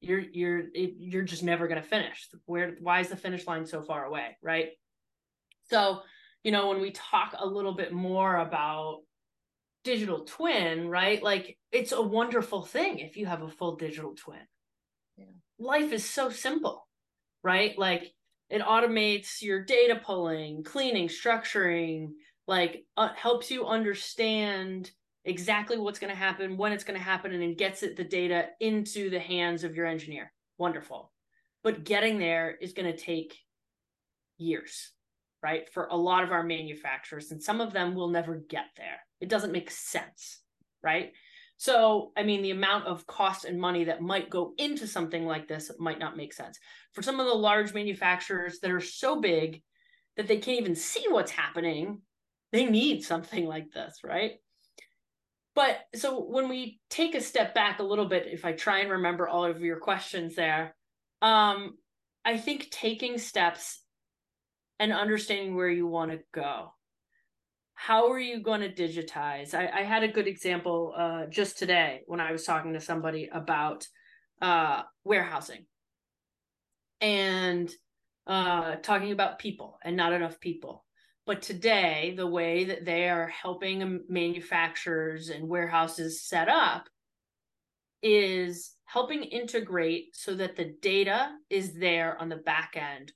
you're 0.00 0.20
you're 0.20 0.64
you're 0.74 1.22
just 1.22 1.42
never 1.42 1.68
going 1.68 1.80
to 1.80 1.88
finish. 1.88 2.28
Where 2.46 2.76
why 2.80 3.00
is 3.00 3.08
the 3.08 3.16
finish 3.16 3.46
line 3.46 3.66
so 3.66 3.82
far 3.82 4.04
away 4.04 4.36
right? 4.42 4.70
So 5.70 6.02
you 6.44 6.52
know 6.52 6.68
when 6.68 6.80
we 6.80 6.90
talk 6.90 7.34
a 7.38 7.46
little 7.46 7.74
bit 7.74 7.92
more 7.92 8.36
about 8.36 9.00
digital 9.84 10.24
twin 10.24 10.88
right 10.88 11.22
like 11.22 11.58
it's 11.72 11.92
a 11.92 12.00
wonderful 12.02 12.62
thing 12.62 12.98
if 12.98 13.16
you 13.16 13.26
have 13.26 13.42
a 13.42 13.48
full 13.48 13.76
digital 13.76 14.14
twin 14.14 14.46
Yeah. 15.16 15.26
life 15.58 15.92
is 15.92 16.08
so 16.08 16.30
simple, 16.30 16.86
right? 17.42 17.76
Like 17.78 18.12
it 18.50 18.62
automates 18.62 19.42
your 19.42 19.64
data 19.64 20.00
pulling, 20.04 20.62
cleaning, 20.64 21.08
structuring, 21.08 22.10
like 22.46 22.84
uh, 22.96 23.10
helps 23.14 23.50
you 23.50 23.66
understand 23.66 24.90
exactly 25.24 25.78
what's 25.78 25.98
going 25.98 26.12
to 26.12 26.18
happen, 26.18 26.56
when 26.56 26.72
it's 26.72 26.84
going 26.84 26.98
to 26.98 27.04
happen, 27.04 27.32
and 27.32 27.42
then 27.42 27.54
gets 27.54 27.82
it 27.82 27.96
the 27.96 28.04
data 28.04 28.48
into 28.60 29.10
the 29.10 29.20
hands 29.20 29.64
of 29.64 29.74
your 29.74 29.86
engineer. 29.86 30.32
Wonderful. 30.58 31.12
But 31.62 31.84
getting 31.84 32.18
there 32.18 32.56
is 32.60 32.72
going 32.72 32.90
to 32.90 32.98
take 32.98 33.38
years, 34.38 34.92
right? 35.42 35.68
For 35.72 35.86
a 35.90 35.96
lot 35.96 36.24
of 36.24 36.32
our 36.32 36.42
manufacturers, 36.42 37.30
and 37.30 37.42
some 37.42 37.60
of 37.60 37.72
them 37.72 37.94
will 37.94 38.08
never 38.08 38.36
get 38.36 38.66
there. 38.76 39.00
It 39.20 39.28
doesn't 39.28 39.52
make 39.52 39.70
sense, 39.70 40.40
right? 40.82 41.12
So, 41.56 42.10
I 42.16 42.24
mean, 42.24 42.42
the 42.42 42.50
amount 42.50 42.86
of 42.86 43.06
cost 43.06 43.44
and 43.44 43.60
money 43.60 43.84
that 43.84 44.00
might 44.00 44.30
go 44.30 44.52
into 44.58 44.86
something 44.86 45.26
like 45.26 45.46
this 45.46 45.70
might 45.78 45.98
not 45.98 46.16
make 46.16 46.32
sense. 46.32 46.58
For 46.92 47.02
some 47.02 47.20
of 47.20 47.26
the 47.26 47.34
large 47.34 47.72
manufacturers 47.72 48.58
that 48.60 48.70
are 48.70 48.80
so 48.80 49.20
big 49.20 49.62
that 50.16 50.26
they 50.26 50.38
can't 50.38 50.60
even 50.60 50.74
see 50.74 51.04
what's 51.08 51.30
happening, 51.30 52.02
they 52.50 52.66
need 52.66 53.04
something 53.04 53.46
like 53.46 53.70
this, 53.72 53.98
right? 54.04 54.32
But 55.54 55.78
so 55.94 56.24
when 56.24 56.48
we 56.48 56.80
take 56.90 57.14
a 57.14 57.20
step 57.20 57.54
back 57.54 57.78
a 57.78 57.84
little 57.84 58.06
bit, 58.06 58.26
if 58.26 58.44
I 58.44 58.52
try 58.52 58.80
and 58.80 58.90
remember 58.90 59.28
all 59.28 59.44
of 59.44 59.60
your 59.60 59.78
questions 59.78 60.34
there, 60.34 60.74
um, 61.20 61.76
I 62.24 62.38
think 62.38 62.70
taking 62.70 63.18
steps 63.18 63.81
and 64.82 64.92
understanding 64.92 65.54
where 65.54 65.70
you 65.70 65.86
want 65.86 66.10
to 66.10 66.18
go 66.34 66.72
how 67.74 68.12
are 68.12 68.20
you 68.20 68.40
going 68.40 68.60
to 68.60 68.72
digitize? 68.72 69.54
I, 69.54 69.80
I 69.80 69.82
had 69.82 70.04
a 70.04 70.08
good 70.08 70.28
example 70.28 70.94
uh, 70.96 71.26
just 71.26 71.58
today 71.58 72.02
when 72.06 72.20
I 72.20 72.30
was 72.30 72.44
talking 72.44 72.74
to 72.74 72.80
somebody 72.80 73.28
about 73.32 73.88
uh, 74.40 74.82
warehousing 75.02 75.66
and 77.00 77.68
uh, 78.28 78.76
talking 78.76 79.10
about 79.10 79.40
people 79.40 79.80
and 79.82 79.96
not 79.96 80.12
enough 80.12 80.38
people. 80.38 80.84
But 81.26 81.42
today, 81.42 82.14
the 82.16 82.26
way 82.26 82.62
that 82.66 82.84
they 82.84 83.08
are 83.08 83.26
helping 83.26 84.02
manufacturers 84.08 85.28
and 85.28 85.48
warehouses 85.48 86.22
set 86.22 86.48
up 86.48 86.88
is 88.00 88.74
helping 88.84 89.24
integrate 89.24 90.14
so 90.14 90.36
that 90.36 90.54
the 90.54 90.76
data 90.80 91.30
is 91.50 91.74
there 91.74 92.16
on 92.20 92.28
the 92.28 92.36
back 92.36 92.76
end. 92.76 93.12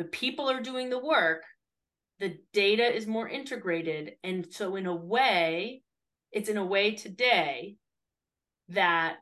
The 0.00 0.06
people 0.06 0.50
are 0.50 0.62
doing 0.62 0.88
the 0.88 0.98
work, 0.98 1.42
the 2.20 2.38
data 2.54 2.90
is 2.90 3.06
more 3.06 3.28
integrated. 3.28 4.12
And 4.24 4.46
so 4.48 4.76
in 4.76 4.86
a 4.86 4.96
way 4.96 5.82
it's 6.32 6.48
in 6.48 6.56
a 6.56 6.64
way 6.64 6.92
today 6.92 7.76
that 8.70 9.16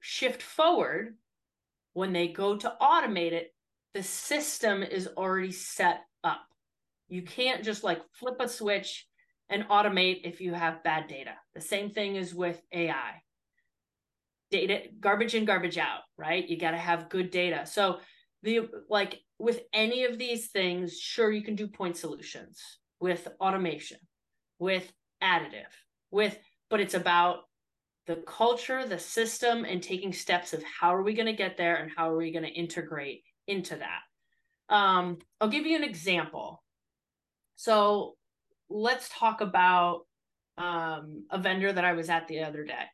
shift 0.00 0.42
forward 0.42 1.16
when 1.94 2.12
they 2.12 2.28
go 2.28 2.58
to 2.58 2.74
automate 2.78 3.32
it 3.32 3.54
the 3.94 4.02
system 4.02 4.82
is 4.82 5.08
already 5.16 5.50
set 5.50 6.02
up. 6.22 6.42
You 7.08 7.22
can't 7.22 7.64
just 7.64 7.82
like 7.82 8.02
flip 8.12 8.36
a 8.38 8.50
switch 8.50 9.06
and 9.48 9.66
automate 9.68 10.20
if 10.24 10.42
you 10.42 10.52
have 10.52 10.84
bad 10.84 11.08
data. 11.08 11.32
The 11.54 11.62
same 11.62 11.88
thing 11.88 12.16
is 12.16 12.34
with 12.34 12.60
ai 12.70 13.22
data 14.50 14.82
garbage 15.00 15.34
in 15.34 15.46
garbage 15.46 15.78
out 15.78 16.00
right? 16.18 16.46
You 16.46 16.58
got 16.58 16.72
to 16.72 16.76
have 16.76 17.08
good 17.08 17.30
data. 17.30 17.64
So 17.64 18.00
the 18.42 18.68
like 18.88 19.20
with 19.38 19.62
any 19.72 20.04
of 20.04 20.18
these 20.18 20.48
things, 20.48 20.98
sure, 20.98 21.30
you 21.30 21.42
can 21.42 21.56
do 21.56 21.66
point 21.66 21.96
solutions 21.96 22.60
with 23.00 23.26
automation, 23.40 23.98
with 24.58 24.92
additive, 25.22 25.72
with, 26.10 26.38
but 26.70 26.80
it's 26.80 26.94
about 26.94 27.40
the 28.06 28.16
culture, 28.26 28.86
the 28.86 28.98
system, 28.98 29.64
and 29.64 29.82
taking 29.82 30.12
steps 30.12 30.52
of 30.52 30.62
how 30.62 30.94
are 30.94 31.02
we 31.02 31.14
going 31.14 31.26
to 31.26 31.32
get 31.32 31.56
there 31.56 31.76
and 31.76 31.90
how 31.96 32.10
are 32.10 32.16
we 32.16 32.32
going 32.32 32.44
to 32.44 32.50
integrate 32.50 33.22
into 33.46 33.76
that. 33.76 34.74
Um, 34.74 35.18
I'll 35.40 35.48
give 35.48 35.66
you 35.66 35.76
an 35.76 35.84
example. 35.84 36.62
So 37.56 38.16
let's 38.68 39.08
talk 39.08 39.40
about 39.40 40.02
um, 40.58 41.24
a 41.30 41.38
vendor 41.38 41.72
that 41.72 41.84
I 41.84 41.92
was 41.92 42.10
at 42.10 42.28
the 42.28 42.40
other 42.40 42.64
day. 42.64 42.84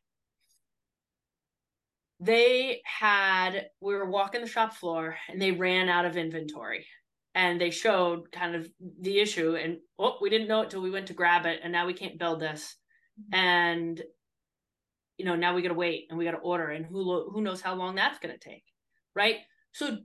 They 2.20 2.80
had, 2.84 3.66
we 3.80 3.94
were 3.94 4.10
walking 4.10 4.40
the 4.40 4.46
shop 4.46 4.74
floor 4.74 5.16
and 5.28 5.40
they 5.40 5.52
ran 5.52 5.88
out 5.88 6.04
of 6.04 6.16
inventory. 6.16 6.86
And 7.34 7.60
they 7.60 7.70
showed 7.70 8.32
kind 8.32 8.56
of 8.56 8.68
the 9.00 9.20
issue 9.20 9.54
and 9.54 9.78
oh 9.98 10.16
we 10.20 10.28
didn't 10.28 10.48
know 10.48 10.62
it 10.62 10.70
till 10.70 10.82
we 10.82 10.90
went 10.90 11.06
to 11.06 11.14
grab 11.14 11.46
it 11.46 11.60
and 11.62 11.72
now 11.72 11.86
we 11.86 11.92
can't 11.92 12.18
build 12.18 12.40
this. 12.40 12.74
Mm-hmm. 13.20 13.34
And 13.34 14.02
you 15.18 15.24
know 15.24 15.36
now 15.36 15.54
we 15.54 15.62
got 15.62 15.68
to 15.68 15.74
wait 15.74 16.06
and 16.08 16.18
we 16.18 16.24
got 16.24 16.32
to 16.32 16.38
order 16.38 16.70
and 16.70 16.84
who 16.84 17.30
who 17.30 17.40
knows 17.40 17.60
how 17.60 17.74
long 17.74 17.94
that's 17.94 18.18
going 18.18 18.36
to 18.36 18.40
take 18.40 18.64
right? 19.14 19.36
So 19.72 19.98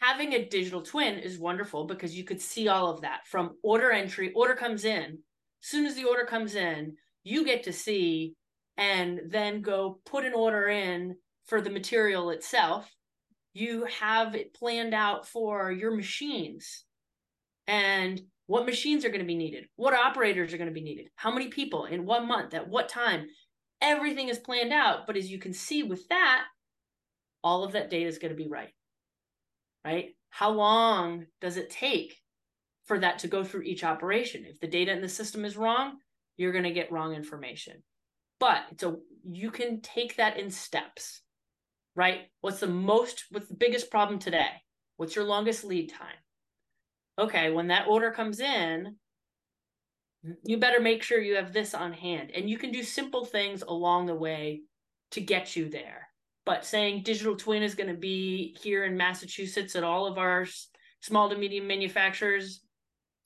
having 0.00 0.32
a 0.32 0.48
digital 0.48 0.82
twin 0.82 1.18
is 1.18 1.38
wonderful 1.38 1.84
because 1.84 2.14
you 2.14 2.24
could 2.24 2.40
see 2.40 2.68
all 2.68 2.90
of 2.90 3.02
that 3.02 3.26
from 3.26 3.56
order 3.62 3.90
entry 3.90 4.32
order 4.34 4.54
comes 4.54 4.84
in. 4.84 5.18
As 5.62 5.68
soon 5.68 5.86
as 5.86 5.94
the 5.94 6.04
order 6.04 6.24
comes 6.24 6.54
in 6.54 6.96
you 7.24 7.44
get 7.44 7.62
to 7.64 7.72
see 7.72 8.34
and 8.76 9.20
then 9.28 9.60
go 9.60 10.00
put 10.06 10.24
an 10.24 10.32
order 10.32 10.68
in 10.68 11.16
for 11.48 11.60
the 11.60 11.70
material 11.70 12.30
itself. 12.30 12.90
You 13.54 13.86
have 14.00 14.34
it 14.34 14.54
planned 14.54 14.94
out 14.94 15.26
for 15.26 15.72
your 15.72 15.94
machines. 15.94 16.84
And 17.66 18.22
what 18.46 18.66
machines 18.66 19.04
are 19.04 19.08
going 19.08 19.20
to 19.20 19.26
be 19.26 19.34
needed? 19.34 19.66
What 19.76 19.94
operators 19.94 20.54
are 20.54 20.58
going 20.58 20.68
to 20.68 20.74
be 20.74 20.82
needed? 20.82 21.08
How 21.16 21.32
many 21.32 21.48
people 21.48 21.86
in 21.86 22.06
one 22.06 22.28
month 22.28 22.54
at 22.54 22.68
what 22.68 22.88
time? 22.88 23.26
Everything 23.80 24.28
is 24.28 24.38
planned 24.38 24.72
out 24.72 25.06
but 25.06 25.16
as 25.16 25.30
you 25.30 25.38
can 25.38 25.52
see 25.52 25.82
with 25.82 26.08
that 26.08 26.44
all 27.42 27.64
of 27.64 27.72
that 27.72 27.90
data 27.90 28.08
is 28.08 28.18
going 28.18 28.32
to 28.32 28.42
be 28.42 28.48
right. 28.48 28.72
Right? 29.84 30.10
How 30.30 30.50
long 30.50 31.26
does 31.40 31.56
it 31.56 31.70
take 31.70 32.20
for 32.84 32.98
that 32.98 33.20
to 33.20 33.28
go 33.28 33.44
through 33.44 33.62
each 33.62 33.84
operation? 33.84 34.44
If 34.46 34.60
the 34.60 34.66
data 34.66 34.92
in 34.92 35.00
the 35.00 35.08
system 35.08 35.44
is 35.44 35.56
wrong 35.56 35.98
you're 36.38 36.52
going 36.52 36.64
to 36.64 36.70
get 36.70 36.90
wrong 36.90 37.14
information. 37.14 37.82
But 38.40 38.82
a 38.82 38.94
you 39.30 39.50
can 39.50 39.82
take 39.82 40.16
that 40.16 40.38
in 40.38 40.50
steps 40.50 41.20
right? 41.98 42.20
What's 42.42 42.60
the 42.60 42.68
most, 42.68 43.24
what's 43.32 43.48
the 43.48 43.56
biggest 43.56 43.90
problem 43.90 44.20
today? 44.20 44.50
What's 44.98 45.16
your 45.16 45.24
longest 45.24 45.64
lead 45.64 45.90
time? 45.90 46.14
Okay, 47.18 47.50
when 47.50 47.66
that 47.66 47.88
order 47.88 48.12
comes 48.12 48.38
in, 48.38 48.94
you 50.44 50.58
better 50.58 50.78
make 50.78 51.02
sure 51.02 51.20
you 51.20 51.34
have 51.34 51.52
this 51.52 51.74
on 51.74 51.92
hand. 51.92 52.30
And 52.32 52.48
you 52.48 52.56
can 52.56 52.70
do 52.70 52.84
simple 52.84 53.24
things 53.24 53.62
along 53.62 54.06
the 54.06 54.14
way 54.14 54.62
to 55.10 55.20
get 55.20 55.56
you 55.56 55.68
there. 55.68 56.06
But 56.46 56.64
saying 56.64 57.02
digital 57.02 57.34
twin 57.34 57.64
is 57.64 57.74
going 57.74 57.92
to 57.92 57.98
be 58.00 58.56
here 58.62 58.84
in 58.84 58.96
Massachusetts 58.96 59.74
at 59.74 59.82
all 59.82 60.06
of 60.06 60.18
our 60.18 60.46
small 61.00 61.28
to 61.28 61.36
medium 61.36 61.66
manufacturers, 61.66 62.60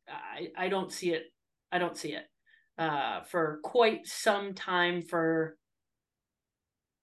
I, 0.08 0.48
I 0.56 0.68
don't 0.68 0.90
see 0.90 1.10
it. 1.12 1.24
I 1.70 1.78
don't 1.78 1.96
see 1.96 2.14
it 2.14 2.24
uh, 2.78 3.20
for 3.24 3.60
quite 3.62 4.06
some 4.06 4.54
time 4.54 5.02
for 5.02 5.58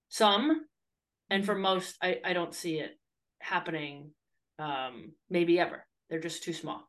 some 0.08 0.64
and 1.30 1.44
for 1.44 1.54
most 1.54 1.96
i 2.02 2.20
i 2.24 2.32
don't 2.32 2.54
see 2.54 2.78
it 2.78 2.98
happening 3.40 4.10
um 4.60 5.12
maybe 5.28 5.58
ever. 5.58 5.84
They're 6.08 6.20
just 6.20 6.42
too 6.42 6.52
small. 6.52 6.88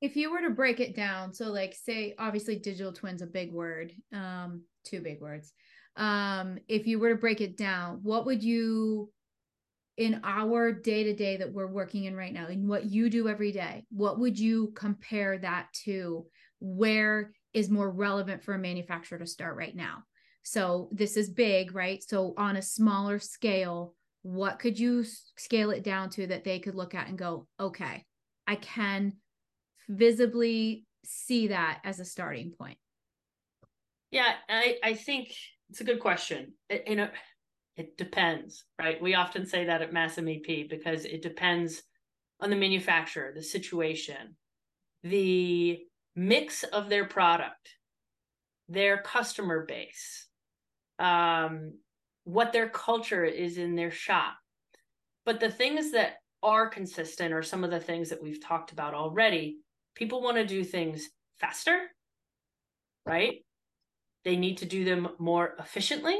If 0.00 0.16
you 0.16 0.30
were 0.30 0.42
to 0.42 0.50
break 0.50 0.80
it 0.80 0.96
down 0.96 1.32
so 1.32 1.50
like 1.50 1.74
say 1.74 2.14
obviously 2.18 2.58
digital 2.58 2.92
twins 2.92 3.22
a 3.22 3.26
big 3.26 3.52
word 3.52 3.92
um 4.12 4.62
two 4.84 5.00
big 5.00 5.20
words. 5.20 5.52
Um 5.96 6.58
if 6.68 6.86
you 6.86 6.98
were 6.98 7.10
to 7.10 7.20
break 7.20 7.40
it 7.40 7.56
down 7.56 8.00
what 8.02 8.26
would 8.26 8.42
you 8.42 9.10
in 9.96 10.20
our 10.24 10.72
day 10.72 11.04
to 11.04 11.14
day 11.14 11.36
that 11.36 11.52
we're 11.52 11.68
working 11.68 12.04
in 12.04 12.16
right 12.16 12.32
now 12.32 12.48
in 12.48 12.66
what 12.66 12.84
you 12.86 13.08
do 13.08 13.28
every 13.28 13.52
day 13.52 13.84
what 13.90 14.18
would 14.18 14.38
you 14.38 14.72
compare 14.74 15.38
that 15.38 15.68
to? 15.84 16.26
Where 16.60 17.32
is 17.52 17.70
more 17.70 17.90
relevant 17.90 18.42
for 18.42 18.54
a 18.54 18.58
manufacturer 18.58 19.18
to 19.18 19.26
start 19.26 19.56
right 19.56 19.76
now 19.76 20.02
so 20.44 20.90
this 20.92 21.16
is 21.16 21.30
big, 21.30 21.74
right? 21.74 22.04
So 22.06 22.34
on 22.36 22.56
a 22.56 22.62
smaller 22.62 23.18
scale, 23.18 23.94
what 24.22 24.58
could 24.58 24.78
you 24.78 25.04
scale 25.36 25.70
it 25.70 25.82
down 25.82 26.10
to 26.10 26.26
that 26.26 26.44
they 26.44 26.58
could 26.58 26.74
look 26.74 26.94
at 26.94 27.08
and 27.08 27.18
go, 27.18 27.46
okay, 27.58 28.04
I 28.46 28.56
can 28.56 29.14
visibly 29.88 30.84
see 31.04 31.48
that 31.48 31.80
as 31.82 31.98
a 31.98 32.04
starting 32.04 32.52
point? 32.52 32.76
Yeah, 34.10 34.32
I, 34.48 34.76
I 34.84 34.94
think 34.94 35.34
it's 35.70 35.80
a 35.80 35.84
good 35.84 36.00
question. 36.00 36.52
It, 36.68 36.84
you 36.86 36.96
know, 36.96 37.08
it 37.76 37.96
depends, 37.96 38.64
right? 38.78 39.00
We 39.00 39.14
often 39.14 39.46
say 39.46 39.64
that 39.64 39.82
at 39.82 39.94
Mass 39.94 40.16
MEP 40.16 40.68
because 40.68 41.06
it 41.06 41.22
depends 41.22 41.82
on 42.40 42.50
the 42.50 42.56
manufacturer, 42.56 43.32
the 43.34 43.42
situation, 43.42 44.36
the 45.02 45.80
mix 46.14 46.64
of 46.64 46.90
their 46.90 47.06
product, 47.06 47.70
their 48.68 49.02
customer 49.02 49.64
base, 49.66 50.28
um, 50.98 51.72
what 52.24 52.52
their 52.52 52.68
culture 52.68 53.24
is 53.24 53.58
in 53.58 53.74
their 53.74 53.90
shop. 53.90 54.34
But 55.24 55.40
the 55.40 55.50
things 55.50 55.92
that 55.92 56.16
are 56.42 56.68
consistent 56.68 57.32
are 57.32 57.42
some 57.42 57.64
of 57.64 57.70
the 57.70 57.80
things 57.80 58.10
that 58.10 58.22
we've 58.22 58.42
talked 58.42 58.72
about 58.72 58.94
already. 58.94 59.58
People 59.94 60.22
want 60.22 60.36
to 60.36 60.46
do 60.46 60.62
things 60.62 61.08
faster, 61.38 61.78
right? 63.06 63.44
They 64.24 64.36
need 64.36 64.58
to 64.58 64.66
do 64.66 64.84
them 64.84 65.08
more 65.18 65.54
efficiently. 65.58 66.16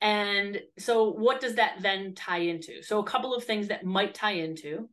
And 0.00 0.60
so, 0.78 1.10
what 1.10 1.40
does 1.40 1.56
that 1.56 1.78
then 1.80 2.14
tie 2.14 2.38
into? 2.38 2.82
So, 2.82 3.00
a 3.00 3.04
couple 3.04 3.34
of 3.34 3.44
things 3.44 3.68
that 3.68 3.84
might 3.84 4.14
tie 4.14 4.32
into 4.32 4.88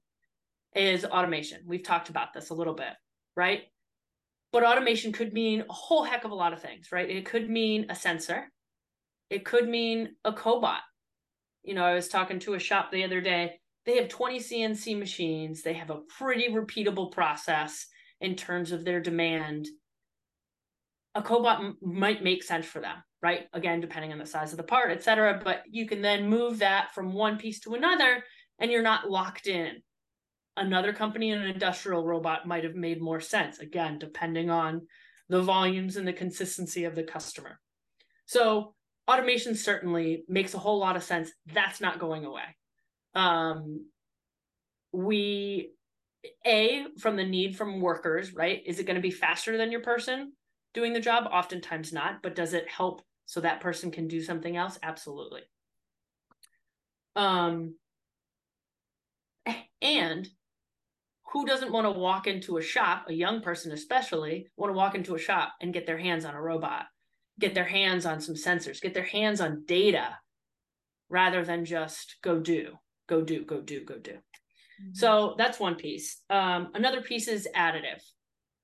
is 0.76 1.06
automation. 1.06 1.62
We've 1.66 1.84
talked 1.84 2.10
about 2.10 2.34
this 2.34 2.50
a 2.50 2.56
little 2.56 2.74
bit, 2.74 2.94
right? 3.36 3.64
But 4.56 4.64
automation 4.64 5.12
could 5.12 5.34
mean 5.34 5.66
a 5.70 5.74
whole 5.74 6.06
heck 6.06 6.24
of 6.24 6.32
a 6.32 6.36
lot 6.36 6.54
of 6.54 6.62
things, 6.62 6.90
right? 6.90 7.10
It 7.10 7.26
could 7.26 7.50
mean 7.50 7.88
a 7.90 7.96
sensor. 7.96 8.50
It 9.30 9.44
could 9.44 9.68
mean 9.68 10.16
a 10.24 10.32
cobot. 10.32 10.80
You 11.64 11.74
know, 11.74 11.84
I 11.84 11.94
was 11.94 12.08
talking 12.08 12.40
to 12.40 12.54
a 12.54 12.60
shop 12.60 12.90
the 12.90 13.04
other 13.04 13.20
day. 13.20 13.60
They 13.86 13.98
have 13.98 14.08
20 14.08 14.40
CNC 14.40 14.98
machines. 14.98 15.62
They 15.62 15.74
have 15.74 15.90
a 15.90 16.00
pretty 16.18 16.48
repeatable 16.54 17.12
process 17.12 17.86
in 18.22 18.38
terms 18.38 18.72
of 18.72 18.86
their 18.86 19.02
demand. 19.02 19.68
A 21.16 21.22
cobot 21.22 21.60
m- 21.60 21.78
might 21.82 22.24
make 22.24 22.42
sense 22.42 22.66
for 22.66 22.80
them, 22.80 22.96
right? 23.22 23.48
Again, 23.52 23.82
depending 23.82 24.14
on 24.14 24.20
the 24.20 24.26
size 24.26 24.54
of 24.54 24.58
the 24.58 24.64
part, 24.64 24.90
et 24.90 25.04
cetera. 25.04 25.42
But 25.44 25.64
you 25.70 25.86
can 25.86 26.02
then 26.02 26.30
move 26.30 26.60
that 26.60 26.96
from 26.96 27.12
one 27.12 27.38
piece 27.38 27.60
to 27.60 27.74
another 27.74 28.24
and 28.60 28.72
you're 28.72 28.82
not 28.82 29.12
locked 29.12 29.48
in 29.48 29.82
another 30.58 30.94
company 30.94 31.32
an 31.32 31.42
industrial 31.44 32.06
robot 32.06 32.48
might 32.48 32.64
have 32.64 32.76
made 32.76 33.02
more 33.02 33.20
sense 33.20 33.60
again 33.60 34.00
depending 34.00 34.50
on 34.50 34.88
the 35.30 35.42
volumes 35.42 35.98
and 35.98 36.08
the 36.08 36.14
consistency 36.14 36.86
of 36.86 36.96
the 36.96 37.04
customer. 37.04 37.60
So 38.26 38.76
automation 39.08 39.56
certainly 39.56 40.24
makes 40.28 40.54
a 40.54 40.60
whole 40.60 40.80
lot 40.80 40.96
of 40.96 41.04
sense. 41.04 41.32
That's 41.52 41.82
not 41.82 42.00
going 42.00 42.26
away. 42.26 42.44
Um, 43.14 43.86
we 44.92 45.72
a 46.46 46.86
from 46.98 47.16
the 47.18 47.24
need 47.24 47.56
from 47.56 47.82
workers 47.82 48.34
right? 48.34 48.62
Is 48.66 48.80
it 48.80 48.86
going 48.86 48.96
to 48.96 49.02
be 49.02 49.12
faster 49.12 49.58
than 49.58 49.72
your 49.72 49.82
person 49.82 50.34
doing 50.74 50.94
the 50.94 51.00
job? 51.00 51.28
Oftentimes 51.32 51.94
not 51.94 52.22
but 52.24 52.36
does 52.36 52.54
it 52.54 52.68
help 52.68 53.02
so 53.26 53.42
that 53.42 53.62
person 53.62 53.92
can 53.92 54.08
do 54.08 54.22
something 54.22 54.56
else? 54.56 54.80
Absolutely. 54.82 55.42
Um 57.16 57.76
and 59.82 60.28
who 61.36 61.46
doesn't 61.46 61.74
want 61.74 61.86
to 61.86 61.92
walk 61.92 62.28
into 62.28 62.56
a 62.56 62.62
shop, 62.62 63.08
a 63.10 63.14
young 63.14 63.42
person 63.42 63.74
especially, 63.74 64.48
want 64.56 64.70
to 64.72 64.78
walk 64.78 64.96
into 64.96 65.16
a 65.16 65.20
shop 65.20 65.52
and 65.60 65.74
get 65.74 65.86
their 65.86 65.98
hands 65.98 66.24
on 66.24 66.34
a 66.34 66.42
robot, 66.42 66.86
get 67.38 67.54
their 67.54 67.66
hands 67.66 68.06
on 68.06 68.22
some 68.22 68.36
sensors, 68.36 68.80
get 68.80 68.94
their 68.94 69.04
hands 69.04 69.42
on 69.42 69.66
data 69.66 70.18
rather 71.10 71.44
than 71.44 71.66
just 71.66 72.16
go 72.24 72.40
do, 72.40 72.78
go 73.10 73.22
do, 73.22 73.44
go 73.44 73.60
do, 73.60 73.84
go 73.84 73.98
do. 73.98 74.12
Mm-hmm. 74.14 74.94
So 74.94 75.36
that's 75.38 75.60
one 75.60 75.76
piece. 75.76 76.22
Um, 76.30 76.70
another 76.74 77.02
piece 77.02 77.28
is 77.28 77.50
additive. 77.54 78.02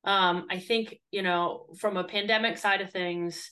Um, 0.05 0.47
I 0.49 0.59
think, 0.59 0.95
you 1.11 1.23
know, 1.23 1.65
from 1.77 1.97
a 1.97 2.05
pandemic 2.05 2.57
side 2.57 2.79
of 2.79 2.89
things, 2.89 3.51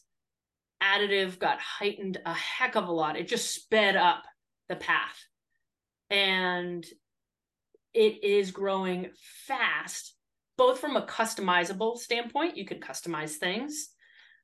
additive 0.82 1.40
got 1.40 1.60
heightened 1.60 2.22
a 2.26 2.34
heck 2.34 2.78
of 2.78 2.88
a 2.88 2.94
lot. 2.94 3.18
It 3.18 3.28
just 3.28 3.54
sped 3.54 3.98
up 3.98 4.24
the 4.70 4.78
path. 4.78 5.26
And 6.10 6.86
it 8.00 8.24
is 8.24 8.52
growing 8.52 9.10
fast, 9.48 10.16
both 10.58 10.80
from 10.80 10.96
a 10.96 11.06
customizable 11.06 11.98
standpoint. 11.98 12.58
You 12.58 12.66
could 12.66 12.82
customize 12.82 13.36
things. 13.36 13.90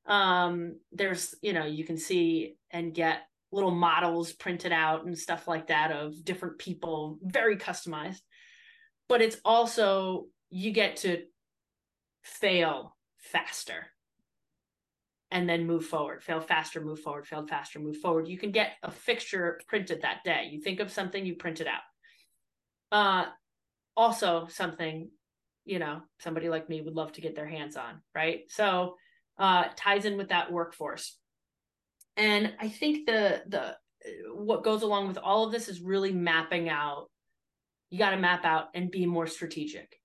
Um, 0.06 0.78
there's, 0.92 1.34
you 1.42 1.52
know, 1.54 1.64
you 1.64 1.84
can 1.84 1.96
see 1.96 2.56
and 2.70 2.94
get 2.94 3.22
little 3.50 3.70
models 3.88 4.32
printed 4.32 4.72
out 4.72 5.06
and 5.06 5.16
stuff 5.18 5.48
like 5.48 5.66
that 5.68 5.90
of 5.90 6.24
different 6.24 6.58
people, 6.58 7.18
very 7.22 7.56
customized. 7.56 8.20
But 9.08 9.22
it's 9.22 9.38
also, 9.44 10.26
you 10.50 10.70
get 10.72 10.96
to 11.04 11.24
fail 12.22 12.96
faster. 13.18 13.80
and 15.30 15.48
then 15.48 15.66
move 15.66 15.84
forward 15.84 16.22
fail 16.22 16.40
faster 16.40 16.80
move 16.80 17.00
forward 17.00 17.26
fail 17.26 17.46
faster 17.46 17.78
move 17.80 17.96
forward 17.96 18.28
you 18.28 18.38
can 18.38 18.52
get 18.52 18.72
a 18.82 18.90
fixture 18.90 19.60
printed 19.66 20.02
that 20.02 20.22
day 20.24 20.48
you 20.52 20.60
think 20.60 20.80
of 20.80 20.90
something 20.90 21.26
you 21.26 21.34
print 21.34 21.60
it 21.60 21.66
out 21.66 21.86
uh 22.92 23.24
also 23.96 24.46
something 24.48 25.10
you 25.64 25.78
know 25.78 26.00
somebody 26.20 26.48
like 26.48 26.68
me 26.68 26.80
would 26.80 26.94
love 26.94 27.12
to 27.12 27.20
get 27.20 27.34
their 27.34 27.46
hands 27.46 27.76
on 27.76 28.00
right? 28.14 28.42
So 28.48 28.96
uh 29.38 29.64
ties 29.76 30.04
in 30.04 30.16
with 30.16 30.28
that 30.28 30.52
workforce. 30.52 31.18
And 32.16 32.54
i 32.60 32.68
think 32.68 33.06
the 33.06 33.42
the 33.48 33.76
what 34.32 34.62
goes 34.62 34.82
along 34.82 35.08
with 35.08 35.18
all 35.18 35.44
of 35.44 35.52
this 35.52 35.68
is 35.68 35.80
really 35.80 36.12
mapping 36.12 36.68
out 36.68 37.08
you 37.90 37.98
got 37.98 38.10
to 38.10 38.16
map 38.16 38.44
out 38.44 38.68
and 38.74 38.90
be 38.90 39.06
more 39.06 39.26
strategic. 39.26 40.00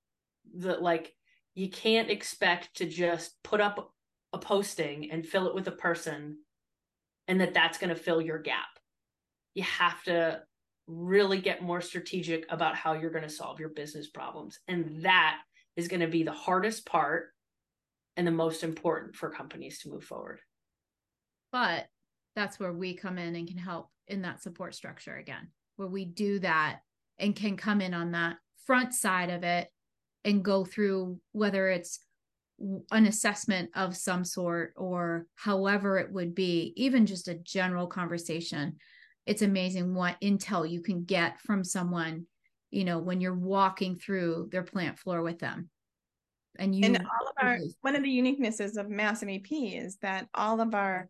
That 0.57 0.81
like 0.81 1.13
you 1.55 1.69
can't 1.69 2.09
expect 2.09 2.77
to 2.77 2.85
just 2.85 3.41
put 3.43 3.61
up 3.61 3.93
a 4.33 4.37
posting 4.37 5.11
and 5.11 5.25
fill 5.25 5.47
it 5.47 5.55
with 5.55 5.67
a 5.67 5.71
person 5.71 6.37
and 7.27 7.41
that 7.41 7.53
that's 7.53 7.77
going 7.77 7.89
to 7.89 8.01
fill 8.01 8.21
your 8.21 8.39
gap. 8.39 8.67
You 9.53 9.63
have 9.63 10.01
to 10.03 10.41
really 10.91 11.39
get 11.39 11.63
more 11.63 11.81
strategic 11.81 12.45
about 12.51 12.75
how 12.75 12.93
you're 12.93 13.11
going 13.11 13.23
to 13.23 13.29
solve 13.29 13.59
your 13.59 13.69
business 13.69 14.07
problems. 14.07 14.59
And 14.67 15.03
that 15.05 15.37
is 15.75 15.87
going 15.87 16.01
to 16.01 16.07
be 16.07 16.23
the 16.23 16.31
hardest 16.31 16.85
part 16.85 17.29
and 18.17 18.27
the 18.27 18.31
most 18.31 18.63
important 18.63 19.15
for 19.15 19.29
companies 19.29 19.79
to 19.79 19.89
move 19.89 20.03
forward. 20.03 20.39
But 21.51 21.87
that's 22.35 22.59
where 22.59 22.73
we 22.73 22.95
come 22.95 23.17
in 23.17 23.35
and 23.35 23.47
can 23.47 23.57
help 23.57 23.89
in 24.07 24.21
that 24.23 24.41
support 24.41 24.75
structure 24.75 25.15
again 25.15 25.49
where 25.77 25.87
we 25.87 26.05
do 26.05 26.39
that 26.39 26.79
and 27.17 27.35
can 27.35 27.57
come 27.57 27.81
in 27.81 27.93
on 27.93 28.11
that 28.11 28.37
front 28.65 28.93
side 28.93 29.29
of 29.29 29.43
it 29.43 29.67
and 30.23 30.43
go 30.43 30.63
through 30.65 31.19
whether 31.31 31.69
it's 31.69 31.99
an 32.91 33.07
assessment 33.07 33.69
of 33.75 33.97
some 33.97 34.23
sort 34.23 34.73
or 34.77 35.25
however 35.35 35.97
it 35.97 36.11
would 36.11 36.35
be 36.35 36.73
even 36.75 37.07
just 37.07 37.27
a 37.27 37.33
general 37.33 37.87
conversation 37.87 38.75
it's 39.25 39.41
amazing 39.41 39.93
what 39.93 40.19
intel 40.21 40.69
you 40.69 40.81
can 40.81 41.03
get 41.03 41.39
from 41.41 41.63
someone 41.63 42.25
you 42.69 42.83
know 42.83 42.99
when 42.99 43.21
you're 43.21 43.33
walking 43.33 43.97
through 43.97 44.49
their 44.51 44.63
plant 44.63 44.97
floor 44.97 45.21
with 45.21 45.39
them. 45.39 45.69
And 46.59 46.75
you 46.75 46.85
and 46.85 46.97
all 46.97 47.27
of 47.27 47.35
our 47.41 47.59
one 47.81 47.95
of 47.95 48.03
the 48.03 48.09
uniquenesses 48.09 48.77
of 48.77 48.89
mass 48.89 49.23
mep 49.23 49.45
is 49.51 49.97
that 50.01 50.27
all 50.33 50.59
of 50.59 50.75
our 50.75 51.09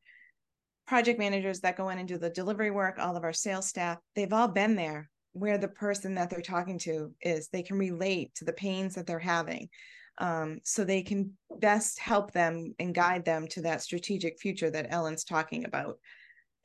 project 0.87 1.19
managers 1.19 1.61
that 1.61 1.77
go 1.77 1.89
in 1.89 1.99
and 1.99 2.07
do 2.07 2.17
the 2.17 2.29
delivery 2.29 2.69
work 2.69 2.97
all 2.99 3.15
of 3.15 3.23
our 3.23 3.33
sales 3.33 3.67
staff 3.67 3.97
they've 4.13 4.33
all 4.33 4.47
been 4.47 4.75
there 4.75 5.09
where 5.33 5.57
the 5.57 5.67
person 5.67 6.15
that 6.15 6.29
they're 6.29 6.41
talking 6.41 6.77
to 6.79 7.13
is. 7.21 7.47
They 7.47 7.63
can 7.63 7.77
relate 7.77 8.35
to 8.35 8.45
the 8.45 8.53
pains 8.53 8.95
that 8.95 9.07
they're 9.07 9.19
having 9.19 9.69
um, 10.17 10.59
so 10.63 10.83
they 10.83 11.03
can 11.03 11.31
best 11.59 11.99
help 11.99 12.31
them 12.31 12.75
and 12.79 12.93
guide 12.93 13.25
them 13.25 13.47
to 13.49 13.61
that 13.61 13.81
strategic 13.81 14.39
future 14.39 14.69
that 14.69 14.87
ellen's 14.89 15.23
talking 15.23 15.65
about. 15.65 15.97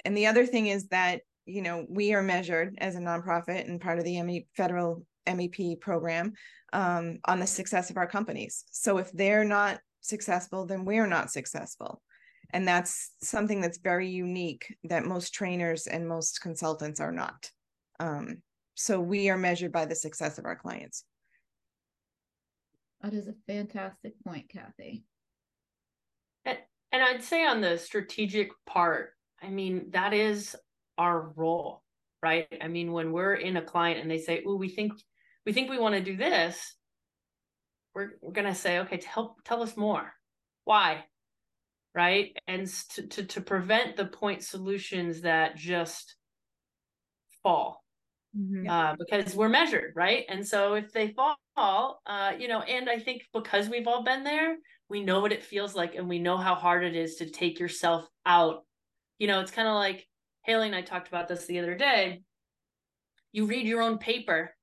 And 0.05 0.17
the 0.17 0.27
other 0.27 0.47
thing 0.47 0.67
is 0.67 0.89
that 0.89 1.23
you 1.47 1.63
know 1.63 1.87
we 1.89 2.13
are 2.13 2.23
measured 2.23 2.77
as 2.79 2.97
a 2.97 3.01
nonprofit 3.01 3.67
and 3.67 3.81
part 3.81 3.99
of 3.99 4.05
the 4.05 4.21
ME, 4.23 4.47
federal 4.57 5.07
mep 5.27 5.81
program 5.81 6.33
um, 6.73 7.19
on 7.25 7.41
the 7.41 7.47
success 7.47 7.91
of 7.91 7.97
our 7.97 8.07
companies. 8.07 8.65
So 8.71 8.99
if 8.99 9.11
they're 9.13 9.45
not 9.45 9.81
successful 10.01 10.67
then 10.67 10.85
we're 10.85 11.07
not 11.07 11.31
successful. 11.31 12.03
And 12.53 12.67
that's 12.67 13.13
something 13.23 13.61
that's 13.61 13.79
very 13.79 14.09
unique 14.09 14.77
that 14.85 15.05
most 15.05 15.35
trainers 15.35 15.89
and 15.89 16.09
most 16.09 16.41
consultants 16.41 17.01
are 17.01 17.11
not. 17.11 17.51
Um, 17.99 18.43
so 18.75 19.01
we 19.01 19.31
are 19.31 19.37
measured 19.37 19.73
by 19.73 19.87
the 19.87 19.97
success 19.97 20.39
of 20.39 20.45
our 20.45 20.55
clients. 20.55 21.03
That 23.03 23.15
is 23.15 23.27
a 23.27 23.35
fantastic 23.47 24.13
point 24.25 24.49
kathy. 24.49 25.05
And, 26.45 26.59
and 26.93 27.03
i'd 27.03 27.23
say 27.23 27.45
on 27.45 27.61
the 27.61 27.77
strategic 27.79 28.51
part 28.67 29.11
i 29.43 29.49
mean 29.49 29.91
that 29.91 30.15
is 30.15 30.57
our 30.99 31.33
role 31.37 31.83
right 32.23 32.47
i 32.63 32.69
mean 32.69 32.93
when 32.93 33.13
we're 33.13 33.35
in 33.35 33.57
a 33.57 33.63
client 33.63 34.01
and 34.01 34.11
they 34.11 34.19
say 34.19 34.43
oh 34.47 34.57
we 34.57 34.69
think 34.69 34.93
we 35.45 35.53
think 35.53 35.71
we 35.71 35.79
want 35.79 35.95
to 35.95 36.01
do 36.01 36.17
this 36.17 36.75
we're, 37.95 38.11
we're 38.21 38.33
going 38.33 38.47
to 38.47 38.55
say 38.55 38.81
okay 38.81 38.99
tell 38.99 39.37
tell 39.45 39.63
us 39.63 39.77
more 39.77 40.13
why 40.65 41.05
right 41.95 42.37
and 42.47 42.67
to, 42.91 43.07
to 43.07 43.25
to 43.25 43.41
prevent 43.41 43.97
the 43.97 44.05
point 44.07 44.43
solutions 44.43 45.23
that 45.23 45.57
just 45.57 46.17
fall 47.43 47.85
mm-hmm. 48.37 48.69
uh, 48.69 48.95
because 48.97 49.35
we're 49.35 49.49
measured, 49.49 49.93
right? 49.95 50.25
And 50.29 50.47
so 50.47 50.75
if 50.75 50.93
they 50.93 51.15
fall, 51.15 52.01
uh, 52.07 52.33
you 52.39 52.49
know, 52.49 52.61
and 52.61 52.89
I 52.91 52.99
think 52.99 53.23
because 53.33 53.69
we've 53.69 53.87
all 53.87 54.03
been 54.03 54.25
there, 54.25 54.57
we 54.89 55.03
know 55.03 55.21
what 55.21 55.33
it 55.33 55.45
feels 55.45 55.75
like 55.75 55.95
and 55.95 56.09
we 56.09 56.19
know 56.19 56.37
how 56.37 56.55
hard 56.55 56.85
it 56.85 56.95
is 56.95 57.17
to 57.17 57.31
take 57.31 57.59
yourself 57.59 58.07
out. 58.25 58.65
You 59.19 59.27
know, 59.27 59.41
it's 59.41 59.51
kind 59.51 59.69
of 59.69 59.75
like 59.75 60.06
Haley 60.47 60.67
and 60.67 60.77
I 60.77 60.83
talked 60.83 61.09
about 61.09 61.29
this 61.29 61.47
the 61.47 61.59
other 61.59 61.75
day. 61.75 62.23
You 63.33 63.47
read 63.47 63.67
your 63.67 63.83
own 63.83 63.99
paper, 63.99 64.55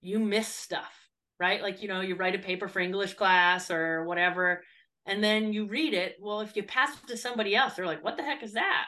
you 0.00 0.18
miss 0.18 0.48
stuff, 0.48 0.92
right? 1.40 1.62
Like, 1.62 1.82
you 1.82 1.88
know, 1.88 2.00
you 2.00 2.16
write 2.16 2.34
a 2.34 2.38
paper 2.40 2.68
for 2.68 2.80
English 2.80 3.14
class 3.14 3.70
or 3.70 4.04
whatever, 4.04 4.62
and 5.06 5.24
then 5.24 5.52
you 5.52 5.66
read 5.66 5.94
it. 5.94 6.16
Well, 6.20 6.40
if 6.40 6.54
you 6.56 6.62
pass 6.64 6.90
it 6.90 7.08
to 7.08 7.16
somebody 7.16 7.56
else, 7.56 7.74
they're 7.74 7.86
like, 7.86 8.04
what 8.04 8.16
the 8.16 8.22
heck 8.22 8.42
is 8.42 8.52
that? 8.52 8.86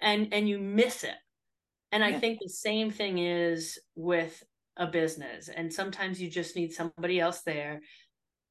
And 0.00 0.28
and 0.32 0.48
you 0.48 0.58
miss 0.58 1.04
it 1.04 1.16
and 1.92 2.04
I 2.04 2.18
think 2.18 2.38
the 2.40 2.48
same 2.48 2.90
thing 2.90 3.18
is 3.18 3.78
with 3.96 4.42
a 4.76 4.86
business. 4.86 5.48
And 5.48 5.72
sometimes 5.72 6.20
you 6.20 6.30
just 6.30 6.54
need 6.56 6.72
somebody 6.72 7.18
else 7.18 7.42
there 7.42 7.80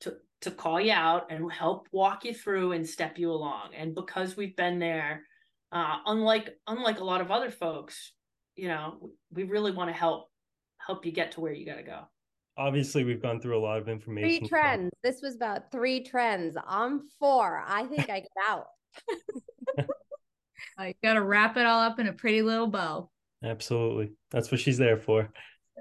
to 0.02 0.18
to 0.42 0.52
call 0.52 0.80
you 0.80 0.94
out 0.94 1.32
and 1.32 1.52
help 1.52 1.88
walk 1.92 2.24
you 2.24 2.34
through 2.34 2.72
and 2.72 2.88
step 2.88 3.18
you 3.18 3.32
along. 3.32 3.72
And 3.76 3.94
because 3.94 4.38
we've 4.38 4.56
been 4.56 4.80
there, 4.80 5.24
uh, 5.72 5.98
unlike 6.06 6.58
unlike 6.68 7.00
a 7.00 7.04
lot 7.04 7.22
of 7.22 7.32
other 7.32 7.52
folks, 7.52 8.14
you 8.56 8.68
know, 8.68 9.12
we 9.32 9.44
really 9.44 9.72
want 9.72 9.90
to 9.90 9.94
help 9.94 10.30
help 10.78 11.06
you 11.06 11.12
get 11.12 11.34
to 11.34 11.42
where 11.42 11.54
you 11.54 11.66
got 11.66 11.76
to 11.76 11.84
go. 11.84 12.02
Obviously, 12.58 13.04
we've 13.04 13.22
gone 13.22 13.40
through 13.40 13.58
a 13.58 13.62
lot 13.62 13.80
of 13.80 13.88
information. 13.88 14.40
Three 14.40 14.48
trends. 14.48 14.92
This 15.04 15.22
was 15.22 15.36
about 15.36 15.72
three 15.72 16.04
trends. 16.04 16.58
I'm 16.68 17.08
four. 17.20 17.64
I 17.66 17.86
think 17.86 18.10
I 18.10 18.20
get 18.20 18.30
out. 18.48 18.66
I 20.78 20.94
got 21.02 21.14
to 21.14 21.22
wrap 21.22 21.56
it 21.56 21.66
all 21.66 21.80
up 21.82 22.00
in 22.00 22.08
a 22.08 22.14
pretty 22.14 22.42
little 22.42 22.68
bow. 22.68 23.10
Absolutely. 23.44 24.12
That's 24.32 24.52
what 24.52 24.60
she's 24.60 24.78
there 24.78 24.98
for. 24.98 25.32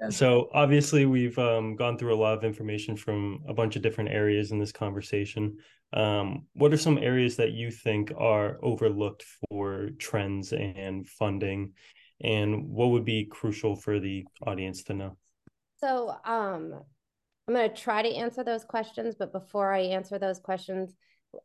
So 0.09 0.49
obviously 0.53 1.05
we've 1.05 1.37
um, 1.37 1.75
gone 1.75 1.97
through 1.97 2.13
a 2.13 2.15
lot 2.15 2.37
of 2.37 2.43
information 2.43 2.95
from 2.95 3.41
a 3.47 3.53
bunch 3.53 3.75
of 3.75 3.81
different 3.81 4.11
areas 4.11 4.51
in 4.51 4.59
this 4.59 4.71
conversation. 4.71 5.57
Um, 5.91 6.45
what 6.53 6.71
are 6.71 6.77
some 6.77 6.97
areas 6.97 7.35
that 7.35 7.51
you 7.51 7.69
think 7.69 8.13
are 8.17 8.57
overlooked 8.63 9.25
for 9.49 9.89
trends 9.97 10.53
and 10.53 11.07
funding, 11.07 11.73
and 12.21 12.69
what 12.69 12.91
would 12.91 13.05
be 13.05 13.25
crucial 13.25 13.75
for 13.75 13.99
the 13.99 14.25
audience 14.45 14.83
to 14.85 14.93
know? 14.93 15.17
So 15.79 16.09
um, 16.23 16.73
I'm 17.47 17.53
going 17.53 17.69
to 17.69 17.75
try 17.75 18.01
to 18.01 18.13
answer 18.13 18.43
those 18.43 18.63
questions, 18.63 19.15
but 19.17 19.31
before 19.31 19.73
I 19.73 19.79
answer 19.79 20.19
those 20.19 20.39
questions, 20.39 20.93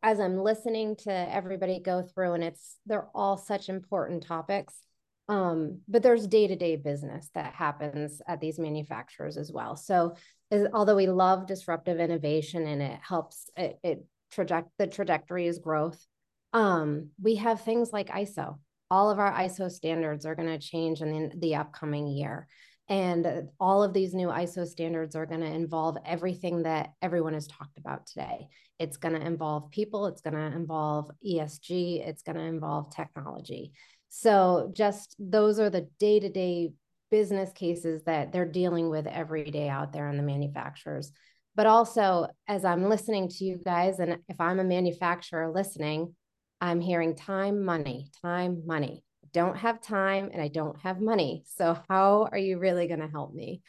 as 0.03 0.19
I'm 0.19 0.37
listening 0.37 0.95
to 1.03 1.11
everybody 1.11 1.79
go 1.79 2.03
through, 2.03 2.33
and 2.33 2.43
it's 2.43 2.77
they're 2.85 3.07
all 3.13 3.37
such 3.37 3.69
important 3.69 4.23
topics 4.23 4.84
um, 5.27 5.79
but 5.87 6.03
there's 6.03 6.27
day-to-day 6.27 6.75
business 6.75 7.29
that 7.33 7.53
happens 7.53 8.21
at 8.27 8.39
these 8.39 8.59
manufacturers 8.59 9.37
as 9.37 9.51
well 9.51 9.75
so 9.75 10.15
as, 10.51 10.67
although 10.73 10.95
we 10.95 11.07
love 11.07 11.47
disruptive 11.47 11.99
innovation 11.99 12.67
and 12.67 12.81
it 12.81 12.99
helps 13.01 13.49
it, 13.57 13.79
it 13.83 14.05
traject 14.31 14.69
the 14.77 14.87
trajectory 14.87 15.47
is 15.47 15.59
growth 15.59 16.05
um, 16.53 17.09
we 17.21 17.35
have 17.35 17.61
things 17.61 17.91
like 17.91 18.09
iso 18.09 18.57
all 18.91 19.09
of 19.09 19.19
our 19.19 19.33
iso 19.33 19.69
standards 19.69 20.25
are 20.25 20.35
going 20.35 20.47
to 20.47 20.59
change 20.59 21.01
in 21.01 21.11
the, 21.11 21.37
the 21.37 21.55
upcoming 21.55 22.07
year 22.07 22.47
and 22.87 23.49
all 23.59 23.81
of 23.81 23.93
these 23.93 24.13
new 24.13 24.27
ISO 24.27 24.67
standards 24.67 25.15
are 25.15 25.25
going 25.25 25.41
to 25.41 25.47
involve 25.47 25.97
everything 26.05 26.63
that 26.63 26.91
everyone 27.01 27.33
has 27.33 27.47
talked 27.47 27.79
about 27.79 28.05
today. 28.05 28.47
It's 28.77 28.97
going 28.97 29.15
to 29.15 29.25
involve 29.25 29.71
people, 29.71 30.05
it's 30.05 30.21
going 30.21 30.35
to 30.35 30.55
involve 30.55 31.09
ESG, 31.25 32.07
it's 32.07 32.21
going 32.21 32.35
to 32.35 32.43
involve 32.43 32.95
technology. 32.95 33.73
So 34.17 34.71
just 34.73 35.13
those 35.19 35.59
are 35.59 35.69
the 35.69 35.89
day-to-day 35.99 36.71
business 37.11 37.51
cases 37.51 38.01
that 38.05 38.31
they're 38.31 38.45
dealing 38.45 38.89
with 38.89 39.07
every 39.07 39.51
day 39.51 39.67
out 39.67 39.91
there 39.91 40.07
in 40.07 40.15
the 40.15 40.23
manufacturers. 40.23 41.11
But 41.53 41.65
also, 41.65 42.27
as 42.47 42.63
I'm 42.63 42.87
listening 42.87 43.27
to 43.27 43.43
you 43.43 43.57
guys, 43.57 43.99
and 43.99 44.19
if 44.29 44.39
I'm 44.39 44.61
a 44.61 44.63
manufacturer 44.63 45.51
listening, 45.53 46.15
I'm 46.61 46.79
hearing 46.79 47.17
time, 47.17 47.65
money, 47.65 48.07
time, 48.21 48.63
money. 48.65 49.03
Don't 49.33 49.57
have 49.57 49.81
time 49.81 50.29
and 50.31 50.41
I 50.41 50.47
don't 50.47 50.79
have 50.79 51.01
money. 51.01 51.43
So, 51.53 51.77
how 51.89 52.29
are 52.31 52.37
you 52.37 52.57
really 52.57 52.87
going 52.87 53.01
to 53.01 53.09
help 53.09 53.33
me? 53.33 53.63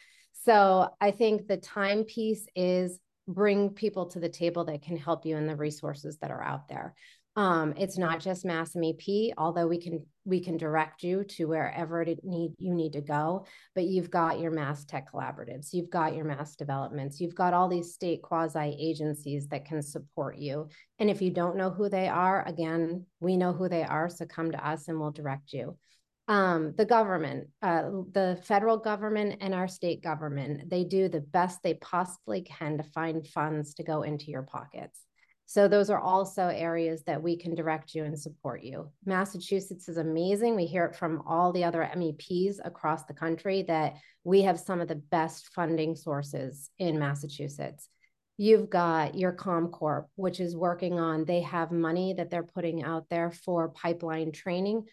So, 0.45 0.87
I 1.01 1.11
think 1.11 1.47
the 1.47 1.57
time 1.57 2.05
piece 2.05 2.45
is 2.55 2.99
bring 3.27 3.71
people 3.71 4.05
to 4.05 4.21
the 4.21 4.29
table 4.29 4.63
that 4.63 4.81
can 4.81 4.95
help 4.95 5.25
you 5.25 5.35
in 5.35 5.45
the 5.45 5.57
resources 5.57 6.17
that 6.21 6.31
are 6.31 6.41
out 6.41 6.69
there. 6.69 6.95
Um, 7.37 7.75
it's 7.77 7.99
not 7.99 8.19
just 8.19 8.45
Mass 8.45 8.73
MEP, 8.73 9.31
although 9.37 9.67
we 9.67 9.79
can 9.79 10.03
we 10.25 10.39
can 10.39 10.57
direct 10.57 11.03
you 11.03 11.23
to 11.23 11.45
wherever 11.45 12.01
it 12.01 12.19
need 12.23 12.53
you 12.57 12.73
need 12.73 12.93
to 12.93 13.01
go. 13.01 13.45
But 13.75 13.85
you've 13.85 14.09
got 14.09 14.39
your 14.39 14.49
Mass 14.49 14.85
Tech 14.85 15.11
collaboratives, 15.13 15.69
you've 15.71 15.91
got 15.91 16.15
your 16.15 16.25
Mass 16.25 16.55
developments, 16.55 17.21
you've 17.21 17.35
got 17.35 17.53
all 17.53 17.69
these 17.69 17.93
state 17.93 18.23
quasi 18.23 18.75
agencies 18.79 19.47
that 19.49 19.65
can 19.65 19.83
support 19.83 20.39
you. 20.39 20.67
And 20.97 21.11
if 21.11 21.21
you 21.21 21.29
don't 21.29 21.57
know 21.57 21.69
who 21.69 21.89
they 21.89 22.07
are, 22.07 22.43
again, 22.47 23.05
we 23.19 23.37
know 23.37 23.53
who 23.53 23.69
they 23.69 23.83
are, 23.83 24.09
so 24.09 24.25
come 24.25 24.51
to 24.51 24.67
us 24.67 24.87
and 24.87 24.99
we'll 24.99 25.11
direct 25.11 25.53
you. 25.53 25.77
Um, 26.27 26.73
the 26.75 26.85
government, 26.85 27.49
uh, 27.61 27.83
the 28.11 28.41
federal 28.45 28.77
government 28.77 29.37
and 29.41 29.53
our 29.53 29.67
state 29.67 30.01
government, 30.01 30.71
they 30.71 30.83
do 30.83 31.07
the 31.07 31.21
best 31.21 31.59
they 31.61 31.75
possibly 31.75 32.41
can 32.41 32.77
to 32.77 32.83
find 32.83 33.25
funds 33.27 33.75
to 33.75 33.83
go 33.83 34.01
into 34.01 34.25
your 34.25 34.41
pockets. 34.41 35.06
So 35.49 35.69
those 35.69 35.89
are 35.89 35.99
also 35.99 36.49
areas 36.49 37.03
that 37.03 37.23
we 37.23 37.37
can 37.37 37.55
direct 37.55 37.95
you 37.95 38.03
and 38.03 38.19
support 38.19 38.63
you. 38.63 38.91
Massachusetts 39.05 39.87
is 39.87 39.95
amazing. 39.95 40.57
We 40.57 40.65
hear 40.65 40.83
it 40.83 40.95
from 40.97 41.23
all 41.25 41.53
the 41.53 41.63
other 41.63 41.89
MEPs 41.95 42.57
across 42.65 43.05
the 43.05 43.13
country 43.13 43.63
that 43.63 43.95
we 44.25 44.41
have 44.41 44.59
some 44.59 44.81
of 44.81 44.89
the 44.89 44.95
best 44.95 45.47
funding 45.53 45.95
sources 45.95 46.69
in 46.79 46.99
Massachusetts. 46.99 47.87
You've 48.35 48.69
got 48.69 49.17
your 49.17 49.31
CommCorp, 49.31 50.07
which 50.15 50.41
is 50.41 50.53
working 50.53 50.99
on, 50.99 51.23
they 51.23 51.41
have 51.41 51.71
money 51.71 52.13
that 52.13 52.29
they're 52.29 52.43
putting 52.43 52.83
out 52.83 53.05
there 53.09 53.31
for 53.31 53.69
pipeline 53.69 54.33
training, 54.33 54.83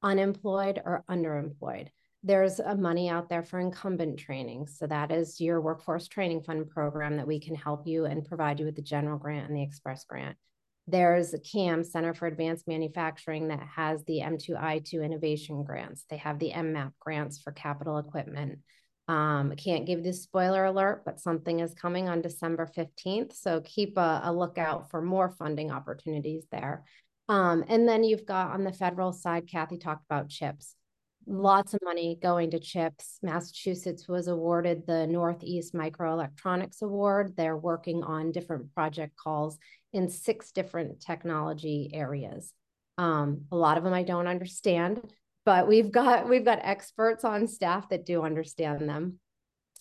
unemployed 0.00 0.80
or 0.84 1.02
underemployed. 1.10 1.88
There's 2.26 2.58
a 2.58 2.74
money 2.74 3.10
out 3.10 3.28
there 3.28 3.42
for 3.42 3.60
incumbent 3.60 4.18
training. 4.18 4.66
So 4.68 4.86
that 4.86 5.12
is 5.12 5.42
your 5.42 5.60
workforce 5.60 6.08
training 6.08 6.42
fund 6.42 6.70
program 6.70 7.18
that 7.18 7.26
we 7.26 7.38
can 7.38 7.54
help 7.54 7.86
you 7.86 8.06
and 8.06 8.24
provide 8.24 8.58
you 8.58 8.64
with 8.64 8.76
the 8.76 8.82
general 8.82 9.18
grant 9.18 9.46
and 9.46 9.54
the 9.54 9.62
express 9.62 10.06
grant. 10.06 10.38
There's 10.86 11.34
CAM, 11.52 11.84
Center 11.84 12.14
for 12.14 12.26
Advanced 12.26 12.66
Manufacturing, 12.66 13.48
that 13.48 13.60
has 13.76 14.04
the 14.04 14.20
M2I2 14.20 15.04
innovation 15.04 15.64
grants. 15.64 16.06
They 16.08 16.16
have 16.16 16.38
the 16.38 16.52
MMAP 16.52 16.92
grants 16.98 17.42
for 17.42 17.52
capital 17.52 17.98
equipment. 17.98 18.60
Um, 19.06 19.52
can't 19.58 19.84
give 19.84 20.02
this 20.02 20.22
spoiler 20.22 20.64
alert, 20.64 21.02
but 21.04 21.20
something 21.20 21.60
is 21.60 21.74
coming 21.74 22.08
on 22.08 22.22
December 22.22 22.66
15th. 22.74 23.36
So 23.36 23.60
keep 23.60 23.98
a, 23.98 24.22
a 24.24 24.32
lookout 24.32 24.90
for 24.90 25.02
more 25.02 25.28
funding 25.28 25.70
opportunities 25.70 26.46
there. 26.50 26.84
Um, 27.28 27.66
and 27.68 27.86
then 27.86 28.02
you've 28.02 28.24
got 28.24 28.52
on 28.52 28.64
the 28.64 28.72
federal 28.72 29.12
side, 29.12 29.46
Kathy 29.46 29.76
talked 29.76 30.06
about 30.06 30.30
chips 30.30 30.74
lots 31.26 31.74
of 31.74 31.80
money 31.82 32.18
going 32.20 32.50
to 32.50 32.58
chips. 32.58 33.18
Massachusetts 33.22 34.08
was 34.08 34.28
awarded 34.28 34.86
the 34.86 35.06
Northeast 35.06 35.74
Microelectronics 35.74 36.82
Award. 36.82 37.34
They're 37.36 37.56
working 37.56 38.02
on 38.02 38.32
different 38.32 38.74
project 38.74 39.16
calls 39.16 39.58
in 39.92 40.08
six 40.08 40.52
different 40.52 41.00
technology 41.00 41.90
areas. 41.92 42.52
Um, 42.98 43.42
a 43.50 43.56
lot 43.56 43.78
of 43.78 43.84
them 43.84 43.92
I 43.92 44.02
don't 44.02 44.26
understand, 44.28 45.00
but 45.44 45.66
we've 45.66 45.90
got 45.90 46.28
we've 46.28 46.44
got 46.44 46.60
experts 46.62 47.24
on 47.24 47.48
staff 47.48 47.88
that 47.88 48.06
do 48.06 48.22
understand 48.22 48.88
them. 48.88 49.18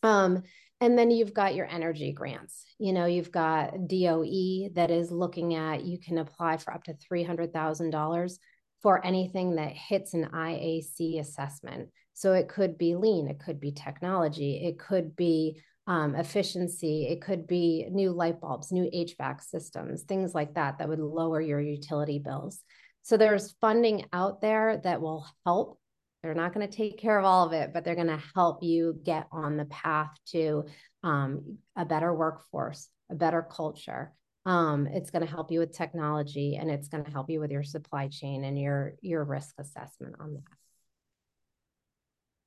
Um, 0.02 0.44
and 0.82 0.98
then 0.98 1.12
you've 1.12 1.34
got 1.34 1.56
your 1.56 1.68
energy 1.68 2.12
grants. 2.12 2.66
You 2.78 2.91
know, 2.91 3.06
you've 3.06 3.32
got 3.32 3.88
DOE 3.88 4.70
that 4.74 4.91
is 4.91 5.12
looking 5.12 5.56
at 5.56 5.86
you 5.86 5.98
can 5.98 6.18
apply 6.18 6.58
for 6.58 6.74
up 6.74 6.84
to 6.86 6.94
three 6.96 7.24
hundred 7.24 7.54
thousand 7.54 7.91
dollars 7.91 8.39
for 8.84 9.03
anything 9.05 9.55
that 9.55 9.71
hits 9.71 10.13
an 10.13 10.29
IAC 10.34 11.19
assessment. 11.19 11.89
So 12.13 12.34
it 12.34 12.49
could 12.49 12.77
be 12.77 12.95
lean, 12.95 13.27
it 13.27 13.39
could 13.39 13.59
be 13.59 13.71
technology, 13.71 14.63
it 14.65 14.77
could 14.77 15.15
be 15.15 15.61
um, 15.88 16.15
efficiency, 16.15 17.07
it 17.07 17.21
could 17.21 17.47
be 17.47 17.88
new 17.89 18.11
light 18.11 18.39
bulbs, 18.39 18.71
new 18.71 18.89
HVAC 18.93 19.41
systems, 19.41 20.03
things 20.03 20.36
like 20.36 20.53
that 20.53 20.77
that 20.77 20.89
would 20.89 20.99
lower 20.99 21.41
your 21.41 21.59
utility 21.59 22.19
bills. 22.19 22.61
So 23.01 23.17
there's 23.17 23.55
funding 23.59 24.05
out 24.13 24.41
there 24.41 24.79
that 24.84 25.01
will 25.01 25.25
help. 25.45 25.79
They're 26.21 26.36
not 26.36 26.53
going 26.53 26.67
to 26.69 26.77
take 26.77 26.97
care 26.97 27.17
of 27.17 27.25
all 27.25 27.45
of 27.45 27.53
it, 27.53 27.73
but 27.73 27.84
they're 27.84 27.95
going 27.95 28.07
to 28.07 28.23
help 28.36 28.63
you 28.63 28.99
get 29.03 29.27
on 29.31 29.57
the 29.57 29.65
path 29.65 30.11
to 30.31 30.65
um, 31.03 31.57
a 31.75 31.84
better 31.84 32.13
workforce, 32.13 32.88
a 33.09 33.15
better 33.15 33.41
culture, 33.41 34.13
um, 34.46 34.88
it's 34.88 35.10
going 35.10 35.26
to 35.26 35.32
help 35.32 35.52
you 35.52 35.60
with 35.60 35.74
technology 35.74 36.58
and 36.60 36.70
it's 36.70 36.88
going 36.88 37.04
to 37.04 37.12
help 37.12 37.30
you 37.30 37.39
with 37.39 37.52
your 37.52 37.64
supply 37.64 38.08
chain 38.10 38.44
and 38.44 38.60
your 38.60 38.96
your 39.02 39.24
risk 39.24 39.56
assessment 39.58 40.16
on 40.20 40.34
that. 40.34 40.44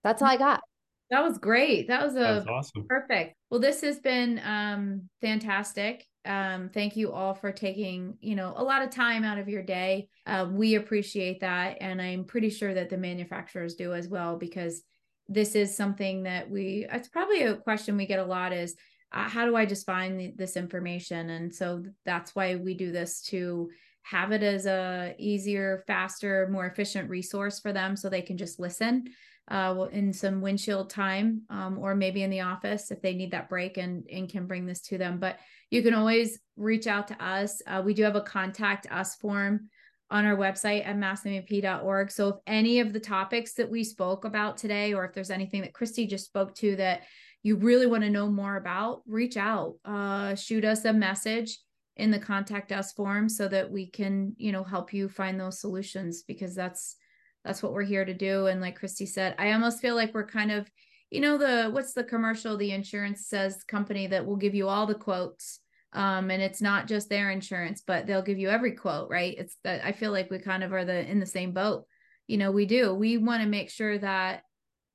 That's 0.04 0.22
all 0.22 0.28
i 0.28 0.36
got. 0.36 0.62
That 1.10 1.22
was 1.22 1.38
great. 1.38 1.88
That 1.88 2.04
was 2.04 2.14
a 2.14 2.18
that 2.18 2.34
was 2.34 2.46
awesome. 2.46 2.86
perfect. 2.88 3.34
Well 3.50 3.60
this 3.60 3.80
has 3.80 3.98
been 3.98 4.40
um 4.44 5.08
fantastic. 5.20 6.04
Um 6.24 6.68
thank 6.72 6.96
you 6.96 7.12
all 7.12 7.34
for 7.34 7.50
taking 7.50 8.18
you 8.20 8.34
know 8.34 8.52
a 8.56 8.62
lot 8.62 8.82
of 8.82 8.90
time 8.90 9.24
out 9.24 9.38
of 9.38 9.48
your 9.48 9.62
day. 9.62 10.08
Uh, 10.26 10.46
we 10.50 10.74
appreciate 10.74 11.40
that 11.40 11.76
and 11.80 12.02
i'm 12.02 12.24
pretty 12.24 12.50
sure 12.50 12.74
that 12.74 12.90
the 12.90 12.96
manufacturers 12.96 13.76
do 13.76 13.94
as 13.94 14.08
well 14.08 14.36
because 14.36 14.82
this 15.28 15.54
is 15.54 15.76
something 15.76 16.24
that 16.24 16.50
we 16.50 16.84
it's 16.90 17.08
probably 17.08 17.42
a 17.42 17.54
question 17.54 17.96
we 17.96 18.06
get 18.06 18.18
a 18.18 18.24
lot 18.24 18.52
is 18.52 18.74
uh, 19.12 19.28
how 19.28 19.46
do 19.46 19.56
I 19.56 19.66
just 19.66 19.86
find 19.86 20.36
this 20.36 20.56
information? 20.56 21.30
And 21.30 21.54
so 21.54 21.84
that's 22.04 22.34
why 22.34 22.56
we 22.56 22.74
do 22.74 22.92
this 22.92 23.22
to 23.22 23.70
have 24.02 24.32
it 24.32 24.42
as 24.42 24.66
a 24.66 25.14
easier, 25.18 25.82
faster, 25.86 26.48
more 26.50 26.66
efficient 26.66 27.10
resource 27.10 27.58
for 27.58 27.72
them 27.72 27.96
so 27.96 28.08
they 28.08 28.22
can 28.22 28.36
just 28.36 28.60
listen 28.60 29.04
uh, 29.48 29.86
in 29.92 30.12
some 30.12 30.40
windshield 30.40 30.90
time 30.90 31.42
um, 31.50 31.78
or 31.78 31.94
maybe 31.94 32.22
in 32.22 32.30
the 32.30 32.40
office 32.40 32.90
if 32.90 33.00
they 33.00 33.14
need 33.14 33.30
that 33.30 33.48
break 33.48 33.76
and, 33.76 34.06
and 34.12 34.28
can 34.28 34.46
bring 34.46 34.66
this 34.66 34.80
to 34.80 34.98
them. 34.98 35.18
But 35.18 35.38
you 35.70 35.82
can 35.82 35.94
always 35.94 36.38
reach 36.56 36.86
out 36.86 37.08
to 37.08 37.24
us. 37.24 37.60
Uh, 37.66 37.82
we 37.84 37.94
do 37.94 38.02
have 38.02 38.16
a 38.16 38.20
contact 38.20 38.86
us 38.90 39.16
form 39.16 39.68
on 40.10 40.24
our 40.24 40.36
website 40.36 40.86
at 40.86 40.96
massmep.org. 40.96 42.10
So 42.10 42.28
if 42.28 42.36
any 42.46 42.78
of 42.80 42.92
the 42.92 43.00
topics 43.00 43.54
that 43.54 43.68
we 43.70 43.82
spoke 43.82 44.24
about 44.24 44.56
today, 44.56 44.94
or 44.94 45.04
if 45.04 45.12
there's 45.12 45.30
anything 45.30 45.62
that 45.62 45.74
Christy 45.74 46.06
just 46.06 46.26
spoke 46.26 46.54
to 46.56 46.76
that 46.76 47.02
you 47.46 47.54
really 47.54 47.86
want 47.86 48.02
to 48.02 48.10
know 48.10 48.28
more 48.28 48.56
about, 48.56 49.02
reach 49.06 49.36
out, 49.36 49.76
uh, 49.84 50.34
shoot 50.34 50.64
us 50.64 50.84
a 50.84 50.92
message 50.92 51.60
in 51.94 52.10
the 52.10 52.18
contact 52.18 52.72
us 52.72 52.92
form 52.92 53.28
so 53.28 53.46
that 53.46 53.70
we 53.70 53.88
can, 53.88 54.34
you 54.36 54.50
know, 54.50 54.64
help 54.64 54.92
you 54.92 55.08
find 55.08 55.38
those 55.38 55.60
solutions 55.60 56.24
because 56.26 56.56
that's 56.56 56.96
that's 57.44 57.62
what 57.62 57.72
we're 57.72 57.84
here 57.84 58.04
to 58.04 58.12
do. 58.12 58.48
And 58.48 58.60
like 58.60 58.76
Christy 58.76 59.06
said, 59.06 59.36
I 59.38 59.52
almost 59.52 59.80
feel 59.80 59.94
like 59.94 60.12
we're 60.12 60.26
kind 60.26 60.50
of, 60.50 60.68
you 61.08 61.20
know, 61.20 61.38
the 61.38 61.70
what's 61.70 61.92
the 61.92 62.02
commercial 62.02 62.56
the 62.56 62.72
insurance 62.72 63.28
says 63.28 63.62
company 63.62 64.08
that 64.08 64.26
will 64.26 64.34
give 64.34 64.56
you 64.56 64.66
all 64.66 64.88
the 64.88 64.96
quotes. 64.96 65.60
Um, 65.92 66.32
and 66.32 66.42
it's 66.42 66.60
not 66.60 66.88
just 66.88 67.08
their 67.08 67.30
insurance, 67.30 67.80
but 67.86 68.08
they'll 68.08 68.22
give 68.22 68.40
you 68.40 68.48
every 68.48 68.72
quote, 68.72 69.08
right? 69.08 69.36
It's 69.38 69.56
that 69.62 69.84
I 69.84 69.92
feel 69.92 70.10
like 70.10 70.32
we 70.32 70.40
kind 70.40 70.64
of 70.64 70.72
are 70.72 70.84
the 70.84 71.08
in 71.08 71.20
the 71.20 71.26
same 71.26 71.52
boat. 71.52 71.84
You 72.26 72.38
know, 72.38 72.50
we 72.50 72.66
do. 72.66 72.92
We 72.92 73.18
want 73.18 73.44
to 73.44 73.48
make 73.48 73.70
sure 73.70 73.96
that 73.98 74.42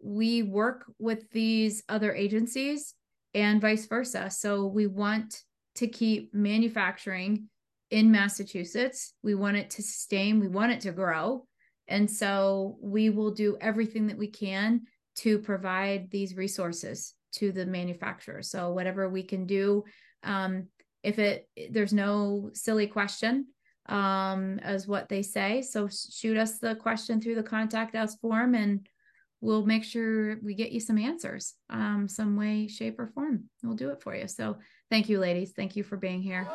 we 0.04 0.44
work 0.44 0.86
with 1.00 1.30
these 1.32 1.84
other 1.90 2.14
agencies 2.14 2.94
and 3.34 3.62
vice 3.62 3.86
versa. 3.86 4.30
So 4.30 4.66
we 4.66 4.88
want 4.88 5.42
to 5.76 5.88
keep 5.88 6.34
manufacturing 6.34 7.48
in 7.90 8.12
Massachusetts. 8.12 9.14
We 9.22 9.36
want 9.36 9.58
it 9.58 9.70
to 9.72 9.84
sustain, 9.84 10.40
we 10.40 10.48
want 10.48 10.72
it 10.72 10.82
to 10.82 10.92
grow. 10.92 11.46
And 11.88 12.10
so 12.10 12.78
we 12.82 13.10
will 13.10 13.32
do 13.32 13.58
everything 13.60 14.08
that 14.08 14.18
we 14.18 14.28
can 14.28 14.82
to 15.18 15.40
provide 15.40 16.10
these 16.10 16.36
resources 16.36 17.14
to 17.34 17.52
the 17.52 17.66
manufacturer. 17.66 18.42
So 18.42 18.72
whatever 18.72 19.10
we 19.10 19.24
can 19.24 19.46
do, 19.46 19.84
um, 20.24 20.68
if 21.04 21.20
it 21.20 21.48
there's 21.72 21.94
no 21.94 22.52
silly 22.54 22.88
question 22.88 23.48
um, 23.88 24.60
as 24.60 24.88
what 24.88 25.10
they 25.10 25.22
say. 25.22 25.62
So 25.62 25.90
shoot 25.90 26.38
us 26.38 26.60
the 26.60 26.76
question 26.76 27.20
through 27.20 27.36
the 27.36 27.44
contact 27.44 27.96
us 27.96 28.16
form 28.16 28.56
and 28.56 28.88
we'll 29.42 29.66
make 29.66 29.84
sure 29.84 30.38
we 30.44 30.54
get 30.54 30.72
you 30.72 30.80
some 30.80 30.98
answers 30.98 31.56
um 31.70 32.08
some 32.08 32.38
way 32.38 32.68
shape 32.68 33.00
or 33.00 33.08
form. 33.08 33.46
We'll 33.64 33.76
do 33.76 33.90
it 33.90 34.02
for 34.02 34.16
you. 34.16 34.28
So 34.28 34.58
thank 34.90 35.10
you 35.10 35.20
ladies. 35.20 35.52
Thank 35.56 35.76
you 35.76 35.84
for 35.84 35.98
being 35.98 36.22
here. 36.22 36.48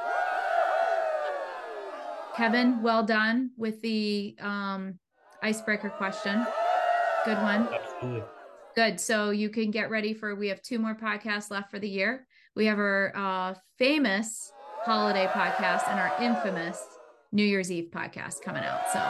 Kevin 2.36 2.82
well 2.82 3.02
done 3.02 3.50
with 3.56 3.80
the 3.82 4.36
um 4.40 4.98
icebreaker 5.42 5.90
question. 5.90 6.46
Good 7.24 7.38
one. 7.42 7.68
Absolutely. 7.72 8.22
Good. 8.76 9.00
So 9.00 9.30
you 9.30 9.48
can 9.48 9.70
get 9.70 9.90
ready 9.90 10.14
for 10.14 10.34
we 10.34 10.48
have 10.48 10.62
two 10.62 10.78
more 10.78 10.94
podcasts 10.94 11.50
left 11.50 11.70
for 11.70 11.78
the 11.78 11.88
year. 11.88 12.26
We 12.54 12.66
have 12.66 12.78
our 12.78 13.12
uh 13.16 13.54
famous 13.78 14.52
holiday 14.84 15.26
podcast 15.26 15.88
and 15.88 15.98
our 15.98 16.12
infamous 16.22 16.80
new 17.32 17.44
year's 17.44 17.72
eve 17.72 17.90
podcast 17.90 18.42
coming 18.42 18.62
out. 18.62 18.88
So 18.92 19.02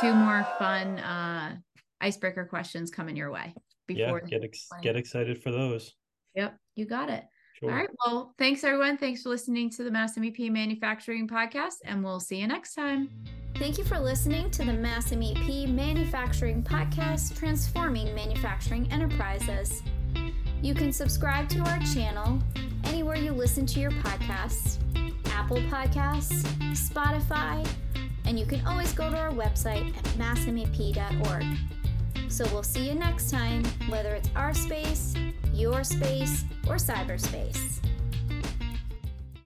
two 0.00 0.14
more 0.14 0.46
fun 0.58 0.98
uh 0.98 1.56
icebreaker 2.00 2.44
questions 2.44 2.90
coming 2.90 3.16
your 3.16 3.30
way 3.30 3.54
before 3.86 4.22
yeah, 4.24 4.38
get 4.38 4.44
ex- 4.44 4.68
get 4.82 4.96
excited 4.96 5.42
for 5.42 5.50
those. 5.50 5.94
Yep, 6.34 6.56
you 6.76 6.86
got 6.86 7.10
it. 7.10 7.24
Sure. 7.58 7.70
All 7.70 7.76
right. 7.76 7.88
Well, 8.06 8.34
thanks 8.38 8.64
everyone. 8.64 8.96
Thanks 8.96 9.22
for 9.22 9.28
listening 9.28 9.68
to 9.70 9.84
the 9.84 9.90
Mass 9.90 10.16
MEP 10.16 10.50
Manufacturing 10.50 11.28
Podcast, 11.28 11.76
and 11.84 12.02
we'll 12.02 12.20
see 12.20 12.40
you 12.40 12.46
next 12.46 12.74
time. 12.74 13.10
Thank 13.56 13.76
you 13.76 13.84
for 13.84 13.98
listening 13.98 14.50
to 14.52 14.64
the 14.64 14.72
Mass 14.72 15.10
MEP 15.10 15.68
Manufacturing 15.68 16.62
Podcast, 16.62 17.36
transforming 17.38 18.14
manufacturing 18.14 18.90
enterprises. 18.90 19.82
You 20.62 20.74
can 20.74 20.92
subscribe 20.92 21.48
to 21.50 21.58
our 21.60 21.78
channel 21.80 22.38
anywhere 22.84 23.16
you 23.16 23.32
listen 23.32 23.66
to 23.66 23.80
your 23.80 23.90
podcasts 23.90 24.78
Apple 25.26 25.58
Podcasts, 25.68 26.42
Spotify, 26.72 27.66
and 28.24 28.38
you 28.38 28.46
can 28.46 28.64
always 28.66 28.92
go 28.92 29.10
to 29.10 29.16
our 29.16 29.30
website 29.30 29.96
at 29.96 30.04
massmep.org. 30.18 31.79
So 32.30 32.44
we'll 32.52 32.62
see 32.62 32.88
you 32.88 32.94
next 32.94 33.30
time, 33.30 33.64
whether 33.88 34.14
it's 34.14 34.30
our 34.36 34.54
space, 34.54 35.14
your 35.52 35.82
space, 35.82 36.44
or 36.68 36.76
cyberspace. 36.76 37.80